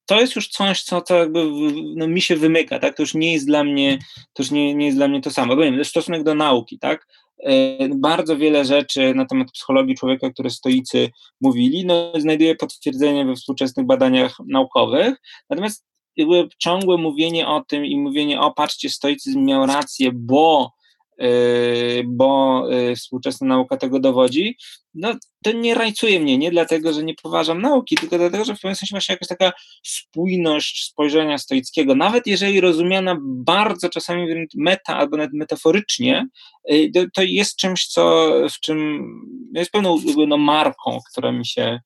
to 0.05 0.21
jest 0.21 0.35
już 0.35 0.47
coś, 0.47 0.83
co, 0.83 1.01
co 1.01 1.17
jakby 1.17 1.51
no, 1.95 2.07
mi 2.07 2.21
się 2.21 2.35
wymyka, 2.35 2.79
tak? 2.79 2.95
To 2.95 3.03
już 3.03 3.13
nie 3.13 3.33
jest 3.33 3.45
dla 3.45 3.63
mnie, 3.63 3.99
to 4.33 4.43
już 4.43 4.51
nie, 4.51 4.75
nie 4.75 4.85
jest 4.85 4.97
dla 4.97 5.07
mnie 5.07 5.21
to 5.21 5.31
samo. 5.31 5.55
Bo 5.55 5.61
wiem, 5.61 5.85
stosunek 5.85 6.23
do 6.23 6.35
nauki, 6.35 6.79
tak? 6.79 7.07
E, 7.43 7.89
bardzo 7.89 8.37
wiele 8.37 8.65
rzeczy 8.65 9.13
na 9.15 9.25
temat 9.25 9.51
psychologii 9.51 9.95
człowieka, 9.95 10.29
które 10.29 10.49
stoicy 10.49 11.09
mówili, 11.41 11.85
no, 11.85 12.11
znajduje 12.17 12.55
potwierdzenie 12.55 13.25
we 13.25 13.35
współczesnych 13.35 13.85
badaniach 13.85 14.37
naukowych. 14.47 15.15
Natomiast 15.49 15.85
jakby 16.15 16.47
ciągłe 16.57 16.97
mówienie 16.97 17.47
o 17.47 17.63
tym 17.67 17.85
i 17.85 17.97
mówienie, 17.97 18.41
o 18.41 18.51
patrzcie, 18.51 18.89
stoicyzm 18.89 19.45
miał 19.45 19.65
rację, 19.65 20.11
bo 20.13 20.71
yy, 21.21 22.03
bo 22.05 22.63
yy, 22.69 22.95
współczesna 22.95 23.47
nauka 23.47 23.77
tego 23.77 23.99
dowodzi, 23.99 24.57
no 24.93 25.15
to 25.43 25.51
nie 25.51 25.75
rajcuje 25.75 26.19
mnie, 26.19 26.37
nie 26.37 26.51
dlatego, 26.51 26.93
że 26.93 27.03
nie 27.03 27.13
poważam 27.23 27.61
nauki, 27.61 27.95
tylko 27.95 28.17
dlatego, 28.17 28.45
że 28.45 28.55
w 28.55 28.59
pewnym 28.59 28.75
sensie 28.75 28.93
właśnie 28.93 29.13
jakaś 29.13 29.27
taka 29.27 29.51
spójność 29.83 30.85
spojrzenia 30.85 31.37
stoickiego, 31.37 31.95
nawet 31.95 32.27
jeżeli 32.27 32.61
rozumiana 32.61 33.17
bardzo 33.21 33.89
czasami 33.89 34.47
meta 34.55 34.97
albo 34.97 35.17
nawet 35.17 35.33
metaforycznie, 35.33 36.27
yy, 36.65 36.91
to 37.13 37.21
jest 37.23 37.55
czymś, 37.55 37.87
co 37.87 38.31
w 38.49 38.59
czym 38.59 39.07
jest 39.55 39.71
pewną 39.71 39.97
no, 40.27 40.37
marką, 40.37 40.99
która 41.11 41.31
mi 41.31 41.45
się, 41.45 41.79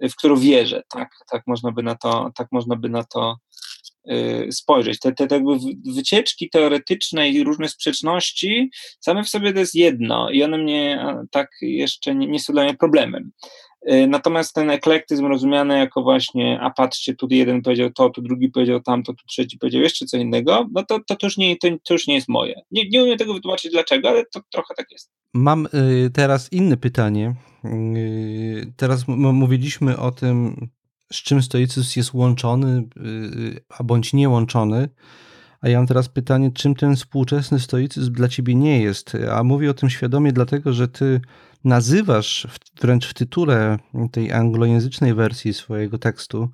w 0.00 0.16
którą 0.16 0.36
wierzę, 0.36 0.82
tak, 0.88 1.08
tak 1.30 1.42
można 1.46 1.72
by 1.72 1.82
na 1.82 1.94
to, 1.94 2.30
tak 2.34 2.48
można 2.52 2.76
by 2.76 2.88
na 2.88 3.04
to 3.04 3.36
spojrzeć. 4.50 4.98
Te, 4.98 5.12
te, 5.12 5.26
te 5.26 5.34
jakby 5.34 5.52
wycieczki 5.94 6.50
teoretyczne 6.50 7.28
i 7.28 7.44
różne 7.44 7.68
sprzeczności 7.68 8.70
same 9.00 9.24
w 9.24 9.28
sobie 9.28 9.52
to 9.52 9.58
jest 9.58 9.74
jedno 9.74 10.30
i 10.30 10.42
one 10.42 10.58
mnie 10.58 11.04
tak 11.30 11.50
jeszcze 11.60 12.14
nie, 12.14 12.26
nie 12.26 12.40
są 12.40 12.52
dla 12.52 12.64
mnie 12.64 12.74
problemem. 12.74 13.32
Y, 13.88 14.06
natomiast 14.06 14.54
ten 14.54 14.70
eklektyzm 14.70 15.26
rozumiany 15.26 15.78
jako 15.78 16.02
właśnie, 16.02 16.60
a 16.60 16.70
patrzcie, 16.70 17.14
tu 17.14 17.26
jeden 17.30 17.62
powiedział 17.62 17.90
to, 17.90 18.10
tu 18.10 18.22
drugi 18.22 18.48
powiedział 18.48 18.80
tamto, 18.80 19.12
tu 19.12 19.26
trzeci 19.26 19.58
powiedział 19.58 19.82
jeszcze 19.82 20.06
co 20.06 20.16
innego, 20.16 20.68
no 20.72 20.84
to, 20.84 21.00
to, 21.06 21.16
to, 21.16 21.26
już, 21.26 21.36
nie, 21.36 21.56
to, 21.56 21.68
to 21.84 21.94
już 21.94 22.06
nie 22.06 22.14
jest 22.14 22.28
moje. 22.28 22.62
Nie, 22.70 22.88
nie 22.88 23.02
umiem 23.02 23.18
tego 23.18 23.34
wytłumaczyć 23.34 23.72
dlaczego, 23.72 24.08
ale 24.08 24.24
to 24.26 24.40
trochę 24.52 24.74
tak 24.74 24.86
jest. 24.92 25.10
Mam 25.34 25.66
y, 25.66 26.10
teraz 26.14 26.52
inne 26.52 26.76
pytanie. 26.76 27.34
Teraz 28.76 29.08
mówiliśmy 29.08 29.98
o 29.98 30.10
tym, 30.10 30.68
z 31.12 31.16
czym 31.16 31.42
stoicyzm 31.42 31.88
jest 31.96 32.14
łączony, 32.14 32.84
y, 32.96 33.60
a 33.78 33.84
bądź 33.84 34.12
nie 34.12 34.28
łączony. 34.28 34.88
A 35.60 35.68
ja 35.68 35.78
mam 35.78 35.86
teraz 35.86 36.08
pytanie, 36.08 36.50
czym 36.52 36.74
ten 36.74 36.96
współczesny 36.96 37.60
stoicyzm 37.60 38.12
dla 38.12 38.28
ciebie 38.28 38.54
nie 38.54 38.82
jest? 38.82 39.16
A 39.32 39.44
mówię 39.44 39.70
o 39.70 39.74
tym 39.74 39.90
świadomie, 39.90 40.32
dlatego 40.32 40.72
że 40.72 40.88
ty 40.88 41.20
nazywasz 41.64 42.46
wręcz 42.80 43.06
w 43.06 43.14
tytule 43.14 43.78
tej 44.12 44.32
anglojęzycznej 44.32 45.14
wersji 45.14 45.54
swojego 45.54 45.98
tekstu 45.98 46.48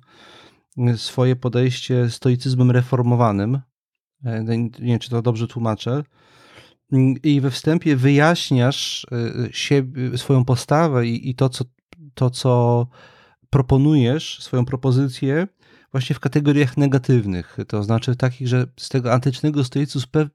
swoje 0.95 1.35
podejście 1.35 2.09
stoicyzmem 2.09 2.71
reformowanym. 2.71 3.59
E, 4.25 4.43
nie 4.43 4.69
wiem, 4.79 4.99
czy 4.99 5.09
to 5.09 5.21
dobrze 5.21 5.47
tłumaczę. 5.47 6.03
I 7.23 7.41
we 7.41 7.51
wstępie 7.51 7.95
wyjaśniasz 7.95 9.07
y, 9.45 9.49
siebie, 9.51 10.17
swoją 10.17 10.45
postawę 10.45 11.07
i, 11.07 11.29
i 11.29 11.35
to, 11.35 11.49
co, 11.49 11.65
to, 12.13 12.29
co 12.29 12.87
proponujesz 13.49 14.39
swoją 14.39 14.65
propozycję 14.65 15.47
właśnie 15.91 16.15
w 16.15 16.19
kategoriach 16.19 16.77
negatywnych, 16.77 17.57
to 17.67 17.83
znaczy 17.83 18.15
takich, 18.15 18.47
że 18.47 18.65
z 18.77 18.89
tego 18.89 19.13
antycznego 19.13 19.61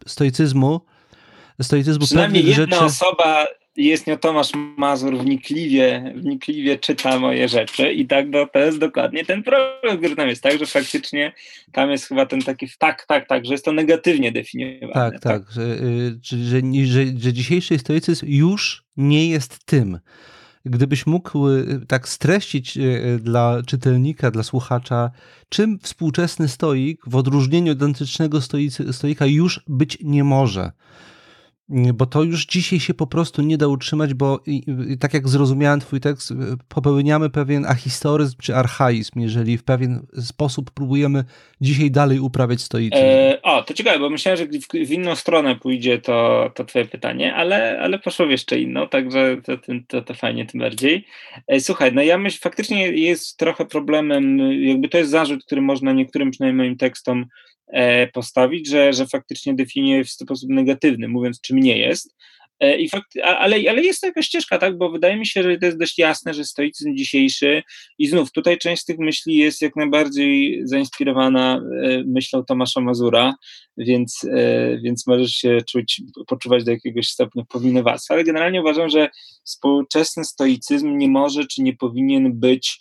stoicyzmu, 0.07 0.81
stoicyzmu 1.63 2.07
Przynajmniej 2.07 2.47
jedna 2.47 2.77
rzeczy... 2.77 2.85
osoba 2.85 3.47
jest 3.77 4.07
nie 4.07 4.19
Tomasz 4.19 4.51
Mazur 4.77 5.19
wnikliwie, 5.19 6.13
wnikliwie 6.17 6.79
czyta 6.79 7.19
moje 7.19 7.49
rzeczy 7.49 7.93
i 7.93 8.07
tak 8.07 8.27
no, 8.29 8.47
to 8.47 8.59
jest 8.59 8.79
dokładnie 8.79 9.25
ten 9.25 9.43
problem, 9.43 9.99
który 9.99 10.17
tam 10.17 10.29
jest, 10.29 10.43
tak, 10.43 10.59
że 10.59 10.67
faktycznie 10.67 11.33
tam 11.73 11.91
jest 11.91 12.09
chyba 12.09 12.27
ten 12.27 12.43
taki, 12.43 12.67
tak, 12.79 13.07
tak, 13.07 13.29
tak, 13.29 13.47
że 13.47 13.53
jest 13.53 13.65
to 13.65 13.73
negatywnie 13.73 14.33
definiowane. 14.33 15.11
Tak, 15.11 15.13
tak, 15.13 15.23
tak 15.23 15.53
że, 15.53 15.77
że, 16.23 16.37
że, 16.39 16.87
że, 16.87 17.05
że 17.19 17.33
dzisiejszy 17.33 17.79
stoicyzm 17.79 18.27
już 18.29 18.85
nie 18.97 19.29
jest 19.29 19.65
tym. 19.65 19.99
Gdybyś 20.65 21.07
mógł 21.07 21.49
y, 21.49 21.87
tak 21.89 22.09
streścić 22.09 22.77
y, 22.77 23.21
dla 23.23 23.63
czytelnika, 23.67 24.31
dla 24.31 24.43
słuchacza, 24.43 25.11
czym 25.49 25.79
współczesny 25.79 26.49
stoik 26.49 27.03
w 27.07 27.17
odróżnieniu 27.17 27.73
od 27.73 27.83
antycznego 27.83 28.39
stoika 28.93 29.27
już 29.27 29.61
być 29.69 29.99
nie 30.03 30.25
może 30.25 30.73
bo 31.73 32.07
to 32.07 32.23
już 32.23 32.47
dzisiaj 32.47 32.81
się 32.81 32.95
po 32.95 33.07
prostu 33.07 33.43
nie 33.43 33.59
da 33.59 33.68
utrzymać, 33.68 34.14
bo 34.14 34.41
i, 34.47 34.62
i, 34.89 34.99
tak 34.99 35.14
jak 35.14 35.29
zrozumiałem 35.29 35.81
twój 35.81 36.01
tekst, 36.01 36.31
y, 36.31 36.35
popełniamy 36.68 37.31
pewien 37.31 37.66
ahistoryzm 37.66 38.37
czy 38.43 38.57
archaizm, 38.57 39.20
jeżeli 39.20 39.59
w 39.59 39.64
pewien 39.64 40.07
sposób 40.20 40.70
próbujemy 40.70 41.25
dzisiaj 41.61 41.91
dalej 41.91 42.20
uprawiać 42.20 42.61
stoicyzm. 42.61 43.05
E, 43.05 43.43
o, 43.43 43.62
to 43.62 43.75
ciekawe, 43.75 43.99
bo 43.99 44.11
myślałem, 44.11 44.39
że 44.39 44.47
w, 44.47 44.89
w, 44.89 44.93
inną 44.93 45.16
stronę 45.16 45.57
pójdzie 45.57 45.99
to, 45.99 46.51
to 46.55 46.64
twoje 46.64 46.85
pytanie, 46.85 47.35
ale, 47.35 47.81
ale 47.81 47.99
poszło 47.99 48.27
jeszcze 48.27 48.61
inną, 48.61 48.89
także 48.89 49.37
to, 49.45 49.53
to, 49.89 50.03
to 50.03 50.14
fajnie 50.14 50.47
tym 50.47 50.61
bardziej. 50.61 51.07
E, 51.49 51.61
słuchaj, 51.61 51.93
no 51.95 52.03
ja 52.03 52.18
myślę, 52.18 52.39
faktycznie 52.43 52.89
jest 52.89 53.37
trochę 53.37 53.64
problemem, 53.66 54.39
jakby 54.62 54.89
to 54.89 54.99
jest 54.99 55.11
zarzut, 55.11 55.45
który 55.45 55.61
można 55.61 55.93
niektórym 55.93 56.31
przynajmniej 56.31 56.66
moim 56.66 56.77
tekstom 56.77 57.27
E, 57.73 58.07
postawić, 58.07 58.68
że, 58.68 58.93
że 58.93 59.07
faktycznie 59.07 59.55
definiuje 59.55 60.05
w 60.05 60.11
sposób 60.11 60.51
negatywny, 60.51 61.09
mówiąc 61.09 61.41
czym 61.41 61.62
nie 61.63 61.79
jest. 61.79 62.15
E, 62.61 62.77
I 62.77 62.89
fakt, 62.89 63.07
ale, 63.23 63.57
ale 63.71 63.83
jest 63.83 64.01
to 64.01 64.07
jakaś 64.07 64.27
ścieżka, 64.27 64.59
tak? 64.59 64.79
Bo 64.79 64.91
wydaje 64.91 65.17
mi 65.17 65.27
się, 65.27 65.43
że 65.43 65.59
to 65.59 65.67
jest 65.67 65.79
dość 65.79 65.99
jasne, 65.99 66.35
że 66.35 66.45
stoicyzm 66.45 66.97
dzisiejszy 66.97 67.63
i 67.99 68.09
znów 68.09 68.33
tutaj 68.33 68.59
część 68.59 68.83
z 68.83 68.85
tych 68.85 68.99
myśli 68.99 69.37
jest 69.37 69.63
jak 69.63 69.77
najbardziej 69.77 70.61
zainspirowana 70.65 71.57
e, 71.57 72.03
myślą 72.07 72.45
Tomasza 72.45 72.81
Mazura, 72.81 73.35
więc, 73.77 74.27
więc 74.85 75.07
możesz 75.07 75.31
się 75.31 75.59
czuć, 75.69 76.03
poczuwać 76.27 76.65
do 76.65 76.71
jakiegoś 76.71 77.09
stopnia 77.09 77.45
powinowactwa, 77.49 78.15
ale 78.15 78.25
generalnie 78.25 78.61
uważam, 78.61 78.89
że 78.89 79.09
współczesny 79.45 80.25
stoicyzm 80.25 80.99
nie 80.99 81.09
może 81.09 81.47
czy 81.47 81.63
nie 81.63 81.77
powinien 81.77 82.41
być 82.41 82.81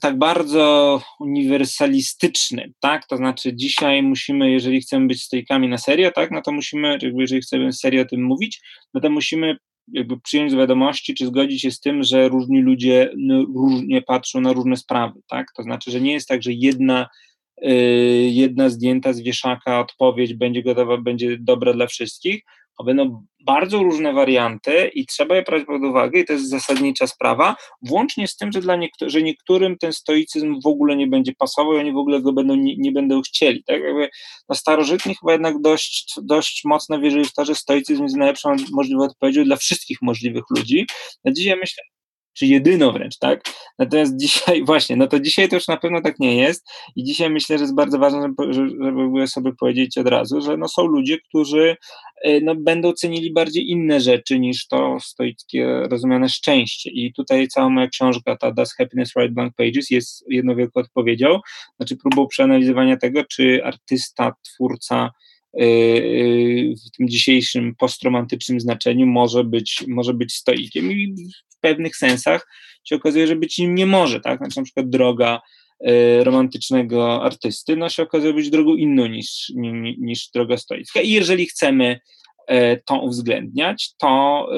tak 0.00 0.18
bardzo 0.18 1.00
uniwersalistyczny, 1.20 2.72
tak? 2.80 3.06
To 3.06 3.16
znaczy 3.16 3.54
dzisiaj 3.54 4.02
musimy, 4.02 4.50
jeżeli 4.50 4.80
chcemy 4.80 5.06
być 5.06 5.22
stoikami 5.22 5.68
na 5.68 5.78
serio, 5.78 6.10
tak, 6.10 6.30
no 6.30 6.42
to 6.42 6.52
musimy, 6.52 6.98
jeżeli 7.18 7.40
chcemy 7.40 7.72
serio 7.72 8.02
o 8.02 8.04
tym 8.04 8.24
mówić, 8.24 8.60
no 8.94 9.00
to 9.00 9.10
musimy 9.10 9.56
jakby 9.92 10.20
przyjąć 10.20 10.52
z 10.52 10.54
wiadomości, 10.54 11.14
czy 11.14 11.26
zgodzić 11.26 11.62
się 11.62 11.70
z 11.70 11.80
tym, 11.80 12.02
że 12.02 12.28
różni 12.28 12.60
ludzie 12.60 13.10
no, 13.16 13.44
różnie 13.54 14.02
patrzą 14.02 14.40
na 14.40 14.52
różne 14.52 14.76
sprawy, 14.76 15.20
tak? 15.28 15.46
To 15.56 15.62
znaczy, 15.62 15.90
że 15.90 16.00
nie 16.00 16.12
jest 16.12 16.28
tak, 16.28 16.42
że 16.42 16.52
jedna 16.52 17.08
jedna 18.30 18.68
zdjęta 18.68 19.12
z 19.12 19.20
wieszaka 19.20 19.80
odpowiedź 19.80 20.34
będzie 20.34 20.62
gotowa, 20.62 20.96
będzie 20.96 21.36
dobra 21.40 21.72
dla 21.72 21.86
wszystkich, 21.86 22.42
będą 22.84 23.26
bardzo 23.46 23.82
różne 23.82 24.12
warianty 24.12 24.90
i 24.94 25.06
trzeba 25.06 25.36
je 25.36 25.42
brać 25.42 25.64
pod 25.64 25.82
uwagę 25.82 26.20
i 26.20 26.24
to 26.24 26.32
jest 26.32 26.48
zasadnicza 26.48 27.06
sprawa, 27.06 27.56
włącznie 27.82 28.28
z 28.28 28.36
tym, 28.36 28.52
że 28.52 28.60
dla 28.60 28.76
niektórych, 28.76 29.12
że 29.12 29.22
niektórym 29.22 29.78
ten 29.78 29.92
stoicyzm 29.92 30.60
w 30.64 30.66
ogóle 30.66 30.96
nie 30.96 31.06
będzie 31.06 31.32
pasował 31.38 31.74
i 31.74 31.78
oni 31.78 31.92
w 31.92 31.96
ogóle 31.96 32.20
go 32.20 32.32
będą, 32.32 32.54
nie, 32.54 32.76
nie 32.76 32.92
będą 32.92 33.22
chcieli. 33.22 33.64
Tak 33.64 33.82
jakby 33.82 34.08
no 34.48 34.56
chyba 35.20 35.32
jednak 35.32 35.60
dość, 35.60 36.14
dość 36.22 36.64
mocno 36.64 37.00
wierzyli 37.00 37.24
w 37.24 37.32
to, 37.32 37.44
że 37.44 37.54
stoicyzm 37.54 38.02
jest 38.02 38.16
najlepszą 38.16 38.56
możliwą 38.72 39.04
odpowiedzią 39.04 39.44
dla 39.44 39.56
wszystkich 39.56 40.02
możliwych 40.02 40.44
ludzi. 40.50 40.86
Na 41.24 41.32
dzisiaj 41.32 41.56
myślę, 41.56 41.82
czy 42.32 42.46
jedyną 42.46 42.92
wręcz, 42.92 43.18
tak? 43.18 43.42
Natomiast 43.78 44.16
dzisiaj, 44.16 44.64
właśnie, 44.70 44.96
no 44.96 45.06
to 45.06 45.20
dzisiaj 45.20 45.48
to 45.48 45.56
już 45.56 45.68
na 45.68 45.76
pewno 45.76 46.00
tak 46.00 46.18
nie 46.18 46.36
jest 46.36 46.66
i 46.96 47.04
dzisiaj 47.04 47.30
myślę, 47.30 47.58
że 47.58 47.64
jest 47.64 47.74
bardzo 47.74 47.98
ważne, 47.98 48.34
żeby, 48.50 49.26
sobie 49.26 49.52
powiedzieć 49.60 49.98
od 49.98 50.08
razu, 50.08 50.40
że 50.40 50.56
no 50.56 50.68
są 50.68 50.86
ludzie, 50.86 51.18
którzy 51.18 51.76
e, 52.24 52.40
no, 52.40 52.54
będą 52.54 52.92
cenili 52.92 53.32
bardziej 53.32 53.70
inne 53.70 54.00
rzeczy 54.00 54.38
niż 54.38 54.66
to 54.66 54.96
stoickie 55.00 55.82
rozumiane 55.90 56.28
szczęście. 56.28 56.90
I 56.90 57.12
tutaj 57.12 57.48
cała 57.48 57.68
moja 57.68 57.88
książka, 57.88 58.36
ta 58.36 58.52
Does 58.52 58.74
Happiness 58.74 59.12
Write 59.16 59.32
Blank 59.32 59.54
Pages 59.56 59.90
jest 59.90 60.24
jedną 60.28 60.56
wielką 60.56 60.80
odpowiedzią, 60.80 61.40
znaczy 61.76 61.96
próbą 61.96 62.26
przeanalizowania 62.26 62.96
tego, 62.96 63.24
czy 63.24 63.64
artysta, 63.64 64.32
twórca, 64.42 65.10
Y, 65.60 65.64
y, 65.64 66.74
w 66.86 66.90
tym 66.96 67.08
dzisiejszym 67.08 67.74
postromantycznym 67.74 68.60
znaczeniu 68.60 69.06
może 69.06 69.44
być, 69.44 69.84
może 69.88 70.14
być 70.14 70.34
stoikiem. 70.34 70.92
I 70.92 71.14
pewnych 71.62 71.96
sensach 71.96 72.48
się 72.84 72.96
okazuje, 72.96 73.26
że 73.26 73.36
być 73.36 73.58
nim 73.58 73.74
nie 73.74 73.86
może, 73.86 74.20
tak? 74.20 74.38
Znaczy 74.38 74.56
na 74.56 74.64
przykład 74.64 74.90
droga 74.90 75.40
y, 75.88 76.24
romantycznego 76.24 77.22
artysty, 77.22 77.76
no 77.76 77.88
się 77.88 78.02
okazuje 78.02 78.32
być 78.32 78.50
drogą 78.50 78.74
inną 78.74 79.06
niż, 79.06 79.52
niż, 79.54 79.96
niż 79.98 80.28
droga 80.34 80.56
stoicka 80.56 81.00
i 81.00 81.10
jeżeli 81.10 81.46
chcemy 81.46 82.00
e, 82.48 82.76
to 82.76 83.00
uwzględniać, 83.00 83.94
to 83.98 84.48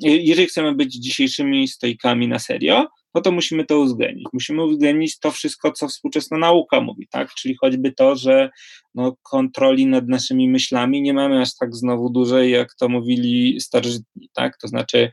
jeżeli 0.00 0.46
chcemy 0.46 0.74
być 0.74 0.94
dzisiejszymi 0.94 1.68
stoikami 1.68 2.28
na 2.28 2.38
serio, 2.38 2.86
no 3.14 3.20
to 3.20 3.32
musimy 3.32 3.64
to 3.64 3.78
uwzględnić. 3.78 4.26
Musimy 4.32 4.64
uwzględnić 4.64 5.18
to 5.18 5.30
wszystko, 5.30 5.72
co 5.72 5.88
współczesna 5.88 6.38
nauka 6.38 6.80
mówi, 6.80 7.08
tak? 7.10 7.34
Czyli 7.34 7.56
choćby 7.60 7.92
to, 7.92 8.16
że 8.16 8.50
no, 8.94 9.16
kontroli 9.22 9.86
nad 9.86 10.08
naszymi 10.08 10.48
myślami 10.48 11.02
nie 11.02 11.14
mamy 11.14 11.40
aż 11.40 11.56
tak 11.56 11.74
znowu 11.74 12.10
dużej, 12.10 12.50
jak 12.50 12.74
to 12.74 12.88
mówili 12.88 13.60
starożytni, 13.60 14.28
tak? 14.32 14.58
To 14.58 14.68
znaczy 14.68 15.10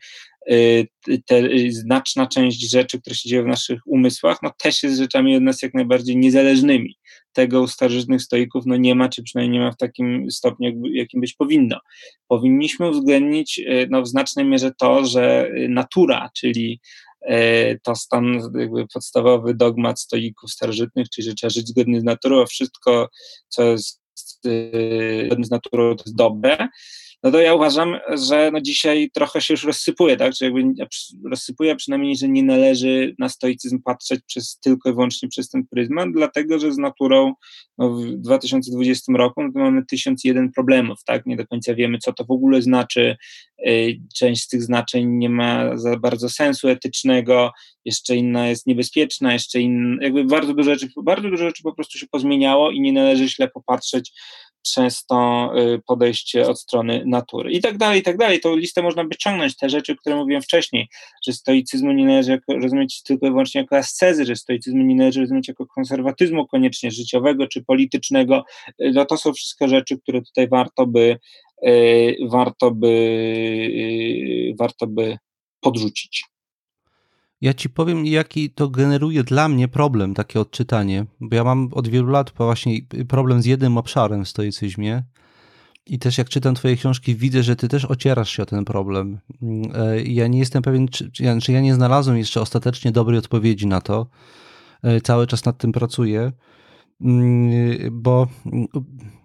te, 1.26 1.38
y, 1.38 1.72
znaczna 1.72 2.28
część 2.28 2.72
rzeczy, 2.72 3.02
które 3.02 3.16
się 3.16 3.30
dzieją 3.30 3.44
w 3.44 3.48
naszych 3.48 3.82
umysłach, 3.86 4.38
no 4.44 4.52
też 4.58 4.84
jest 4.84 4.98
rzeczami 4.98 5.36
od 5.36 5.44
nas 5.44 5.62
jak 5.62 5.74
najbardziej 5.74 6.18
niezależnymi. 6.18 6.96
Tego 7.34 7.62
u 7.62 7.68
starożytnych 7.68 8.22
stoików 8.22 8.66
no 8.66 8.78
nie 8.78 8.96
ma, 8.96 9.10
czy 9.10 9.24
przynajmniej 9.24 9.60
nie 9.60 9.66
ma 9.66 9.72
w 9.72 9.78
takim 9.78 10.32
stopniu, 10.32 10.82
jakim 10.94 11.22
być 11.22 11.34
powinno. 11.34 11.80
Powinniśmy 12.28 12.90
uwzględnić 12.90 13.60
y, 13.60 13.88
no, 13.90 14.02
w 14.02 14.08
znacznej 14.08 14.46
mierze 14.46 14.72
to, 14.78 15.06
że 15.06 15.52
natura, 15.70 16.30
czyli 16.38 16.80
to 17.84 17.96
stan, 17.96 18.40
jakby 18.60 18.88
podstawowy 18.94 19.54
dogmat 19.54 20.00
stoików 20.00 20.52
starożytnych, 20.52 21.10
czyli 21.10 21.28
że 21.28 21.34
trzeba 21.34 21.50
żyć 21.50 21.68
zgodnie 21.68 22.02
z 22.02 22.04
naturą, 22.04 22.42
a 22.42 22.46
wszystko, 22.46 23.10
co 23.50 23.64
jest 23.64 24.02
zgodne 25.26 25.46
z 25.46 25.52
naturą, 25.52 25.96
to 25.96 26.04
jest 26.04 26.16
dobre 26.16 26.68
no 27.24 27.32
to 27.32 27.40
ja 27.40 27.54
uważam, 27.54 27.96
że 28.28 28.50
no 28.54 28.62
dzisiaj 28.62 29.10
trochę 29.14 29.42
się 29.42 29.54
już 29.54 29.64
rozsypuje, 29.64 30.18
tak? 30.18 30.34
Czy 30.34 30.46
jakby 30.46 30.62
rozsypuje 31.30 31.76
przynajmniej, 31.76 32.16
że 32.16 32.28
nie 32.28 32.44
należy 32.44 33.16
na 33.20 33.30
stoicyzm 33.30 33.82
patrzeć 33.82 34.22
przez, 34.28 34.60
tylko 34.60 34.90
i 34.90 34.94
wyłącznie 34.94 35.30
przez 35.30 35.50
ten 35.50 35.68
pryzmat, 35.68 36.08
dlatego 36.14 36.60
że 36.60 36.72
z 36.72 36.78
naturą 36.78 37.34
no, 37.78 37.90
w 37.90 38.12
2020 38.12 39.14
roku 39.14 39.44
no 39.44 39.50
mamy 39.56 39.86
1001 39.86 40.52
problemów, 40.52 41.04
tak? 41.06 41.26
Nie 41.26 41.38
do 41.38 41.48
końca 41.48 41.76
wiemy, 41.76 41.98
co 41.98 42.14
to 42.14 42.26
w 42.26 42.32
ogóle 42.32 42.62
znaczy. 42.62 43.18
Y, 43.68 44.00
część 44.16 44.44
z 44.44 44.48
tych 44.48 44.64
znaczeń 44.64 45.08
nie 45.08 45.30
ma 45.30 45.78
za 45.78 45.98
bardzo 45.98 46.30
sensu 46.30 46.68
etycznego, 46.68 47.52
jeszcze 47.86 48.16
inna 48.16 48.48
jest 48.48 48.68
niebezpieczna, 48.68 49.34
jeszcze 49.34 49.60
inna, 49.60 50.04
jakby 50.04 50.24
bardzo 50.24 50.54
dużo 50.54 50.74
rzeczy, 50.74 50.88
bardzo 51.04 51.30
dużo 51.30 51.46
rzeczy 51.46 51.64
po 51.64 51.74
prostu 51.74 51.98
się 51.98 52.08
pozmieniało 52.08 52.72
i 52.72 52.82
nie 52.82 52.94
należy 52.94 53.30
źle 53.30 53.48
popatrzeć 53.48 54.12
przez 54.62 55.06
to 55.06 55.52
y, 55.58 55.82
podejście 55.88 56.48
od 56.48 56.60
strony 56.60 57.04
natury 57.06 57.52
i 57.52 57.62
tak 57.62 57.78
dalej, 57.78 58.00
i 58.00 58.04
tak 58.04 58.18
dalej. 58.18 58.40
Tą 58.40 58.56
listę 58.56 58.82
można 58.82 59.04
by 59.04 59.16
ciągnąć, 59.16 59.56
te 59.56 59.70
rzeczy, 59.70 59.96
które 59.96 60.16
mówiłem 60.16 60.42
wcześniej, 60.42 60.88
że 61.28 61.34
stoicyzmu 61.34 61.92
nie 61.92 62.06
należy 62.06 62.40
rozumieć 62.48 63.04
tylko 63.04 63.28
i 63.28 63.30
wyłącznie 63.30 63.62
jako 63.62 63.78
ascezy, 63.78 64.26
że 64.26 64.36
stoicyzmu 64.36 64.84
nie 64.84 64.96
należy 64.96 65.22
rozumieć 65.22 65.48
jako 65.48 65.66
konserwatyzmu 65.68 66.48
koniecznie 66.48 66.92
życiowego 66.92 67.48
czy 67.48 67.64
politycznego, 67.64 68.44
y, 68.82 68.92
no 68.94 69.06
to 69.06 69.18
są 69.18 69.34
wszystko 69.34 69.68
rzeczy, 69.68 70.00
które 70.00 70.22
tutaj 70.22 70.48
warto 70.48 70.88
by 70.88 71.20
y, 71.68 72.18
warto 72.30 72.72
by 72.72 72.90
warto 74.60 74.88
by 74.88 75.18
podrzucić. 75.62 76.24
Ja 77.42 77.54
ci 77.54 77.70
powiem, 77.70 78.06
jaki 78.06 78.50
to 78.50 78.70
generuje 78.70 79.24
dla 79.24 79.50
mnie 79.50 79.68
problem, 79.68 80.14
takie 80.14 80.40
odczytanie, 80.40 81.06
bo 81.20 81.36
ja 81.36 81.44
mam 81.44 81.70
od 81.72 81.88
wielu 81.88 82.08
lat 82.08 82.34
właśnie 82.38 82.80
problem 83.08 83.42
z 83.42 83.46
jednym 83.46 83.78
obszarem 83.78 84.26
w 84.26 84.30
stoicyzmie. 84.30 85.04
I 85.86 86.00
też 86.00 86.18
jak 86.18 86.30
czytam 86.30 86.56
Twoje 86.56 86.76
książki, 86.76 87.16
widzę, 87.16 87.44
że 87.44 87.56
Ty 87.56 87.68
też 87.68 87.86
ocierasz 87.86 88.30
się 88.30 88.44
o 88.44 88.46
ten 88.46 88.66
problem. 88.66 89.20
E, 89.74 90.02
ja 90.02 90.28
nie 90.28 90.40
jestem 90.40 90.62
pewien, 90.62 90.88
czy, 90.88 91.12
czy 91.12 91.52
ja, 91.52 91.62
nie 91.62 91.74
znalazłem 91.74 92.18
jeszcze 92.18 92.42
ostatecznie 92.42 92.92
dobrej 92.92 93.20
odpowiedzi 93.20 93.68
na 93.68 93.82
to. 93.82 94.08
E, 94.84 95.02
cały 95.02 95.28
czas 95.28 95.46
nad 95.46 95.58
tym 95.58 95.72
pracuję, 95.72 96.32
mm, 97.02 97.52
bo 97.92 98.28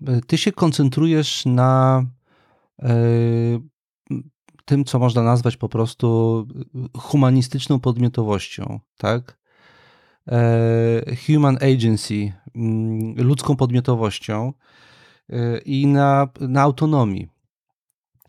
e, 0.06 0.20
Ty 0.26 0.38
się 0.38 0.52
koncentrujesz 0.52 1.46
na 1.46 2.04
tym, 4.64 4.84
co 4.84 4.98
można 4.98 5.22
nazwać 5.22 5.56
po 5.56 5.68
prostu 5.68 6.46
humanistyczną 6.96 7.80
podmiotowością, 7.80 8.80
tak? 8.98 9.38
E, 10.28 11.16
human 11.26 11.56
agency, 11.56 12.32
mm, 12.54 13.14
ludzką 13.16 13.56
podmiotowością 13.56 14.52
e, 15.30 15.58
i 15.58 15.86
na, 15.86 16.28
na 16.40 16.62
autonomii. 16.62 17.28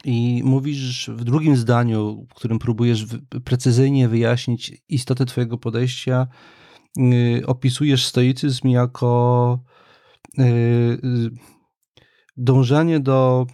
I 0.06 0.42
mówisz 0.46 1.10
w 1.10 1.24
drugim 1.24 1.58
zdaniu, 1.58 2.26
w 2.30 2.34
którym 2.34 2.60
próbujesz 2.60 3.06
precyzyjnie 3.44 4.08
wyjaśnić 4.08 4.84
istotę 4.90 5.26
Twojego 5.26 5.58
podejścia, 5.58 6.28
y, 6.98 7.44
opisujesz 7.46 8.06
stoicyzm 8.06 8.68
jako 8.68 9.60
y, 10.40 11.32
dążenie 12.38 13.00
do 13.00 13.48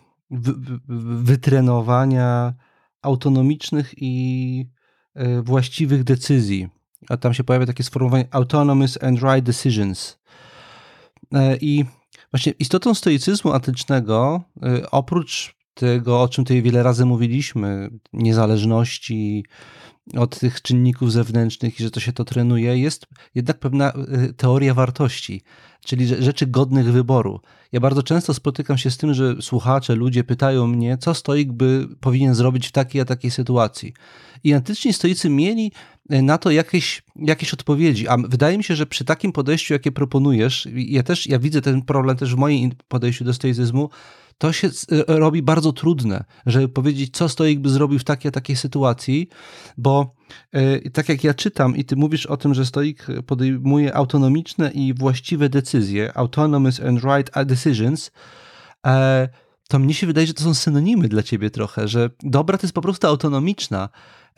wytrenowania 1.21 2.53
autonomicznych 3.01 3.93
i 3.97 4.65
e, 5.13 5.41
właściwych 5.41 6.03
decyzji. 6.03 6.69
A 7.09 7.17
tam 7.17 7.33
się 7.33 7.43
pojawia 7.43 7.65
takie 7.65 7.83
sformułowanie 7.83 8.27
autonomous 8.31 9.03
and 9.03 9.21
right 9.21 9.45
decisions. 9.45 10.19
E, 11.33 11.57
I 11.57 11.85
właśnie 12.31 12.53
istotą 12.59 12.93
stoicyzmu 12.93 13.51
antycznego, 13.51 14.41
e, 14.63 14.91
oprócz 14.91 15.55
tego, 15.73 16.21
o 16.21 16.27
czym 16.27 16.43
tutaj 16.43 16.61
wiele 16.61 16.83
razy 16.83 17.05
mówiliśmy, 17.05 17.89
niezależności 18.13 19.45
od 20.17 20.39
tych 20.39 20.61
czynników 20.61 21.11
zewnętrznych 21.11 21.79
i 21.79 21.83
że 21.83 21.91
to 21.91 21.99
się 21.99 22.13
to 22.13 22.25
trenuje, 22.25 22.77
jest 22.77 23.07
jednak 23.35 23.59
pewna 23.59 23.93
teoria 24.37 24.73
wartości 24.73 25.43
czyli 25.85 26.07
rzeczy 26.07 26.47
godnych 26.47 26.91
wyboru. 26.91 27.41
Ja 27.71 27.79
bardzo 27.79 28.03
często 28.03 28.33
spotykam 28.33 28.77
się 28.77 28.91
z 28.91 28.97
tym, 28.97 29.13
że 29.13 29.41
słuchacze, 29.41 29.95
ludzie 29.95 30.23
pytają 30.23 30.67
mnie, 30.67 30.97
co 30.97 31.13
stoik 31.13 31.51
by 31.51 31.87
powinien 31.99 32.35
zrobić 32.35 32.67
w 32.67 32.71
takiej 32.71 33.01
a 33.01 33.05
takiej 33.05 33.31
sytuacji. 33.31 33.93
I 34.43 34.53
antyczni 34.53 34.93
stoicy 34.93 35.29
mieli 35.29 35.71
e, 36.09 36.21
na 36.21 36.37
to 36.37 36.51
jakieś, 36.51 37.03
jakieś 37.15 37.53
odpowiedzi, 37.53 38.07
a 38.07 38.17
wydaje 38.17 38.57
mi 38.57 38.63
się, 38.63 38.75
że 38.75 38.85
przy 38.85 39.05
takim 39.05 39.31
podejściu, 39.31 39.73
jakie 39.73 39.91
proponujesz, 39.91 40.67
ja 40.75 41.03
też, 41.03 41.27
ja 41.27 41.39
widzę 41.39 41.61
ten 41.61 41.81
problem 41.81 42.17
też 42.17 42.35
w 42.35 42.37
moim 42.37 42.71
podejściu 42.87 43.25
do 43.25 43.33
stoicyzmu, 43.33 43.89
to 44.41 44.53
się 44.53 44.67
e, 44.67 45.03
robi 45.07 45.41
bardzo 45.41 45.73
trudne, 45.73 46.23
żeby 46.45 46.69
powiedzieć, 46.69 47.17
co 47.17 47.29
stoik 47.29 47.59
by 47.59 47.69
zrobił 47.69 47.99
w 47.99 48.03
takiej, 48.03 48.31
takiej 48.31 48.55
sytuacji, 48.55 49.29
bo 49.77 50.15
e, 50.51 50.89
tak 50.89 51.09
jak 51.09 51.23
ja 51.23 51.33
czytam 51.33 51.77
i 51.77 51.85
ty 51.85 51.95
mówisz 51.95 52.25
o 52.25 52.37
tym, 52.37 52.53
że 52.53 52.65
stoik 52.65 53.07
podejmuje 53.27 53.95
autonomiczne 53.95 54.71
i 54.71 54.93
właściwe 54.93 55.49
decyzje, 55.49 56.17
autonomous 56.17 56.79
and 56.79 57.03
right 57.03 57.45
decisions, 57.45 58.11
e, 58.87 59.29
to 59.67 59.79
mnie 59.79 59.93
się 59.93 60.07
wydaje, 60.07 60.27
że 60.27 60.33
to 60.33 60.43
są 60.43 60.53
synonimy 60.53 61.07
dla 61.07 61.23
ciebie 61.23 61.49
trochę, 61.49 61.87
że 61.87 62.09
dobra 62.23 62.57
to 62.57 62.65
jest 62.65 62.75
po 62.75 62.81
prostu 62.81 63.07
autonomiczna, 63.07 63.89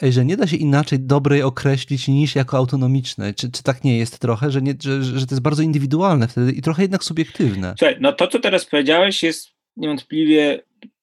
że 0.01 0.25
nie 0.25 0.37
da 0.37 0.47
się 0.47 0.57
inaczej 0.57 0.99
dobrej 0.99 1.43
określić 1.43 2.07
niż 2.07 2.35
jako 2.35 2.57
autonomiczne. 2.57 3.33
Czy, 3.33 3.51
czy 3.51 3.63
tak 3.63 3.83
nie 3.83 3.97
jest 3.97 4.19
trochę, 4.19 4.51
że, 4.51 4.61
nie, 4.61 4.73
że, 4.83 5.03
że 5.03 5.27
to 5.27 5.35
jest 5.35 5.41
bardzo 5.41 5.63
indywidualne 5.63 6.27
wtedy 6.27 6.51
i 6.51 6.61
trochę 6.61 6.81
jednak 6.81 7.03
subiektywne? 7.03 7.75
Słuchaj, 7.79 7.97
no 7.99 8.13
to, 8.13 8.27
co 8.27 8.39
teraz 8.39 8.65
powiedziałeś, 8.65 9.23
jest 9.23 9.52
niewątpliwie 9.77 10.59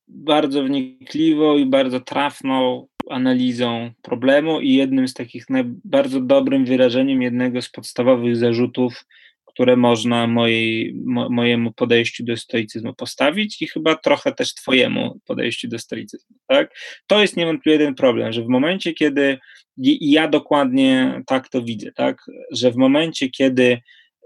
bardzo 0.08 0.62
wnikliwą 0.62 1.58
i 1.58 1.66
bardzo 1.66 2.00
trafną 2.00 2.86
analizą 3.10 3.90
problemu 4.02 4.60
i 4.60 4.74
jednym 4.74 5.08
z 5.08 5.14
takich 5.14 5.46
bardzo 5.84 6.20
dobrym 6.20 6.64
wyrażeniem 6.64 7.22
jednego 7.22 7.62
z 7.62 7.68
podstawowych 7.68 8.36
zarzutów, 8.36 9.04
które 9.44 9.76
można 9.76 10.26
mojej, 10.26 10.94
mo, 11.04 11.30
mojemu 11.30 11.72
podejściu 11.72 12.24
do 12.24 12.36
stoicyzmu 12.36 12.94
postawić 12.94 13.62
i 13.62 13.66
chyba 13.66 13.94
trochę 13.94 14.32
też 14.32 14.54
twojemu 14.54 15.20
podejściu 15.26 15.68
do 15.68 15.78
stoicyzmu, 15.78 16.36
tak? 16.46 16.74
To 17.06 17.20
jest 17.20 17.36
niewątpliwie 17.36 17.78
jeden 17.78 17.94
problem, 17.94 18.32
że 18.32 18.42
w 18.42 18.48
momencie, 18.48 18.92
kiedy 18.94 19.38
i 19.78 20.10
ja 20.10 20.28
dokładnie 20.28 21.22
tak 21.26 21.48
to 21.48 21.62
widzę, 21.62 21.92
tak, 21.92 22.22
że 22.52 22.70
w 22.70 22.76
momencie, 22.76 23.30
kiedy 23.30 23.78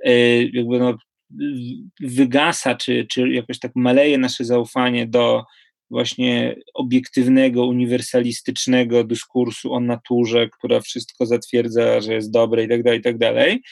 y, 0.07 0.51
jakby 0.53 0.79
no, 0.79 0.97
wygasa, 2.01 2.75
czy, 2.75 3.07
czy 3.11 3.29
jakoś 3.29 3.59
tak 3.59 3.73
maleje 3.75 4.19
nasze 4.19 4.45
zaufanie 4.45 5.07
do 5.07 5.45
właśnie 5.91 6.57
obiektywnego, 6.75 7.67
uniwersalistycznego 7.67 9.05
dyskursu 9.05 9.73
o 9.73 9.81
naturze, 9.81 10.49
która 10.49 10.81
wszystko 10.81 11.27
zatwierdza, 11.27 12.01
że 12.01 12.15
jest 12.15 12.31
dobre 12.31 12.65
i 12.65 12.69
tak 12.69 12.83
dalej, 12.83 13.01
i 13.01 13.03
tak 13.03 13.19
dalej, 13.19 13.63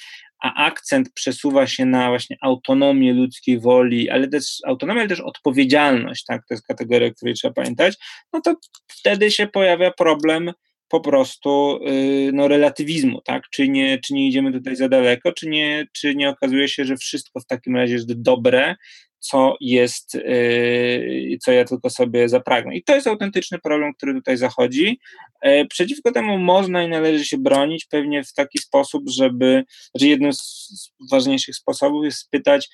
a 0.42 0.66
akcent 0.66 1.12
przesuwa 1.14 1.66
się 1.66 1.86
na 1.86 2.08
właśnie 2.08 2.36
autonomię 2.40 3.14
ludzkiej 3.14 3.60
woli, 3.60 4.10
ale 4.10 4.28
też 4.28 4.58
autonomię, 4.66 5.00
ale 5.00 5.08
też 5.08 5.20
odpowiedzialność, 5.20 6.24
tak, 6.24 6.46
to 6.48 6.54
jest 6.54 6.66
kategoria, 6.66 7.08
o 7.08 7.12
której 7.12 7.34
trzeba 7.34 7.54
pamiętać, 7.54 7.96
no 8.32 8.40
to 8.40 8.56
wtedy 8.86 9.30
się 9.30 9.46
pojawia 9.46 9.90
problem 9.90 10.52
po 10.92 11.00
prostu 11.00 11.80
y, 11.88 12.30
no, 12.34 12.48
relatywizmu, 12.48 13.20
tak? 13.20 13.42
Czy 13.50 13.68
nie, 13.68 13.98
czy 13.98 14.14
nie 14.14 14.28
idziemy 14.28 14.52
tutaj 14.52 14.76
za 14.76 14.88
daleko, 14.88 15.32
czy 15.32 15.48
nie, 15.48 15.86
czy 15.92 16.14
nie 16.14 16.28
okazuje 16.28 16.68
się, 16.68 16.84
że 16.84 16.96
wszystko 16.96 17.40
w 17.40 17.46
takim 17.46 17.76
razie 17.76 17.94
jest 17.94 18.22
dobre, 18.22 18.76
co 19.18 19.56
jest, 19.60 20.14
y, 20.14 21.38
co 21.42 21.52
ja 21.52 21.64
tylko 21.64 21.90
sobie 21.90 22.28
zapragnę. 22.28 22.76
I 22.76 22.84
to 22.84 22.94
jest 22.94 23.06
autentyczny 23.06 23.58
problem, 23.58 23.94
który 23.94 24.14
tutaj 24.14 24.36
zachodzi. 24.36 24.98
E, 25.42 25.66
przeciwko 25.66 26.12
temu 26.12 26.38
można 26.38 26.82
i 26.82 26.88
należy 26.88 27.24
się 27.24 27.38
bronić 27.38 27.84
pewnie 27.84 28.24
w 28.24 28.32
taki 28.32 28.58
sposób, 28.58 29.04
żeby, 29.10 29.64
że 29.94 30.06
jednym 30.06 30.32
z 30.32 30.92
ważniejszych 31.10 31.56
sposobów 31.56 32.04
jest 32.04 32.18
spytać, 32.18 32.68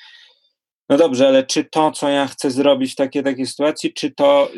no 0.88 0.96
dobrze, 0.96 1.28
ale 1.28 1.46
czy 1.46 1.64
to, 1.64 1.90
co 1.90 2.08
ja 2.08 2.26
chcę 2.26 2.50
zrobić 2.50 2.92
w 2.92 2.96
takiej, 2.96 3.22
takiej 3.22 3.46
sytuacji, 3.46 3.92
czy 3.92 4.10
to 4.10 4.50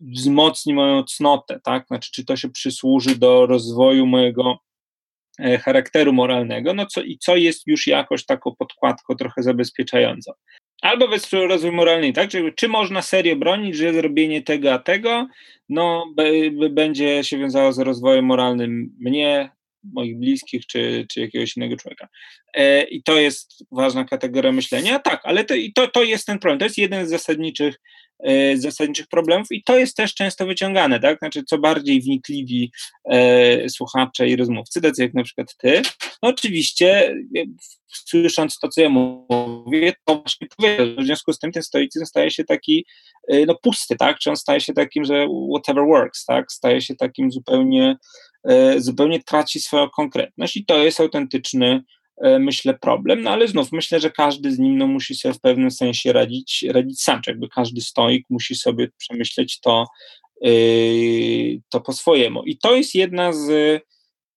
wzmocni 0.00 0.74
moją 0.74 1.04
cnotę, 1.04 1.60
tak? 1.64 1.86
Znaczy, 1.86 2.10
czy 2.12 2.24
to 2.24 2.36
się 2.36 2.48
przysłuży 2.48 3.16
do 3.16 3.46
rozwoju 3.46 4.06
mojego 4.06 4.58
e, 5.38 5.58
charakteru 5.58 6.12
moralnego, 6.12 6.74
no 6.74 6.86
co 6.86 7.02
i 7.02 7.18
co 7.18 7.36
jest 7.36 7.66
już 7.66 7.86
jakoś 7.86 8.26
taką 8.26 8.54
podkładką 8.58 9.14
trochę 9.14 9.42
zabezpieczającą. 9.42 10.32
Albo 10.82 11.08
bez 11.08 11.32
rozwój 11.32 11.72
moralny, 11.72 12.12
tak? 12.12 12.30
Czyli 12.30 12.54
czy 12.54 12.68
można 12.68 13.02
serio 13.02 13.36
bronić, 13.36 13.76
że 13.76 13.92
zrobienie 13.92 14.42
tego 14.42 14.72
a 14.72 14.78
tego, 14.78 15.28
no, 15.68 16.14
będzie 16.70 17.24
się 17.24 17.38
wiązało 17.38 17.72
z 17.72 17.78
rozwojem 17.78 18.24
moralnym 18.24 18.96
mnie, 19.00 19.50
moich 19.84 20.18
bliskich 20.18 20.66
czy, 20.66 21.06
czy 21.10 21.20
jakiegoś 21.20 21.56
innego 21.56 21.76
człowieka. 21.76 22.08
E, 22.54 22.82
I 22.82 23.02
to 23.02 23.20
jest 23.20 23.64
ważna 23.72 24.04
kategoria 24.04 24.52
myślenia. 24.52 24.98
Tak, 24.98 25.20
ale 25.24 25.44
to, 25.44 25.54
i 25.54 25.72
to, 25.72 25.88
to 25.88 26.02
jest 26.02 26.26
ten 26.26 26.38
problem. 26.38 26.58
To 26.58 26.64
jest 26.64 26.78
jeden 26.78 27.06
z 27.06 27.10
zasadniczych, 27.10 27.80
zasadniczych 28.54 29.06
problemów 29.06 29.46
i 29.50 29.62
to 29.62 29.78
jest 29.78 29.96
też 29.96 30.14
często 30.14 30.46
wyciągane, 30.46 31.00
tak? 31.00 31.18
Znaczy, 31.18 31.44
co 31.44 31.58
bardziej 31.58 32.00
wnikliwi 32.00 32.72
e, 33.10 33.68
słuchacze 33.68 34.28
i 34.28 34.36
rozmówcy, 34.36 34.80
tacy 34.80 35.02
jak 35.02 35.14
na 35.14 35.24
przykład 35.24 35.56
ty, 35.56 35.82
no 36.22 36.28
oczywiście 36.28 37.10
e, 37.10 37.44
słysząc 37.88 38.58
to, 38.58 38.68
co 38.68 38.80
ja 38.80 38.88
mówię, 38.88 39.92
to 40.04 40.14
właśnie 40.14 40.46
powiedział, 40.56 40.86
w 40.98 41.04
związku 41.04 41.32
z 41.32 41.38
tym 41.38 41.52
ten 41.52 41.62
stoicyzm 41.62 42.06
staje 42.06 42.30
się 42.30 42.44
taki 42.44 42.86
e, 43.28 43.46
no 43.46 43.54
pusty, 43.62 43.96
tak? 43.96 44.18
Czy 44.18 44.30
on 44.30 44.36
staje 44.36 44.60
się 44.60 44.72
takim, 44.72 45.04
że 45.04 45.26
whatever 45.52 45.84
works, 45.84 46.24
tak? 46.24 46.52
Staje 46.52 46.80
się 46.82 46.94
takim 46.94 47.32
zupełnie 47.32 47.96
E, 48.44 48.80
zupełnie 48.80 49.22
traci 49.22 49.60
swoją 49.60 49.90
konkretność 49.90 50.56
i 50.56 50.64
to 50.64 50.78
jest 50.78 51.00
autentyczny, 51.00 51.66
e, 51.66 51.82
myślę, 52.20 52.78
problem, 52.78 53.22
no 53.22 53.30
ale 53.30 53.48
znów 53.48 53.72
myślę, 53.72 54.00
że 54.00 54.10
każdy 54.10 54.52
z 54.52 54.58
nim 54.58 54.78
no, 54.78 54.86
musi 54.86 55.14
sobie 55.14 55.34
w 55.34 55.40
pewnym 55.40 55.70
sensie 55.70 56.12
radzić, 56.12 56.64
radzić 56.68 57.02
sam, 57.02 57.20
jakby 57.26 57.48
każdy 57.48 57.80
stoik 57.80 58.26
musi 58.30 58.54
sobie 58.54 58.88
przemyśleć 58.98 59.60
to, 59.60 59.86
e, 60.44 60.50
to 61.68 61.80
po 61.80 61.92
swojemu. 61.92 62.42
I 62.42 62.58
to 62.58 62.76
jest 62.76 62.94
jedna 62.94 63.32
z 63.32 63.80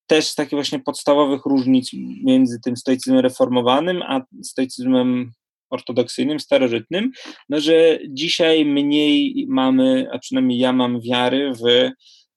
też 0.08 0.36
takich 0.36 0.54
właśnie 0.54 0.80
podstawowych 0.80 1.46
różnic 1.46 1.92
między 2.24 2.60
tym 2.60 2.78
stoicyzmem 2.78 3.20
reformowanym, 3.20 4.02
a 4.02 4.22
stoicyzmem 4.44 5.32
ortodoksyjnym, 5.70 6.40
starożytnym, 6.40 7.12
no 7.50 7.60
że 7.60 8.00
dzisiaj 8.10 8.66
mniej 8.66 9.46
mamy, 9.50 10.08
a 10.12 10.20
przynajmniej 10.20 10.60
ja 10.60 10.74
mam 10.74 11.02
wiary 11.02 11.52
w 11.54 11.92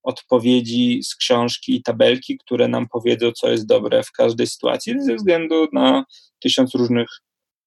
odpowiedzi 0.06 1.00
z 1.02 1.14
książki 1.14 1.76
i 1.76 1.82
tabelki, 1.82 2.38
które 2.38 2.68
nam 2.68 2.86
powiedzą, 2.88 3.32
co 3.32 3.50
jest 3.50 3.66
dobre 3.66 4.02
w 4.02 4.12
każdej 4.12 4.46
sytuacji, 4.46 5.02
ze 5.02 5.14
względu 5.14 5.66
na 5.72 6.04
tysiąc 6.38 6.74
różnych 6.74 7.08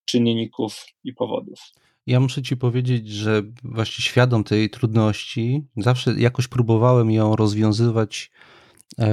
czynników 0.05 0.85
i 1.03 1.13
powodów. 1.13 1.59
Ja 2.07 2.19
muszę 2.19 2.41
Ci 2.41 2.57
powiedzieć, 2.57 3.07
że 3.07 3.41
właśnie 3.63 4.03
świadom 4.03 4.43
tej 4.43 4.69
trudności, 4.69 5.63
zawsze 5.77 6.13
jakoś 6.17 6.47
próbowałem 6.47 7.11
ją 7.11 7.35
rozwiązywać 7.35 8.31
e, 8.99 9.07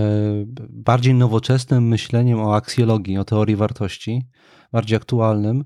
bardziej 0.69 1.15
nowoczesnym 1.15 1.89
myśleniem 1.89 2.41
o 2.41 2.55
aksjologii, 2.55 3.19
o 3.19 3.25
teorii 3.25 3.57
wartości, 3.57 4.23
bardziej 4.73 4.97
aktualnym. 4.97 5.65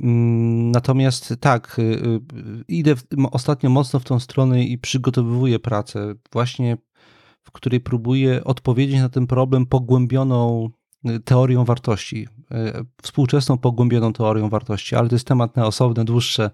Mm, 0.00 0.70
natomiast 0.70 1.34
tak, 1.40 1.78
y, 1.78 1.82
y, 1.82 2.20
idę 2.68 2.94
ostatnio 3.32 3.70
mocno 3.70 4.00
w 4.00 4.04
tą 4.04 4.20
stronę 4.20 4.64
i 4.64 4.78
przygotowuję 4.78 5.58
pracę, 5.58 6.14
właśnie 6.32 6.76
w 7.42 7.50
której 7.50 7.80
próbuję 7.80 8.44
odpowiedzieć 8.44 9.00
na 9.00 9.08
ten 9.08 9.26
problem 9.26 9.66
pogłębioną 9.66 10.70
y, 11.08 11.20
teorią 11.20 11.64
wartości, 11.64 12.28
współczesną 13.02 13.58
pogłębioną 13.58 14.12
teorią 14.12 14.48
wartości, 14.48 14.96
ale 14.96 15.08
to 15.08 15.14
jest 15.14 15.26
temat 15.26 15.56
na 15.56 15.66
osobne, 15.66 16.04
dłuższe, 16.04 16.50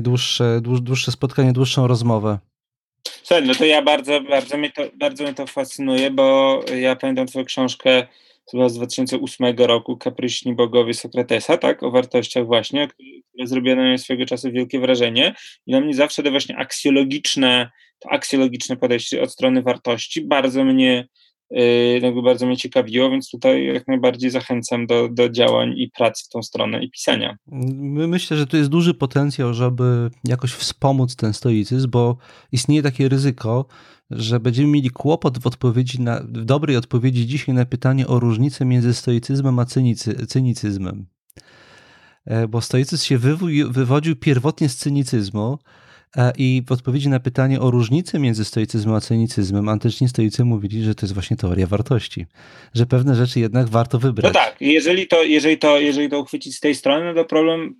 dłuższe, 0.00 0.60
dłuższe 0.60 1.12
spotkanie, 1.12 1.52
dłuższą 1.52 1.86
rozmowę. 1.86 2.38
Słuchaj, 3.22 3.46
no 3.46 3.54
to 3.54 3.64
ja 3.64 3.82
bardzo, 3.82 4.20
bardzo 4.20 4.58
mnie 4.58 4.70
to, 4.70 4.82
bardzo 4.98 5.24
mnie 5.24 5.34
to 5.34 5.46
fascynuje, 5.46 6.10
bo 6.10 6.60
ja 6.80 6.96
pamiętam 6.96 7.26
twoją 7.26 7.44
książkę 7.44 8.06
chyba 8.50 8.68
z 8.68 8.74
2008 8.74 9.56
roku, 9.58 9.96
Kapryśni 9.96 10.54
Bogowie 10.54 10.94
Sokratesa, 10.94 11.56
tak, 11.56 11.82
o 11.82 11.90
wartościach 11.90 12.46
właśnie, 12.46 12.88
które 12.88 13.46
zrobiło 13.46 13.76
na 13.76 13.82
mnie 13.82 13.98
swojego 13.98 14.26
czasu 14.26 14.52
wielkie 14.52 14.80
wrażenie. 14.80 15.34
I 15.66 15.72
na 15.72 15.80
mnie 15.80 15.94
zawsze 15.94 16.22
te 16.22 16.30
właśnie 16.30 16.56
aksjologiczne, 16.56 17.70
to 17.98 18.10
aksjologiczne 18.10 18.76
podejście 18.76 19.22
od 19.22 19.32
strony 19.32 19.62
wartości 19.62 20.26
bardzo 20.26 20.64
mnie 20.64 21.08
jakby 22.00 22.22
bardzo 22.22 22.46
mnie 22.46 22.56
ciekawiło, 22.56 23.10
więc 23.10 23.30
tutaj 23.30 23.66
jak 23.66 23.88
najbardziej 23.88 24.30
zachęcam 24.30 24.86
do, 24.86 25.08
do 25.08 25.28
działań 25.28 25.74
i 25.76 25.90
pracy 25.90 26.24
w 26.24 26.28
tą 26.28 26.42
stronę 26.42 26.84
i 26.84 26.90
pisania. 26.90 27.36
Myślę, 27.86 28.36
że 28.36 28.46
tu 28.46 28.56
jest 28.56 28.70
duży 28.70 28.94
potencjał, 28.94 29.54
żeby 29.54 30.10
jakoś 30.24 30.52
wspomóc 30.52 31.16
ten 31.16 31.32
stoicyzm, 31.32 31.90
bo 31.90 32.16
istnieje 32.52 32.82
takie 32.82 33.08
ryzyko, 33.08 33.66
że 34.10 34.40
będziemy 34.40 34.68
mieli 34.68 34.90
kłopot 34.90 35.38
w 35.38 35.46
odpowiedzi 35.46 36.00
na, 36.00 36.20
w 36.20 36.44
dobrej 36.44 36.76
odpowiedzi 36.76 37.26
dzisiaj 37.26 37.54
na 37.54 37.64
pytanie 37.64 38.06
o 38.06 38.20
różnicę 38.20 38.64
między 38.64 38.94
stoicyzmem 38.94 39.58
a 39.58 39.64
cynicy, 39.64 40.26
cynicyzmem. 40.26 41.06
E, 42.26 42.48
bo 42.48 42.60
stoicyzm 42.60 43.04
się 43.04 43.18
wywodził 43.68 44.16
pierwotnie 44.16 44.68
z 44.68 44.76
cynicyzmu, 44.76 45.58
i 46.38 46.62
w 46.66 46.72
odpowiedzi 46.72 47.08
na 47.08 47.20
pytanie 47.20 47.60
o 47.60 47.70
różnicę 47.70 48.18
między 48.18 48.44
stoicyzmem 48.44 48.94
a 48.94 49.00
cynicyzmem, 49.00 49.68
antyczni 49.68 50.08
stoicy 50.08 50.44
mówili, 50.44 50.82
że 50.82 50.94
to 50.94 51.06
jest 51.06 51.14
właśnie 51.14 51.36
teoria 51.36 51.66
wartości, 51.66 52.26
że 52.74 52.86
pewne 52.86 53.14
rzeczy 53.14 53.40
jednak 53.40 53.68
warto 53.68 53.98
wybrać. 53.98 54.34
No 54.34 54.40
tak, 54.40 54.56
jeżeli 54.60 55.06
to, 55.06 55.22
jeżeli 55.22 55.58
to, 55.58 55.80
jeżeli 55.80 56.08
to 56.08 56.20
uchwycić 56.20 56.56
z 56.56 56.60
tej 56.60 56.74
strony, 56.74 57.04
no 57.04 57.14
to 57.14 57.24
problem 57.24 57.74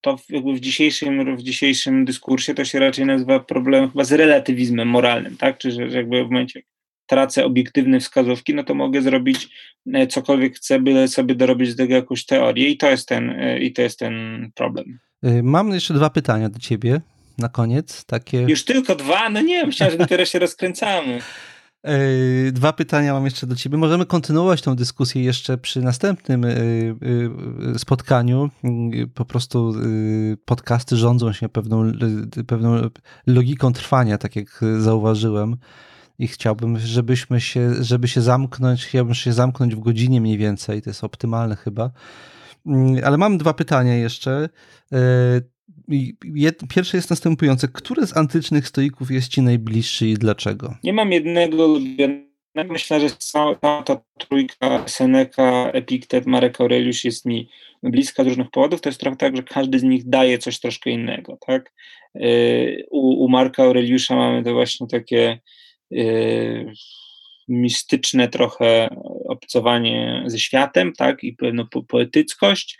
to 0.00 0.16
jakby 0.28 0.52
w 0.52 0.60
dzisiejszym, 0.60 1.36
w 1.36 1.42
dzisiejszym 1.42 2.04
dyskursie 2.04 2.54
to 2.54 2.64
się 2.64 2.78
raczej 2.78 3.06
nazywa 3.06 3.40
problem 3.40 3.90
chyba 3.90 4.04
z 4.04 4.12
relatywizmem 4.12 4.88
moralnym, 4.88 5.36
tak? 5.36 5.58
Czy 5.58 5.70
że 5.70 5.82
jakby 5.82 6.24
w 6.24 6.30
momencie 6.30 6.62
tracę 7.06 7.44
obiektywne 7.44 8.00
wskazówki, 8.00 8.54
no 8.54 8.64
to 8.64 8.74
mogę 8.74 9.02
zrobić 9.02 9.48
e, 9.94 10.06
cokolwiek 10.06 10.56
chcę, 10.56 10.80
byle 10.80 11.08
sobie 11.08 11.34
dorobić 11.34 11.70
z 11.70 11.76
tego 11.76 11.94
jakąś 11.94 12.24
teorię 12.24 12.68
i 12.68 12.76
to 12.76 12.90
jest 12.90 13.08
ten, 13.08 13.30
e, 13.30 13.58
i 13.58 13.72
to 13.72 13.82
jest 13.82 13.98
ten 13.98 14.48
problem. 14.54 14.98
Mam 15.42 15.70
jeszcze 15.70 15.94
dwa 15.94 16.10
pytania 16.10 16.48
do 16.48 16.58
ciebie 16.58 17.00
na 17.38 17.48
koniec. 17.48 18.04
Takie... 18.04 18.42
Już 18.42 18.64
tylko 18.64 18.94
dwa? 18.94 19.30
No 19.30 19.40
nie, 19.40 19.66
myślałem, 19.66 19.92
że 19.92 19.98
dopiero 19.98 20.24
się 20.24 20.38
rozkręcamy. 20.38 21.20
Dwa 22.52 22.72
pytania 22.72 23.12
mam 23.12 23.24
jeszcze 23.24 23.46
do 23.46 23.56
Ciebie. 23.56 23.78
Możemy 23.78 24.06
kontynuować 24.06 24.62
tą 24.62 24.76
dyskusję 24.76 25.22
jeszcze 25.22 25.58
przy 25.58 25.82
następnym 25.82 26.44
e, 26.44 26.50
e, 26.50 27.78
spotkaniu. 27.78 28.50
Po 29.14 29.24
prostu 29.24 29.74
podcasty 30.44 30.96
rządzą 30.96 31.32
się 31.32 31.48
pewną, 31.48 31.92
pewną 32.46 32.90
logiką 33.26 33.72
trwania, 33.72 34.18
tak 34.18 34.36
jak 34.36 34.60
zauważyłem. 34.78 35.56
I 36.18 36.28
chciałbym, 36.28 36.78
żebyśmy 36.78 37.40
się, 37.40 37.74
żeby 37.80 38.08
się 38.08 38.20
zamknąć, 38.20 38.84
chciałbym 38.84 39.14
się 39.14 39.32
zamknąć 39.32 39.74
w 39.74 39.80
godzinie 39.80 40.20
mniej 40.20 40.38
więcej. 40.38 40.82
To 40.82 40.90
jest 40.90 41.04
optymalne 41.04 41.56
chyba. 41.56 41.90
Mm, 42.66 43.04
ale 43.04 43.18
mam 43.18 43.38
dwa 43.38 43.54
pytania 43.54 43.94
jeszcze. 43.94 44.48
Pierwsze 46.68 46.96
jest 46.96 47.10
następujące. 47.10 47.68
Który 47.68 48.06
z 48.06 48.16
antycznych 48.16 48.68
stoików 48.68 49.10
jest 49.10 49.28
ci 49.28 49.42
najbliższy 49.42 50.06
i 50.06 50.14
dlaczego? 50.14 50.74
Nie 50.84 50.92
mam 50.92 51.12
jednego 51.12 51.66
ulubionego 51.66 52.28
myślę, 52.64 53.00
że 53.00 53.10
cała 53.18 53.54
ta 53.84 54.00
trójka 54.18 54.88
Seneca, 54.88 55.70
Epiktet, 55.70 56.26
Marek 56.26 56.60
Aureliusz 56.60 57.04
jest 57.04 57.26
mi 57.26 57.48
bliska 57.82 58.24
z 58.24 58.26
różnych 58.26 58.50
powodów. 58.50 58.80
To 58.80 58.88
jest 58.88 59.00
trochę 59.00 59.16
tak, 59.16 59.36
że 59.36 59.42
każdy 59.42 59.78
z 59.78 59.82
nich 59.82 60.08
daje 60.08 60.38
coś 60.38 60.60
troszkę 60.60 60.90
innego, 60.90 61.38
tak? 61.46 61.72
Y, 62.16 62.86
u, 62.90 63.24
u 63.24 63.28
Marka 63.28 63.62
Aureliusza 63.62 64.16
mamy 64.16 64.44
to 64.44 64.52
właśnie 64.52 64.86
takie 64.86 65.38
yy, 65.90 66.72
mistyczne 67.48 68.28
trochę 68.28 68.88
obcowanie 69.28 70.24
ze 70.26 70.38
światem, 70.38 70.92
tak? 70.92 71.24
I 71.24 71.32
pewną 71.32 71.66
po, 71.66 71.82
poetyckość, 71.82 72.78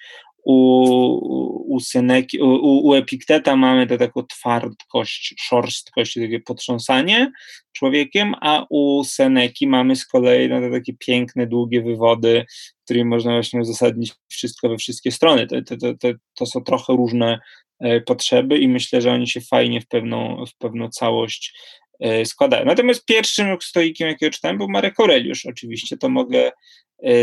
u, 0.49 1.74
u, 1.74 1.80
Seneki, 1.80 2.40
u, 2.40 2.86
u 2.86 2.94
Epikteta 2.94 3.57
mamy 3.57 3.86
tę 3.86 3.99
taką 3.99 4.22
twardkość, 4.22 5.34
szorstkość, 5.38 6.14
takie 6.14 6.40
potrząsanie 6.40 7.32
człowiekiem, 7.72 8.34
a 8.40 8.66
u 8.70 9.05
Seneki 9.05 9.66
mamy 9.66 9.96
z 9.96 10.07
kolei 10.07 10.49
no, 10.49 10.61
te 10.61 10.70
takie 10.70 10.92
piękne, 10.99 11.46
długie 11.46 11.82
wywody, 11.82 12.44
w 12.80 12.84
których 12.84 13.05
można 13.05 13.32
właśnie 13.32 13.61
uzasadnić 13.61 14.12
wszystko 14.28 14.68
we 14.68 14.76
wszystkie 14.76 15.12
strony. 15.12 15.46
To, 15.46 15.76
to, 15.76 15.94
to, 15.94 16.09
to 16.34 16.46
są 16.46 16.61
trochę 16.61 16.92
różne 16.92 17.38
e, 17.80 18.01
potrzeby 18.01 18.59
i 18.59 18.68
myślę, 18.68 19.01
że 19.01 19.12
oni 19.12 19.28
się 19.28 19.40
fajnie 19.40 19.80
w 19.80 19.86
pewną, 19.86 20.44
w 20.46 20.57
pewną 20.57 20.88
całość 20.88 21.55
e, 22.01 22.24
składają. 22.24 22.64
Natomiast 22.64 23.05
pierwszym 23.05 23.57
stoikiem, 23.62 24.09
jakiego 24.09 24.32
czytałem, 24.32 24.59
był 24.59 24.68
Marek 24.68 25.01
Aureliusz. 25.01 25.46
Oczywiście 25.46 25.96
to 25.96 26.09
mogę 26.09 26.51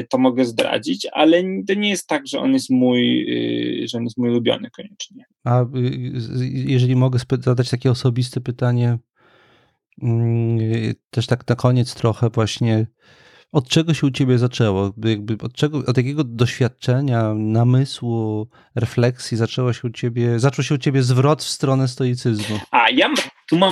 to 0.10 0.18
mogę 0.18 0.46
zdradzić, 0.46 1.08
ale 1.12 1.44
to 1.68 1.74
nie 1.74 1.90
jest 1.90 2.08
tak, 2.08 2.28
że 2.28 2.40
on 2.40 2.54
jest 2.54 2.70
mój, 2.70 3.26
y, 3.84 3.88
że 3.88 3.98
on 3.98 4.04
jest 4.04 4.18
mój 4.18 4.30
ulubiony 4.30 4.70
koniecznie. 4.70 5.26
A 5.44 5.62
y, 5.62 5.66
jeżeli 6.52 6.96
mogę 6.96 7.20
zadać 7.40 7.70
takie 7.70 7.92
osobiste 7.92 8.42
pytanie, 8.42 8.98
mm, 10.02 10.60
też 11.10 11.28
tak 11.28 11.48
na 11.48 11.56
koniec 11.56 11.96
trochę 11.96 12.30
właśnie, 12.30 12.88
od 13.52 13.70
czego 13.70 13.94
się 13.94 14.08
u 14.08 14.12
ciebie 14.12 14.38
zaczęło? 14.38 14.94
Jakby 15.06 15.38
od, 15.42 15.54
czego, 15.54 15.78
od 15.78 15.98
jakiego 15.98 16.24
doświadczenia, 16.24 17.34
namysłu, 17.34 18.48
refleksji 18.76 19.38
zaczęło 19.38 19.74
się 19.74 19.88
u 19.88 19.92
ciebie, 19.92 20.40
zaczął 20.40 20.64
się 20.64 20.76
u 20.76 20.78
ciebie 20.78 21.04
zwrot 21.04 21.44
w 21.44 21.50
stronę 21.50 21.88
stoicyzmu? 21.88 22.60
A 22.72 22.90
ja 22.90 23.10
tu 23.50 23.58
mam 23.58 23.72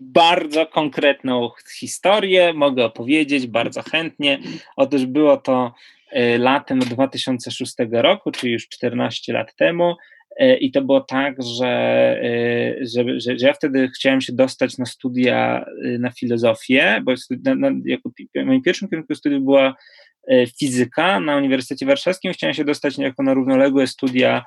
bardzo 0.00 0.66
konkretną 0.66 1.50
historię, 1.78 2.52
mogę 2.52 2.84
opowiedzieć 2.84 3.46
bardzo 3.46 3.82
chętnie. 3.82 4.38
Otóż 4.76 5.06
było 5.06 5.36
to 5.36 5.74
e, 6.12 6.38
latem 6.38 6.78
2006 6.78 7.74
roku, 7.90 8.30
czyli 8.30 8.52
już 8.52 8.68
14 8.68 9.32
lat 9.32 9.56
temu. 9.56 9.94
E, 10.38 10.56
I 10.56 10.72
to 10.72 10.82
było 10.82 11.00
tak, 11.00 11.34
że, 11.42 11.68
e, 12.22 12.86
że, 12.86 13.20
że, 13.20 13.46
ja 13.46 13.52
wtedy 13.52 13.90
chciałem 13.96 14.20
się 14.20 14.32
dostać 14.32 14.78
na 14.78 14.86
studia 14.86 15.64
na 15.98 16.10
filozofię, 16.10 17.00
bo 17.04 17.12
na, 17.44 17.54
na, 17.54 17.70
jako, 17.84 18.10
moim 18.44 18.62
pierwszym 18.62 18.88
kierunku 18.88 19.14
studiów 19.14 19.44
była 19.44 19.74
fizyka 20.58 21.20
na 21.20 21.36
Uniwersytecie 21.36 21.86
Warszawskim. 21.86 22.32
Chciałem 22.32 22.54
się 22.54 22.64
dostać 22.64 22.98
jako 22.98 23.22
na 23.22 23.34
równoległe 23.34 23.86
studia 23.86 24.44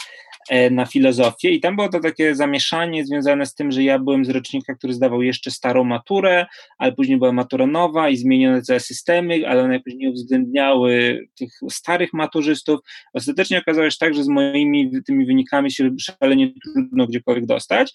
na 0.71 0.85
filozofię 0.85 1.49
i 1.51 1.59
tam 1.59 1.75
było 1.75 1.89
to 1.89 1.99
takie 1.99 2.35
zamieszanie 2.35 3.05
związane 3.05 3.45
z 3.45 3.55
tym, 3.55 3.71
że 3.71 3.83
ja 3.83 3.99
byłem 3.99 4.25
z 4.25 4.29
rocznika, 4.29 4.75
który 4.75 4.93
zdawał 4.93 5.21
jeszcze 5.21 5.51
starą 5.51 5.83
maturę, 5.83 6.45
ale 6.77 6.91
później 6.91 7.17
była 7.17 7.31
matura 7.31 7.67
nowa 7.67 8.09
i 8.09 8.17
zmienione 8.17 8.61
całe 8.61 8.79
systemy, 8.79 9.47
ale 9.47 9.63
one 9.63 9.79
nie 9.87 10.09
uwzględniały 10.09 11.19
tych 11.35 11.49
starych 11.69 12.13
maturzystów. 12.13 12.79
Ostatecznie 13.13 13.59
okazało 13.59 13.89
się 13.89 13.97
tak, 13.99 14.13
że 14.13 14.23
z 14.23 14.27
moimi 14.27 14.91
tymi 15.05 15.25
wynikami 15.25 15.71
się 15.71 15.89
szalenie 15.99 16.53
trudno 16.63 17.07
gdziekolwiek 17.07 17.45
dostać 17.45 17.93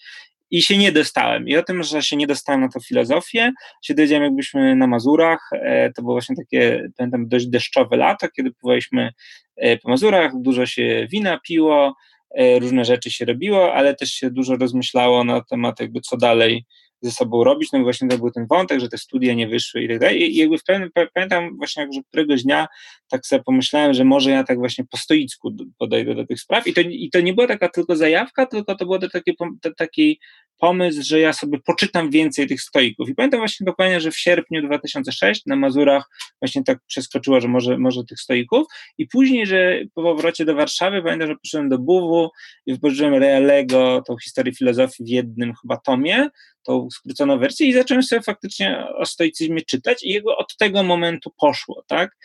i 0.51 0.61
się 0.61 0.77
nie 0.77 0.91
dostałem. 0.91 1.47
I 1.47 1.57
o 1.57 1.63
tym, 1.63 1.83
że 1.83 2.01
się 2.01 2.15
nie 2.15 2.27
dostałem 2.27 2.61
na 2.61 2.69
to 2.69 2.79
filozofię, 2.79 3.51
się 3.81 3.93
dowiedziałem 3.93 4.23
jakbyśmy 4.23 4.75
na 4.75 4.87
Mazurach. 4.87 5.49
E, 5.51 5.93
to 5.93 6.01
było 6.01 6.13
właśnie 6.13 6.35
takie, 6.35 6.89
pamiętam, 6.97 7.27
dość 7.27 7.47
deszczowe 7.47 7.97
lato, 7.97 8.27
kiedy 8.29 8.51
pływaliśmy 8.51 9.09
e, 9.57 9.77
po 9.77 9.89
Mazurach, 9.89 10.31
dużo 10.41 10.65
się 10.65 11.07
wina 11.11 11.39
piło, 11.47 11.95
E, 11.95 12.12
różne 12.59 12.85
rzeczy 12.85 13.11
się 13.11 13.25
robiło, 13.25 13.73
ale 13.73 13.95
też 13.95 14.09
się 14.11 14.31
dużo 14.31 14.55
rozmyślało 14.55 15.23
na 15.23 15.41
temat 15.41 15.79
jakby 15.79 16.01
co 16.01 16.17
dalej 16.17 16.65
ze 17.03 17.11
sobą 17.11 17.43
robić, 17.43 17.71
no 17.71 17.79
i 17.79 17.83
właśnie 17.83 18.07
to 18.07 18.17
był 18.17 18.31
ten 18.31 18.47
wątek, 18.47 18.79
że 18.79 18.89
te 18.89 18.97
studia 18.97 19.33
nie 19.33 19.47
wyszły 19.47 19.83
i 19.83 19.87
tak 19.87 19.99
dalej 19.99 20.33
i 20.33 20.35
jakby 20.35 20.57
w 20.57 20.63
pewnym, 20.63 20.89
pamiętam 21.13 21.57
właśnie, 21.57 21.87
że 21.93 22.01
któregoś 22.09 22.43
dnia 22.43 22.67
tak 23.09 23.25
sobie 23.25 23.43
pomyślałem, 23.43 23.93
że 23.93 24.03
może 24.03 24.31
ja 24.31 24.43
tak 24.43 24.57
właśnie 24.57 24.85
po 24.91 24.97
stoicku 24.97 25.51
podejdę 25.77 26.15
do 26.15 26.25
tych 26.25 26.39
spraw 26.39 26.67
i 26.67 26.73
to, 26.73 26.81
i 26.81 27.09
to 27.13 27.21
nie 27.21 27.33
była 27.33 27.47
taka 27.47 27.69
tylko 27.69 27.95
zajawka, 27.95 28.45
tylko 28.45 28.75
to 28.75 28.85
było 28.85 28.99
to 28.99 29.09
taki, 29.09 29.35
taki 29.77 30.19
pomysł, 30.57 31.01
że 31.03 31.19
ja 31.19 31.33
sobie 31.33 31.59
poczytam 31.65 32.09
więcej 32.09 32.47
tych 32.47 32.61
stoików. 32.61 33.09
I 33.09 33.15
pamiętam 33.15 33.39
właśnie 33.39 33.65
dokładnie, 33.65 34.01
że 34.01 34.11
w 34.11 34.17
sierpniu 34.17 34.67
2006 34.67 35.45
na 35.45 35.55
Mazurach 35.55 36.09
właśnie 36.41 36.63
tak 36.63 36.79
przeskoczyło, 36.87 37.41
że 37.41 37.47
może, 37.47 37.77
może 37.77 38.03
tych 38.03 38.19
stoików. 38.19 38.67
I 38.97 39.07
później, 39.07 39.47
że 39.47 39.79
po 39.93 40.03
powrocie 40.03 40.45
do 40.45 40.55
Warszawy, 40.55 41.01
pamiętam, 41.01 41.27
że 41.27 41.35
poszedłem 41.35 41.69
do 41.69 41.79
Buwu 41.79 42.29
i 42.65 42.73
wypożyczyłem 42.73 43.13
Realego, 43.13 44.03
tą 44.07 44.17
historię 44.17 44.53
filozofii 44.53 45.03
w 45.03 45.09
jednym 45.09 45.53
chyba 45.61 45.77
tomie, 45.77 46.29
tą 46.63 46.87
skróconą 46.91 47.39
wersję 47.39 47.67
i 47.67 47.73
zacząłem 47.73 48.03
sobie 48.03 48.21
faktycznie 48.21 48.87
o 48.97 49.05
stoicyzmie 49.05 49.61
czytać 49.61 50.03
i 50.03 50.09
jego 50.09 50.37
od 50.37 50.57
tego 50.57 50.83
momentu 50.83 51.31
poszło, 51.37 51.83
tak? 51.87 52.17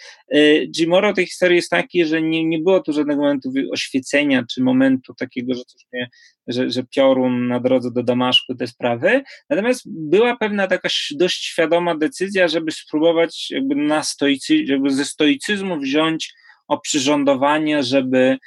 Jimoro 0.78 1.11
y, 1.11 1.14
tej 1.14 1.26
historii 1.26 1.57
jest 1.57 1.70
taki, 1.70 2.05
że 2.05 2.22
nie, 2.22 2.45
nie 2.45 2.59
było 2.59 2.80
tu 2.80 2.93
żadnego 2.93 3.22
momentu 3.22 3.53
oświecenia, 3.72 4.45
czy 4.51 4.62
momentu 4.62 5.14
takiego, 5.14 5.55
że 5.55 5.64
coś 5.64 5.82
mnie, 5.93 6.11
że, 6.47 6.70
że 6.70 6.82
piorun 6.82 7.49
na 7.49 7.61
drodze 7.61 7.91
do 7.91 8.03
Damaszku, 8.03 8.55
te 8.55 8.66
sprawy, 8.66 9.22
natomiast 9.51 9.82
była 9.86 10.36
pewna 10.36 10.66
taka 10.66 10.89
dość 11.11 11.45
świadoma 11.45 11.97
decyzja, 11.97 12.49
żeby 12.49 12.72
spróbować 12.72 13.51
jakby 13.51 13.74
na 13.74 14.03
stoicy, 14.03 14.57
jakby 14.57 14.91
ze 14.91 15.05
stoicyzmu 15.05 15.80
wziąć 15.80 16.34
oprzyrządowanie, 16.68 17.82
żeby 17.82 18.39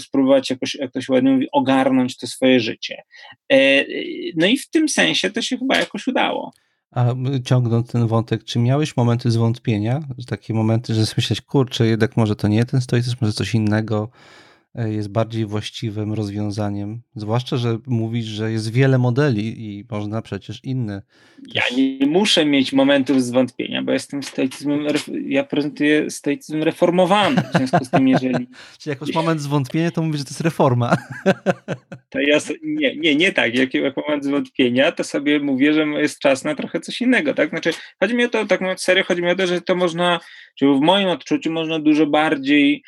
spróbować 0.00 0.50
jakoś, 0.50 0.74
jak 0.74 0.92
to 0.92 1.00
się 1.00 1.12
ładnie 1.12 1.30
mówi, 1.30 1.46
ogarnąć 1.52 2.16
to 2.16 2.26
swoje 2.26 2.60
życie. 2.60 3.02
E, 3.52 3.84
no 4.36 4.46
i 4.46 4.58
w 4.58 4.70
tym 4.70 4.88
sensie 4.88 5.30
to 5.30 5.42
się 5.42 5.58
chyba 5.58 5.76
jakoś 5.76 6.06
udało. 6.06 6.52
A 6.90 7.14
ciągnąc 7.44 7.92
ten 7.92 8.06
wątek, 8.06 8.44
czy 8.44 8.58
miałeś 8.58 8.96
momenty 8.96 9.30
zwątpienia? 9.30 10.00
Takie 10.26 10.54
momenty, 10.54 10.94
że 10.94 11.00
myśleć, 11.16 11.40
kurczę, 11.40 11.86
jednak 11.86 12.16
może 12.16 12.36
to 12.36 12.48
nie 12.48 12.64
ten 12.64 12.80
stoicyzm, 12.80 13.16
może 13.20 13.32
coś 13.32 13.54
innego, 13.54 14.10
jest 14.84 15.08
bardziej 15.08 15.46
właściwym 15.46 16.12
rozwiązaniem. 16.12 17.00
Zwłaszcza, 17.14 17.56
że 17.56 17.78
mówisz, 17.86 18.24
że 18.24 18.52
jest 18.52 18.72
wiele 18.72 18.98
modeli 18.98 19.64
i 19.64 19.84
można 19.90 20.22
przecież 20.22 20.60
inne. 20.64 21.02
Ja 21.54 21.62
nie 21.76 22.06
muszę 22.06 22.44
mieć 22.44 22.72
momentów 22.72 23.22
zwątpienia, 23.22 23.82
bo 23.82 23.92
jestem 23.92 24.22
stoicyzmem, 24.22 24.86
ja 25.26 25.44
prezentuję 25.44 26.10
stoicyzm 26.10 26.62
reformowany. 26.62 27.42
W 27.42 27.56
związku 27.56 27.84
z 27.84 27.90
tym, 27.90 28.08
jeżeli. 28.16 28.46
Czyli 28.78 28.90
jakoś 28.90 29.14
moment 29.14 29.40
zwątpienia, 29.40 29.90
to 29.90 30.02
mówisz, 30.02 30.18
że 30.18 30.24
to 30.24 30.30
jest 30.30 30.40
reforma. 30.40 30.96
To 32.10 32.20
ja 32.20 32.38
nie, 32.62 32.96
nie, 32.96 33.16
nie 33.16 33.32
tak. 33.32 33.54
Jak, 33.54 33.74
jak 33.74 33.96
moment 33.96 34.24
zwątpienia, 34.24 34.92
to 34.92 35.04
sobie 35.04 35.40
mówię, 35.40 35.72
że 35.72 35.86
jest 35.86 36.18
czas 36.18 36.44
na 36.44 36.54
trochę 36.54 36.80
coś 36.80 37.00
innego. 37.00 37.34
Tak? 37.34 37.50
Znaczy, 37.50 37.70
chodzi 38.00 38.14
mi 38.14 38.24
o 38.24 38.28
to, 38.28 38.46
tak 38.46 38.60
mówiąc 38.60 38.82
serio, 38.82 39.04
chodzi 39.04 39.22
mi 39.22 39.30
o 39.30 39.36
to, 39.36 39.46
że 39.46 39.60
to 39.60 39.74
można, 39.74 40.20
że 40.56 40.66
w 40.66 40.80
moim 40.80 41.08
odczuciu 41.08 41.52
można 41.52 41.78
dużo 41.78 42.06
bardziej 42.06 42.76
E, 42.76 42.82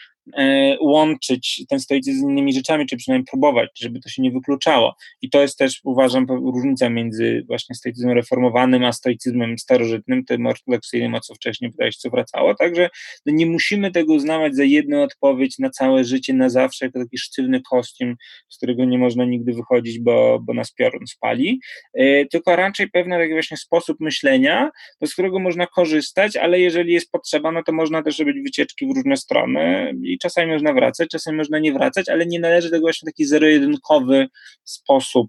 łączyć 0.81 1.65
ten 1.69 1.81
stoicyzm 1.81 2.19
z 2.21 2.23
innymi 2.23 2.53
rzeczami, 2.53 2.87
czy 2.87 2.97
przynajmniej 2.97 3.27
próbować, 3.27 3.71
żeby 3.81 4.01
to 4.01 4.09
się 4.09 4.23
nie 4.23 4.31
wykluczało. 4.31 4.95
I 5.23 5.31
to 5.31 5.41
jest 5.41 5.59
też, 5.59 5.81
uważam, 5.85 6.27
różnica 6.29 6.91
między 6.91 7.45
właśnie 7.47 7.75
stoicyzmem 7.75 8.15
reformowanym, 8.15 8.85
a 8.85 8.93
stoicyzmem 8.93 9.59
starożytnym, 9.59 10.25
tym 10.25 10.47
ortodoksyjnym, 10.47 11.15
o 11.15 11.21
co 11.21 11.35
wcześniej 11.35 11.73
się, 11.81 11.99
co 11.99 12.11
wracało. 12.11 12.55
Także 12.55 12.91
no 13.27 13.33
nie 13.35 13.47
musimy 13.47 13.91
tego 13.91 14.15
uznawać 14.15 14.57
za 14.57 14.65
jedną 14.65 15.03
odpowiedź 15.03 15.59
na 15.59 15.71
całe 15.71 16.05
życie, 16.05 16.35
na 16.35 16.49
zawsze, 16.49 16.85
jako 16.87 16.99
taki 16.99 17.19
sztywny 17.19 17.63
kostium, 17.71 18.15
z 18.49 18.57
którego 18.57 18.85
nie 18.85 18.99
można 18.99 19.25
nigdy 19.25 19.53
wychodzić, 19.53 19.99
bo, 19.99 20.39
bo 20.43 20.55
nas 20.55 20.73
piorun 20.73 21.07
spali, 21.07 21.61
e, 21.95 22.27
tylko 22.27 22.57
raczej 22.57 22.91
pewien 22.91 23.11
taki 23.11 23.33
właśnie 23.33 23.57
sposób 23.57 24.01
myślenia, 24.01 24.71
z 25.05 25.13
którego 25.13 25.39
można 25.39 25.67
korzystać, 25.67 26.37
ale 26.37 26.61
jeżeli 26.61 26.93
jest 26.93 27.11
potrzeba, 27.11 27.53
no 27.53 27.63
to 27.63 27.73
można 27.73 28.03
też 28.03 28.19
robić 28.19 28.37
wycieczki 28.43 28.87
w 28.87 28.97
różne 28.97 29.17
strony 29.17 29.93
i 30.03 30.18
czasami 30.19 30.53
można 30.53 30.73
wracać, 30.73 31.09
czasami 31.09 31.37
można 31.37 31.59
nie 31.59 31.73
wracać, 31.73 32.09
ale 32.09 32.27
nie 32.27 32.41
należy 32.41 32.71
tego 32.71 32.81
właśnie 32.81 33.07
w 33.07 33.13
taki 33.13 33.25
zero-jedynkowy 33.25 34.27
sposób 34.65 35.29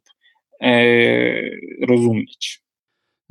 e, 0.62 0.84
rozumieć. 1.88 2.62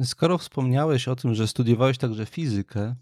Skoro 0.03 0.39
wspomniałeś 0.39 1.09
o 1.09 1.17
tym, 1.17 1.35
że 1.35 1.49
studiowałeś 1.49 1.99
także 1.99 2.27
fizykę, 2.27 2.95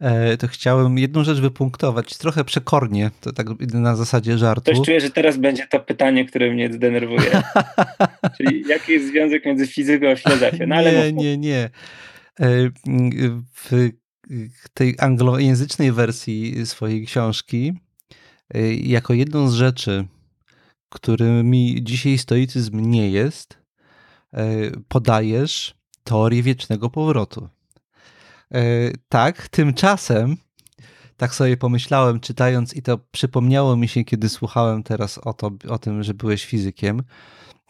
e, 0.00 0.36
to 0.36 0.48
chciałem 0.48 0.98
jedną 0.98 1.24
rzecz 1.24 1.38
wypunktować, 1.38 2.18
trochę 2.18 2.44
przekornie, 2.44 3.10
to 3.20 3.32
tak 3.32 3.46
na 3.72 3.96
zasadzie 3.96 4.38
żartu. 4.38 4.72
Coś 4.74 4.86
czuję, 4.86 5.00
że 5.00 5.10
teraz 5.10 5.36
będzie 5.36 5.66
to 5.66 5.80
pytanie, 5.80 6.24
które 6.24 6.50
mnie 6.50 6.72
zdenerwuje. 6.72 7.42
Czyli 8.36 8.64
jaki 8.68 8.92
jest 8.92 9.06
związek 9.06 9.44
między 9.46 9.66
fizyką 9.66 10.10
a 10.10 10.16
filozofią? 10.16 10.66
No, 10.66 10.82
nie, 10.82 11.12
nie, 11.12 11.38
nie. 11.38 11.70
W 13.54 13.90
tej 14.74 14.96
anglojęzycznej 14.98 15.92
wersji 15.92 16.66
swojej 16.66 17.06
książki, 17.06 17.72
y, 18.56 18.74
jako 18.74 19.14
jedną 19.14 19.48
z 19.48 19.54
rzeczy, 19.54 20.06
którymi 20.88 21.78
dzisiaj 21.82 22.18
stoicyzm 22.18 22.80
nie 22.80 23.10
jest, 23.10 23.58
y, 24.34 24.38
podajesz 24.88 25.74
teorię 26.04 26.42
wiecznego 26.42 26.90
powrotu. 26.90 27.48
tak, 29.08 29.48
tymczasem 29.48 30.36
tak 31.20 31.34
sobie 31.34 31.56
pomyślałem, 31.56 32.20
czytając, 32.20 32.76
i 32.76 32.82
to 32.82 32.98
przypomniało 32.98 33.76
mi 33.76 33.88
się, 33.88 34.04
kiedy 34.04 34.28
słuchałem 34.28 34.82
teraz 34.82 35.18
o, 35.18 35.32
to, 35.32 35.50
o 35.68 35.78
tym, 35.78 36.02
że 36.02 36.14
byłeś 36.14 36.44
fizykiem. 36.44 37.02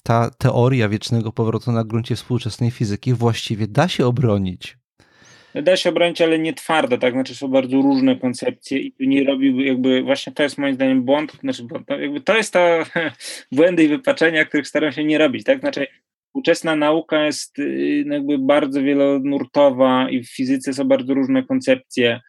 Ta 0.03 0.31
teoria 0.31 0.89
wiecznego 0.89 1.33
powrotu 1.33 1.73
na 1.73 1.85
gruncie 1.85 2.17
współczesnej 2.17 2.71
fizyki 2.71 3.15
właściwie 3.15 3.69
da 3.69 3.89
się 3.89 4.07
obronić. 4.07 4.80
Da 5.55 5.77
się 5.77 5.91
obronić, 5.91 6.21
ale 6.21 6.39
nie 6.39 6.55
twardo, 6.55 6.99
tak? 6.99 7.13
Znaczy 7.13 7.35
są 7.35 7.49
bardzo 7.49 7.77
różne 7.77 8.17
koncepcje 8.17 8.79
i 8.79 9.09
nie 9.09 9.25
robił 9.25 9.61
jakby, 9.61 10.03
właśnie 10.03 10.33
to 10.33 10.43
jest 10.43 10.59
moim 10.59 10.75
zdaniem 10.75 11.03
błąd, 11.03 11.33
znaczy 11.41 11.63
błąd, 11.63 11.89
no 11.89 11.99
jakby 11.99 12.21
to 12.21 12.37
jest 12.37 12.53
to 12.53 12.83
błędy 13.53 13.85
i 13.85 13.89
wypaczenia, 13.89 14.45
których 14.45 14.69
staram 14.69 14.93
się 14.93 15.05
nie 15.05 15.19
robić, 15.19 15.45
tak? 15.45 15.61
Znaczy 15.61 15.87
współczesna 16.27 16.77
nauka 16.77 17.25
jest 17.25 17.59
y, 17.59 18.05
jakby 18.07 18.39
bardzo 18.39 18.83
wielonurtowa 18.83 20.11
i 20.11 20.23
w 20.23 20.31
fizyce 20.31 20.73
są 20.73 20.85
bardzo 20.85 21.15
różne 21.15 21.43
koncepcje, 21.43 22.21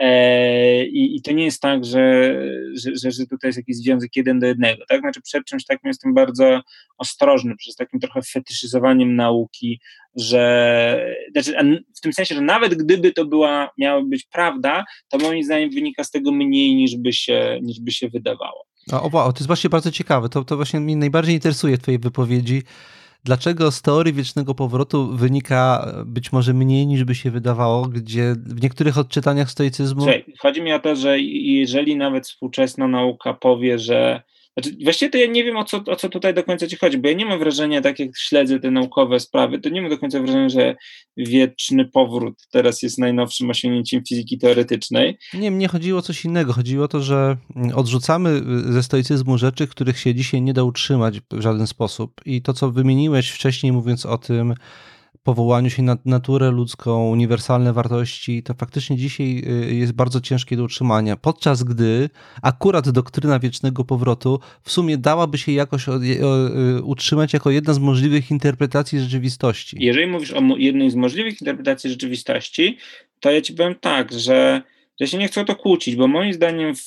I, 0.00 1.16
I, 1.16 1.22
to 1.22 1.32
nie 1.32 1.44
jest 1.44 1.60
tak, 1.60 1.84
że, 1.84 2.34
że, 2.74 3.10
że, 3.10 3.26
tutaj 3.26 3.48
jest 3.48 3.58
jakiś 3.58 3.76
związek 3.76 4.16
jeden 4.16 4.38
do 4.38 4.46
jednego. 4.46 4.84
Tak? 4.88 5.00
Znaczy, 5.00 5.20
przed 5.20 5.44
czymś 5.44 5.64
takim 5.64 5.88
jestem 5.88 6.14
bardzo 6.14 6.60
ostrożny, 6.98 7.56
przez 7.56 7.76
takim 7.76 8.00
trochę 8.00 8.22
fetyszyzowaniem 8.22 9.16
nauki, 9.16 9.80
że 10.16 11.14
znaczy, 11.32 11.54
w 11.96 12.00
tym 12.00 12.12
sensie, 12.12 12.34
że 12.34 12.40
nawet 12.40 12.74
gdyby 12.74 13.12
to 13.12 13.24
była, 13.24 13.70
miała 13.78 14.02
być 14.02 14.24
prawda, 14.24 14.84
to 15.08 15.18
moim 15.18 15.44
zdaniem 15.44 15.70
wynika 15.70 16.04
z 16.04 16.10
tego 16.10 16.32
mniej 16.32 16.74
niż 16.74 16.96
by 16.96 17.12
się, 17.12 17.58
niż 17.62 17.80
by 17.80 17.92
się 17.92 18.08
wydawało. 18.08 18.66
O, 18.92 19.02
o, 19.02 19.32
to 19.32 19.38
jest 19.38 19.46
właśnie 19.46 19.70
bardzo 19.70 19.90
ciekawe. 19.90 20.28
To, 20.28 20.44
to 20.44 20.56
właśnie 20.56 20.80
mnie 20.80 20.96
najbardziej 20.96 21.34
interesuje 21.34 21.76
w 21.76 21.80
Twojej 21.80 21.98
wypowiedzi 21.98 22.62
dlaczego 23.24 23.70
z 23.70 23.82
teorii 23.82 24.12
wiecznego 24.12 24.54
powrotu 24.54 25.16
wynika 25.16 25.92
być 26.06 26.32
może 26.32 26.54
mniej 26.54 26.86
niż 26.86 27.04
by 27.04 27.14
się 27.14 27.30
wydawało, 27.30 27.82
gdzie 27.88 28.34
w 28.46 28.62
niektórych 28.62 28.98
odczytaniach 28.98 29.50
stoicyzmu. 29.50 30.06
Chodzi 30.38 30.62
mi 30.62 30.72
o 30.72 30.78
to, 30.78 30.96
że 30.96 31.20
jeżeli 31.20 31.96
nawet 31.96 32.26
współczesna 32.26 32.88
nauka 32.88 33.34
powie, 33.34 33.78
że 33.78 34.22
znaczy, 34.58 34.76
właściwie 34.84 35.10
to 35.10 35.18
ja 35.18 35.26
nie 35.26 35.44
wiem, 35.44 35.56
o 35.56 35.64
co, 35.64 35.84
o 35.86 35.96
co 35.96 36.08
tutaj 36.08 36.34
do 36.34 36.44
końca 36.44 36.66
ci 36.66 36.76
chodzi, 36.76 36.98
bo 36.98 37.08
ja 37.08 37.14
nie 37.14 37.26
mam 37.26 37.38
wrażenia, 37.38 37.80
tak 37.80 37.98
jak 37.98 38.08
śledzę 38.18 38.60
te 38.60 38.70
naukowe 38.70 39.20
sprawy, 39.20 39.58
to 39.58 39.68
nie 39.68 39.82
mam 39.82 39.90
do 39.90 39.98
końca 39.98 40.20
wrażenia, 40.20 40.48
że 40.48 40.76
wieczny 41.16 41.84
powrót 41.84 42.34
teraz 42.50 42.82
jest 42.82 42.98
najnowszym 42.98 43.50
osiągnięciem 43.50 44.02
fizyki 44.08 44.38
teoretycznej. 44.38 45.18
Nie, 45.34 45.50
mnie 45.50 45.68
chodziło 45.68 45.98
o 45.98 46.02
coś 46.02 46.24
innego. 46.24 46.52
Chodziło 46.52 46.84
o 46.84 46.88
to, 46.88 47.00
że 47.00 47.36
odrzucamy 47.74 48.42
ze 48.72 48.82
stoicyzmu 48.82 49.38
rzeczy, 49.38 49.66
których 49.66 49.98
się 49.98 50.14
dzisiaj 50.14 50.42
nie 50.42 50.52
da 50.52 50.62
utrzymać 50.62 51.20
w 51.30 51.40
żaden 51.40 51.66
sposób. 51.66 52.20
I 52.26 52.42
to, 52.42 52.52
co 52.52 52.70
wymieniłeś 52.70 53.30
wcześniej, 53.30 53.72
mówiąc 53.72 54.06
o 54.06 54.18
tym, 54.18 54.54
powołaniu 55.22 55.70
się 55.70 55.82
na 55.82 55.98
naturę 56.04 56.50
ludzką, 56.50 57.08
uniwersalne 57.08 57.72
wartości, 57.72 58.42
to 58.42 58.54
faktycznie 58.54 58.96
dzisiaj 58.96 59.42
y, 59.70 59.74
jest 59.74 59.92
bardzo 59.92 60.20
ciężkie 60.20 60.56
do 60.56 60.64
utrzymania. 60.64 61.16
Podczas 61.16 61.62
gdy 61.64 62.10
akurat 62.42 62.90
doktryna 62.90 63.38
wiecznego 63.38 63.84
powrotu 63.84 64.40
w 64.62 64.72
sumie 64.72 64.98
dałaby 64.98 65.38
się 65.38 65.52
jakoś 65.52 65.88
y, 65.88 65.92
utrzymać 66.82 67.32
jako 67.32 67.50
jedna 67.50 67.74
z 67.74 67.78
możliwych 67.78 68.30
interpretacji 68.30 69.00
rzeczywistości. 69.00 69.76
Jeżeli 69.80 70.06
mówisz 70.06 70.32
o 70.32 70.40
jednej 70.56 70.90
z 70.90 70.94
możliwych 70.94 71.40
interpretacji 71.40 71.90
rzeczywistości, 71.90 72.78
to 73.20 73.30
ja 73.30 73.40
ci 73.40 73.52
powiem 73.52 73.74
tak, 73.74 74.12
że 74.12 74.62
ja 75.02 75.08
się 75.08 75.18
nie 75.18 75.28
chcę 75.28 75.40
o 75.40 75.44
to 75.44 75.56
kłócić, 75.56 75.96
bo 75.96 76.08
moim 76.08 76.32
zdaniem 76.32 76.76
w, 76.76 76.86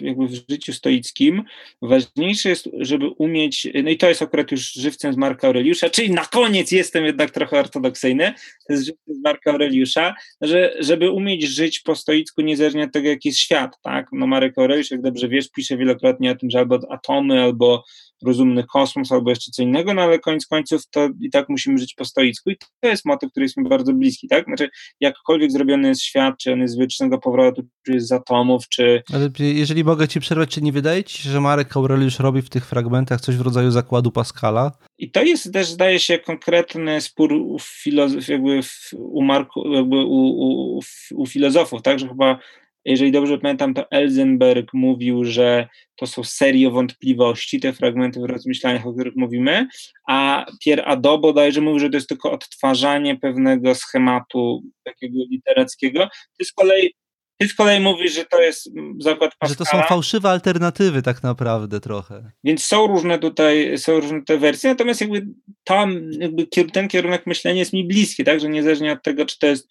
jakby 0.00 0.26
w 0.26 0.50
życiu 0.50 0.72
stoickim 0.72 1.42
ważniejsze 1.82 2.48
jest, 2.48 2.68
żeby 2.78 3.08
umieć, 3.08 3.68
no 3.84 3.90
i 3.90 3.96
to 3.96 4.08
jest 4.08 4.22
akurat 4.22 4.50
już 4.50 4.72
żywcem 4.72 5.12
z 5.12 5.16
Marka 5.16 5.46
Aureliusza, 5.46 5.90
czyli 5.90 6.10
na 6.10 6.24
koniec 6.24 6.72
jestem 6.72 7.04
jednak 7.04 7.30
trochę 7.30 7.58
ortodoksyjny, 7.58 8.34
to 8.66 8.72
jest 8.72 8.84
żywcem 8.84 9.14
z 9.14 9.22
Marka 9.24 9.50
Aureliusza, 9.50 10.14
że 10.40 10.74
żeby 10.80 11.10
umieć 11.10 11.42
żyć 11.42 11.80
po 11.80 11.94
stoicku 11.96 12.42
niezależnie 12.42 12.84
od 12.84 12.92
tego, 12.92 13.08
jaki 13.08 13.28
jest 13.28 13.38
świat, 13.38 13.80
tak? 13.82 14.06
No 14.12 14.26
Marek 14.26 14.58
Aureliusz, 14.58 14.90
jak 14.90 15.02
dobrze 15.02 15.28
wiesz, 15.28 15.50
pisze 15.50 15.76
wielokrotnie 15.76 16.30
o 16.30 16.34
tym, 16.34 16.50
że 16.50 16.58
albo 16.58 16.80
atomy, 16.90 17.42
albo 17.42 17.84
rozumny 18.26 18.64
kosmos 18.64 19.12
albo 19.12 19.30
jeszcze 19.30 19.50
co 19.50 19.62
innego, 19.62 19.94
no 19.94 20.02
ale 20.02 20.18
koniec 20.18 20.46
końców 20.46 20.82
to 20.90 21.08
i 21.20 21.30
tak 21.30 21.48
musimy 21.48 21.78
żyć 21.78 21.94
po 21.94 22.04
stoicku 22.04 22.50
i 22.50 22.56
to 22.80 22.88
jest 22.88 23.04
motyw, 23.04 23.30
który 23.30 23.44
jest 23.44 23.56
mi 23.56 23.68
bardzo 23.68 23.92
bliski, 23.92 24.28
tak? 24.28 24.44
Znaczy, 24.44 24.68
jakkolwiek 25.00 25.52
zrobiony 25.52 25.88
jest 25.88 26.02
świat, 26.02 26.34
czy 26.38 26.52
on 26.52 26.60
jest 26.60 26.74
z 26.74 26.78
wiecznego 26.78 27.18
powrotu, 27.18 27.62
czy 27.86 27.92
jest 27.92 28.08
z 28.08 28.12
atomów, 28.12 28.68
czy... 28.68 29.02
Ale 29.12 29.30
jeżeli 29.38 29.84
mogę 29.84 30.08
ci 30.08 30.20
przerwać, 30.20 30.50
czy 30.50 30.62
nie 30.62 30.72
wydaje 30.72 31.04
ci 31.04 31.22
się, 31.22 31.30
że 31.30 31.40
Marek 31.40 31.76
Aureliusz 31.76 32.18
robi 32.18 32.42
w 32.42 32.50
tych 32.50 32.66
fragmentach 32.66 33.20
coś 33.20 33.36
w 33.36 33.40
rodzaju 33.40 33.70
zakładu 33.70 34.10
Pascala? 34.10 34.72
I 34.98 35.10
to 35.10 35.22
jest 35.22 35.52
też, 35.52 35.68
zdaje 35.68 36.00
się, 36.00 36.18
konkretny 36.18 37.00
spór 37.00 37.32
u, 37.32 37.58
filozof, 37.62 38.28
jakby 38.28 38.60
u, 38.92 39.22
Marku, 39.22 39.72
jakby 39.72 39.96
u, 39.96 40.78
u, 40.78 40.80
u 41.14 41.26
filozofów, 41.26 41.82
tak, 41.82 41.98
że 41.98 42.08
chyba 42.08 42.38
jeżeli 42.84 43.12
dobrze 43.12 43.38
pamiętam, 43.38 43.74
to 43.74 43.90
Elzenberg 43.90 44.74
mówił, 44.74 45.24
że 45.24 45.68
to 45.96 46.06
są 46.06 46.24
serie 46.24 46.70
wątpliwości, 46.70 47.60
te 47.60 47.72
fragmenty 47.72 48.20
w 48.20 48.24
rozmyślaniach, 48.24 48.86
o 48.86 48.92
których 48.92 49.16
mówimy, 49.16 49.66
a 50.08 50.46
Pierre 50.64 50.84
Ado 50.84 51.18
bodajże 51.18 51.60
mówił, 51.60 51.78
że 51.78 51.90
to 51.90 51.96
jest 51.96 52.08
tylko 52.08 52.32
odtwarzanie 52.32 53.16
pewnego 53.16 53.74
schematu 53.74 54.62
takiego 54.84 55.18
literackiego. 55.30 56.08
To 56.38 56.44
z 56.44 56.52
kolei 56.52 56.94
ty 57.38 57.48
z 57.48 57.54
kolei 57.54 57.80
mówisz, 57.80 58.14
że 58.14 58.24
to 58.24 58.42
jest 58.42 58.70
zakład 58.98 59.36
Pascala. 59.38 59.48
Że 59.48 59.56
to 59.56 59.64
są 59.64 59.88
fałszywe 59.88 60.28
alternatywy 60.28 61.02
tak 61.02 61.22
naprawdę 61.22 61.80
trochę. 61.80 62.30
Więc 62.44 62.64
są 62.64 62.86
różne 62.86 63.18
tutaj, 63.18 63.78
są 63.78 64.00
różne 64.00 64.22
te 64.22 64.38
wersje, 64.38 64.70
natomiast 64.70 65.00
jakby 65.00 65.26
tam 65.64 66.10
jakby 66.18 66.46
ten 66.46 66.88
kierunek 66.88 67.26
myślenia 67.26 67.58
jest 67.58 67.72
mi 67.72 67.84
bliski, 67.84 68.24
tak, 68.24 68.40
że 68.40 68.48
niezależnie 68.48 68.92
od 68.92 69.02
tego, 69.02 69.26
czy 69.26 69.38
to 69.38 69.46
jest 69.46 69.68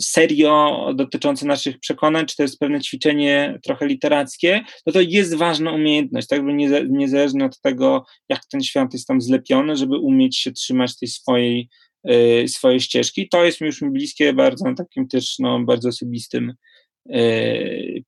serio 0.00 0.86
dotyczące 0.94 1.46
naszych 1.46 1.78
przekonań, 1.78 2.26
czy 2.26 2.36
to 2.36 2.42
jest 2.42 2.58
pewne 2.58 2.80
ćwiczenie 2.80 3.58
trochę 3.64 3.86
literackie, 3.86 4.64
no 4.86 4.92
to 4.92 5.00
jest 5.00 5.34
ważna 5.34 5.72
umiejętność, 5.72 6.28
tak, 6.28 6.38
żeby 6.38 6.54
niezależnie 6.88 7.44
od 7.44 7.60
tego, 7.60 8.04
jak 8.28 8.46
ten 8.46 8.62
świat 8.62 8.92
jest 8.92 9.06
tam 9.06 9.20
zlepiony, 9.20 9.76
żeby 9.76 9.98
umieć 9.98 10.38
się 10.38 10.52
trzymać 10.52 10.98
tej 10.98 11.08
swojej 11.08 11.68
y, 12.10 12.48
swojej 12.48 12.80
ścieżki. 12.80 13.28
To 13.28 13.44
jest 13.44 13.60
mi 13.60 13.66
już 13.66 13.82
mi 13.82 13.90
bliskie 13.90 14.32
bardzo 14.32 14.64
na 14.64 14.74
takim 14.74 15.08
też 15.08 15.38
no, 15.38 15.64
bardzo 15.64 15.88
osobistym 15.88 16.54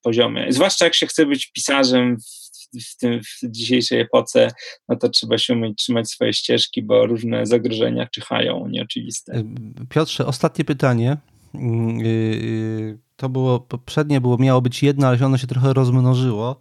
poziomie. 0.01 0.45
Zwłaszcza 0.49 0.85
jak 0.85 0.95
się 0.95 1.07
chce 1.07 1.25
być 1.25 1.51
pisarzem 1.51 2.17
w, 2.17 2.49
w, 2.85 2.97
tym, 2.97 3.21
w 3.23 3.51
dzisiejszej 3.51 3.99
epoce, 3.99 4.51
no 4.89 4.95
to 4.95 5.09
trzeba 5.09 5.37
się 5.37 5.53
umieć 5.53 5.77
trzymać 5.77 6.09
swoje 6.09 6.33
ścieżki, 6.33 6.83
bo 6.83 7.05
różne 7.05 7.45
zagrożenia 7.45 8.07
czyhają 8.07 8.67
nieoczywiste. 8.67 9.37
Y, 9.37 9.45
Piotrze, 9.89 10.25
ostatnie 10.25 10.65
pytanie. 10.65 11.17
Y, 11.55 12.97
to 13.15 13.29
było 13.29 13.59
poprzednie, 13.59 14.21
było, 14.21 14.37
miało 14.37 14.61
być 14.61 14.83
jedno, 14.83 15.07
ale 15.07 15.25
ono 15.25 15.37
się 15.37 15.47
trochę 15.47 15.73
rozmnożyło. 15.73 16.59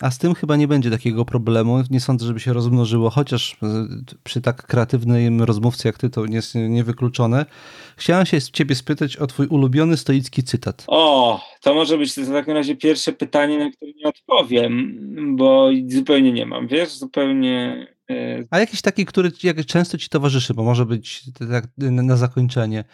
A 0.00 0.10
z 0.10 0.18
tym 0.18 0.34
chyba 0.34 0.56
nie 0.56 0.68
będzie 0.68 0.90
takiego 0.90 1.24
problemu. 1.24 1.82
Nie 1.90 2.00
sądzę, 2.00 2.26
żeby 2.26 2.40
się 2.40 2.52
rozmnożyło, 2.52 3.10
chociaż 3.10 3.56
e, 3.62 3.86
przy 4.24 4.40
tak 4.40 4.66
kreatywnym 4.66 5.42
rozmówcy 5.42 5.88
jak 5.88 5.98
ty 5.98 6.10
to 6.10 6.24
jest 6.24 6.54
niewykluczone. 6.54 7.46
Chciałem 7.96 8.26
się 8.26 8.40
z 8.40 8.50
ciebie 8.50 8.74
spytać 8.74 9.16
o 9.16 9.26
twój 9.26 9.46
ulubiony 9.46 9.96
stoicki 9.96 10.42
cytat. 10.42 10.84
O, 10.86 11.40
to 11.62 11.74
może 11.74 11.98
być 11.98 12.12
w 12.12 12.32
takim 12.32 12.54
razie 12.54 12.76
pierwsze 12.76 13.12
pytanie, 13.12 13.58
na 13.58 13.70
które 13.70 13.92
nie 13.92 14.08
odpowiem, 14.08 14.96
bo 15.36 15.70
zupełnie 15.88 16.32
nie 16.32 16.46
mam, 16.46 16.68
wiesz, 16.68 16.88
zupełnie... 16.88 17.86
E, 18.10 18.44
A 18.50 18.58
jakiś 18.58 18.82
taki, 18.82 19.06
który 19.06 19.32
często 19.66 19.98
ci 19.98 20.08
towarzyszy, 20.08 20.54
bo 20.54 20.62
może 20.62 20.86
być 20.86 21.22
tak 21.38 21.64
na 21.78 22.16
zakończenie. 22.16 22.84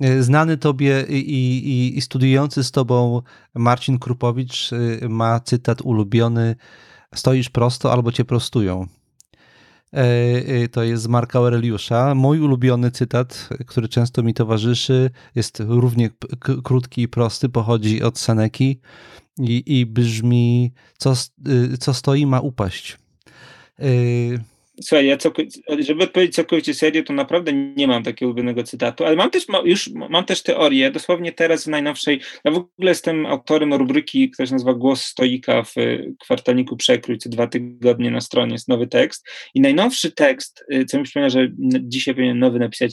E, 0.00 0.22
znany 0.22 0.56
tobie 0.56 1.04
i, 1.08 1.14
i, 1.14 1.98
i, 1.98 2.00
studiujący 2.00 2.64
z 2.64 2.70
tobą 2.70 3.22
Marcin 3.54 3.98
Krupowicz 3.98 4.70
e, 4.72 5.08
ma 5.08 5.40
cytat 5.40 5.82
ulubiony 5.82 6.56
stoisz 7.14 7.48
prosto 7.48 7.92
albo 7.92 8.12
cię 8.12 8.24
prostują. 8.24 8.86
E, 9.92 10.68
to 10.68 10.82
jest 10.82 11.02
z 11.02 11.06
Marka 11.06 11.38
Aureliusza. 11.38 12.14
Mój 12.14 12.40
ulubiony 12.40 12.90
cytat, 12.90 13.48
który 13.66 13.88
często 13.88 14.22
mi 14.22 14.34
towarzyszy, 14.34 15.10
jest 15.34 15.62
równie 15.66 16.10
krótki 16.64 17.02
i 17.02 17.08
prosty, 17.08 17.48
pochodzi 17.48 18.02
od 18.02 18.18
Seneki 18.18 18.80
i, 19.38 19.62
i 19.66 19.86
brzmi: 19.86 20.72
co, 20.98 21.12
co 21.80 21.94
stoi, 21.94 22.26
ma 22.26 22.40
upaść. 22.40 22.98
Słuchaj, 24.82 25.06
ja 25.06 25.16
żeby 25.78 26.04
odpowiedzieć 26.04 26.34
całkowicie 26.34 26.74
serio, 26.74 27.02
to 27.02 27.12
naprawdę 27.12 27.52
nie 27.52 27.86
mam 27.86 28.02
takiego 28.02 28.26
ulubionego 28.26 28.62
cytatu, 28.62 29.04
ale 29.04 29.16
mam 29.16 29.30
też, 29.30 29.46
już 29.64 29.90
mam 30.10 30.24
też 30.24 30.42
teorię, 30.42 30.90
dosłownie 30.90 31.32
teraz 31.32 31.64
w 31.64 31.66
najnowszej, 31.66 32.20
ja 32.44 32.50
w 32.50 32.56
ogóle 32.56 32.90
jestem 32.90 33.26
autorem 33.26 33.74
rubryki, 33.74 34.30
która 34.30 34.46
się 34.46 34.52
nazywa 34.52 34.74
Głos 34.74 35.04
Stoika 35.04 35.62
w 35.62 35.74
kwartalniku 36.20 36.76
Przekrój, 36.76 37.18
co 37.18 37.28
dwa 37.28 37.46
tygodnie 37.46 38.10
na 38.10 38.20
stronie 38.20 38.52
jest 38.52 38.68
nowy 38.68 38.86
tekst. 38.86 39.28
I 39.54 39.60
najnowszy 39.60 40.12
tekst, 40.12 40.64
y, 40.74 40.84
co 40.84 40.98
mi 40.98 41.04
przypomina, 41.04 41.30
że 41.30 41.48
dzisiaj 41.80 42.14
powinien 42.14 42.38
nowy 42.38 42.58
napisać, 42.58 42.92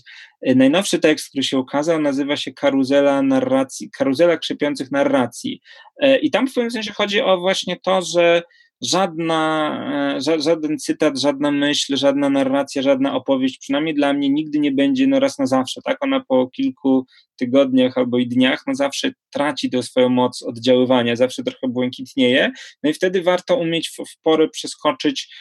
y, 0.49 0.55
najnowszy 0.55 0.99
tekst, 0.99 1.29
który 1.29 1.43
się 1.43 1.57
ukazał, 1.57 2.01
nazywa 2.01 2.37
się 2.37 2.53
Karuzela 2.53 3.21
narracji, 3.21 3.89
Karuzela 3.91 4.37
krzepiących 4.37 4.91
narracji. 4.91 5.61
Y, 6.03 6.17
i 6.17 6.31
tam 6.31 6.47
w 6.47 6.53
pewnym 6.53 6.71
sensie 6.71 6.93
chodzi 6.93 7.21
o 7.21 7.39
właśnie 7.39 7.77
to, 7.79 8.01
że 8.01 8.43
żadna, 8.85 10.15
e, 10.17 10.41
żaden 10.41 10.79
cytat, 10.79 11.19
żadna 11.19 11.51
myśl, 11.51 11.97
żadna 11.97 12.29
narracja, 12.29 12.81
żadna 12.81 13.15
opowieść, 13.15 13.57
przynajmniej 13.57 13.95
dla 13.95 14.13
mnie 14.13 14.29
nigdy 14.29 14.59
nie 14.59 14.71
będzie 14.71 15.07
no 15.07 15.19
raz 15.19 15.39
na 15.39 15.47
zawsze, 15.47 15.81
tak? 15.81 15.97
Ona 16.01 16.23
po 16.27 16.47
kilku 16.47 17.05
tygodniach 17.35 17.97
albo 17.97 18.17
i 18.17 18.27
dniach, 18.27 18.63
no 18.67 18.75
zawsze 18.75 19.11
traci 19.29 19.69
tę 19.69 19.83
swoją 19.83 20.09
moc 20.09 20.43
oddziaływania, 20.43 21.15
zawsze 21.15 21.43
trochę 21.43 21.67
błękitnieje, 21.67 22.51
no 22.83 22.89
i 22.89 22.93
wtedy 22.93 23.21
warto 23.21 23.55
umieć 23.57 23.89
w, 23.89 24.09
w 24.09 24.21
porę 24.21 24.49
przeskoczyć 24.49 25.35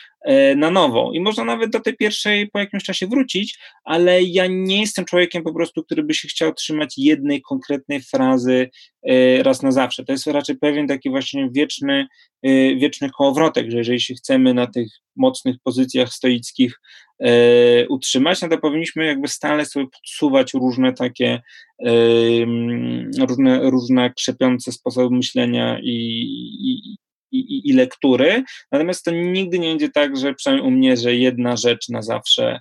na 0.57 0.71
nowo. 0.71 1.11
I 1.15 1.21
można 1.21 1.45
nawet 1.45 1.71
do 1.71 1.81
tej 1.81 1.97
pierwszej 1.97 2.51
po 2.51 2.59
jakimś 2.59 2.85
czasie 2.85 3.07
wrócić, 3.07 3.59
ale 3.85 4.23
ja 4.23 4.47
nie 4.51 4.81
jestem 4.81 5.05
człowiekiem 5.05 5.43
po 5.43 5.55
prostu, 5.55 5.85
który 5.85 6.03
by 6.03 6.15
się 6.15 6.29
chciał 6.29 6.55
trzymać 6.55 6.95
jednej 6.99 7.43
konkretnej 7.43 8.03
frazy 8.03 8.71
e, 9.09 9.43
raz 9.43 9.63
na 9.63 9.73
zawsze. 9.73 10.05
To 10.05 10.13
jest 10.13 10.27
raczej 10.27 10.57
pewien 10.57 10.87
taki 10.87 11.11
właśnie 11.11 11.49
wieczny, 11.55 12.07
e, 12.43 12.77
wieczny 12.77 13.11
kołowrotek, 13.11 13.71
że 13.71 13.79
jeżeli 13.79 14.01
się 14.01 14.15
chcemy 14.15 14.55
na 14.55 14.67
tych 14.67 14.89
mocnych 15.17 15.57
pozycjach 15.65 16.13
stoickich 16.13 16.81
e, 17.21 17.89
utrzymać, 17.89 18.43
no 18.43 18.49
to 18.49 18.59
powinniśmy 18.59 19.07
jakby 19.07 19.29
stale 19.29 19.67
sobie 19.67 19.87
podsuwać 19.87 20.55
różne 20.55 20.93
takie 20.93 21.43
e, 21.87 21.93
różne, 23.27 23.71
różne 23.71 24.13
krzepiące 24.15 24.73
sposoby 24.73 25.17
myślenia 25.17 25.79
i, 25.83 25.95
i, 26.61 26.97
i, 27.33 27.71
i 27.71 27.73
lektury, 27.73 28.45
natomiast 28.73 29.05
to 29.05 29.11
nigdy 29.11 29.59
nie 29.59 29.69
będzie 29.69 29.89
tak, 29.89 30.17
że 30.17 30.35
przynajmniej 30.35 30.69
u 30.69 30.71
mnie, 30.71 30.97
że 30.97 31.15
jedna 31.15 31.57
rzecz 31.57 31.89
na 31.89 32.03
zawsze 32.03 32.61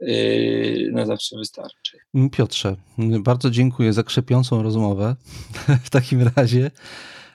e, 0.00 0.90
na 0.92 1.06
zawsze 1.06 1.36
wystarczy. 1.36 1.98
Piotrze, 2.32 2.76
bardzo 3.20 3.50
dziękuję 3.50 3.92
za 3.92 4.02
krzepiącą 4.02 4.62
rozmowę 4.62 5.16
w 5.84 5.90
takim 5.90 6.28
razie. 6.36 6.70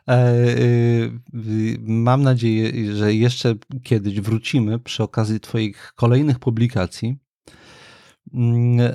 E, 0.09 0.35
y, 0.59 1.11
mam 1.79 2.23
nadzieję, 2.23 2.95
że 2.95 3.13
jeszcze 3.13 3.55
kiedyś 3.83 4.21
wrócimy 4.21 4.79
przy 4.79 5.03
okazji 5.03 5.39
Twoich 5.39 5.93
kolejnych 5.95 6.39
publikacji 6.39 7.17
mm, 8.33 8.79
e, 8.79 8.93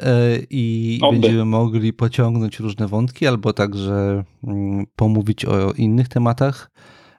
i 0.50 0.98
Oby. 1.02 1.18
będziemy 1.18 1.44
mogli 1.44 1.92
pociągnąć 1.92 2.60
różne 2.60 2.88
wątki, 2.88 3.26
albo 3.26 3.52
także 3.52 4.24
mm, 4.44 4.86
pomówić 4.96 5.44
o 5.44 5.72
innych 5.72 6.08
tematach. 6.08 6.70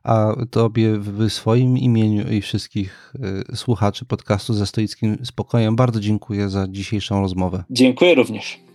A 0.04 0.36
Tobie 0.52 0.98
w 0.98 1.30
swoim 1.30 1.78
imieniu 1.78 2.32
i 2.32 2.42
wszystkich 2.42 3.14
y, 3.52 3.56
słuchaczy 3.56 4.06
podcastu 4.06 4.54
ze 4.54 4.66
stoickim 4.66 5.18
spokojem 5.24 5.76
bardzo 5.76 6.00
dziękuję 6.00 6.50
za 6.50 6.68
dzisiejszą 6.70 7.22
rozmowę. 7.22 7.64
Dziękuję 7.70 8.16
również. 8.16 8.69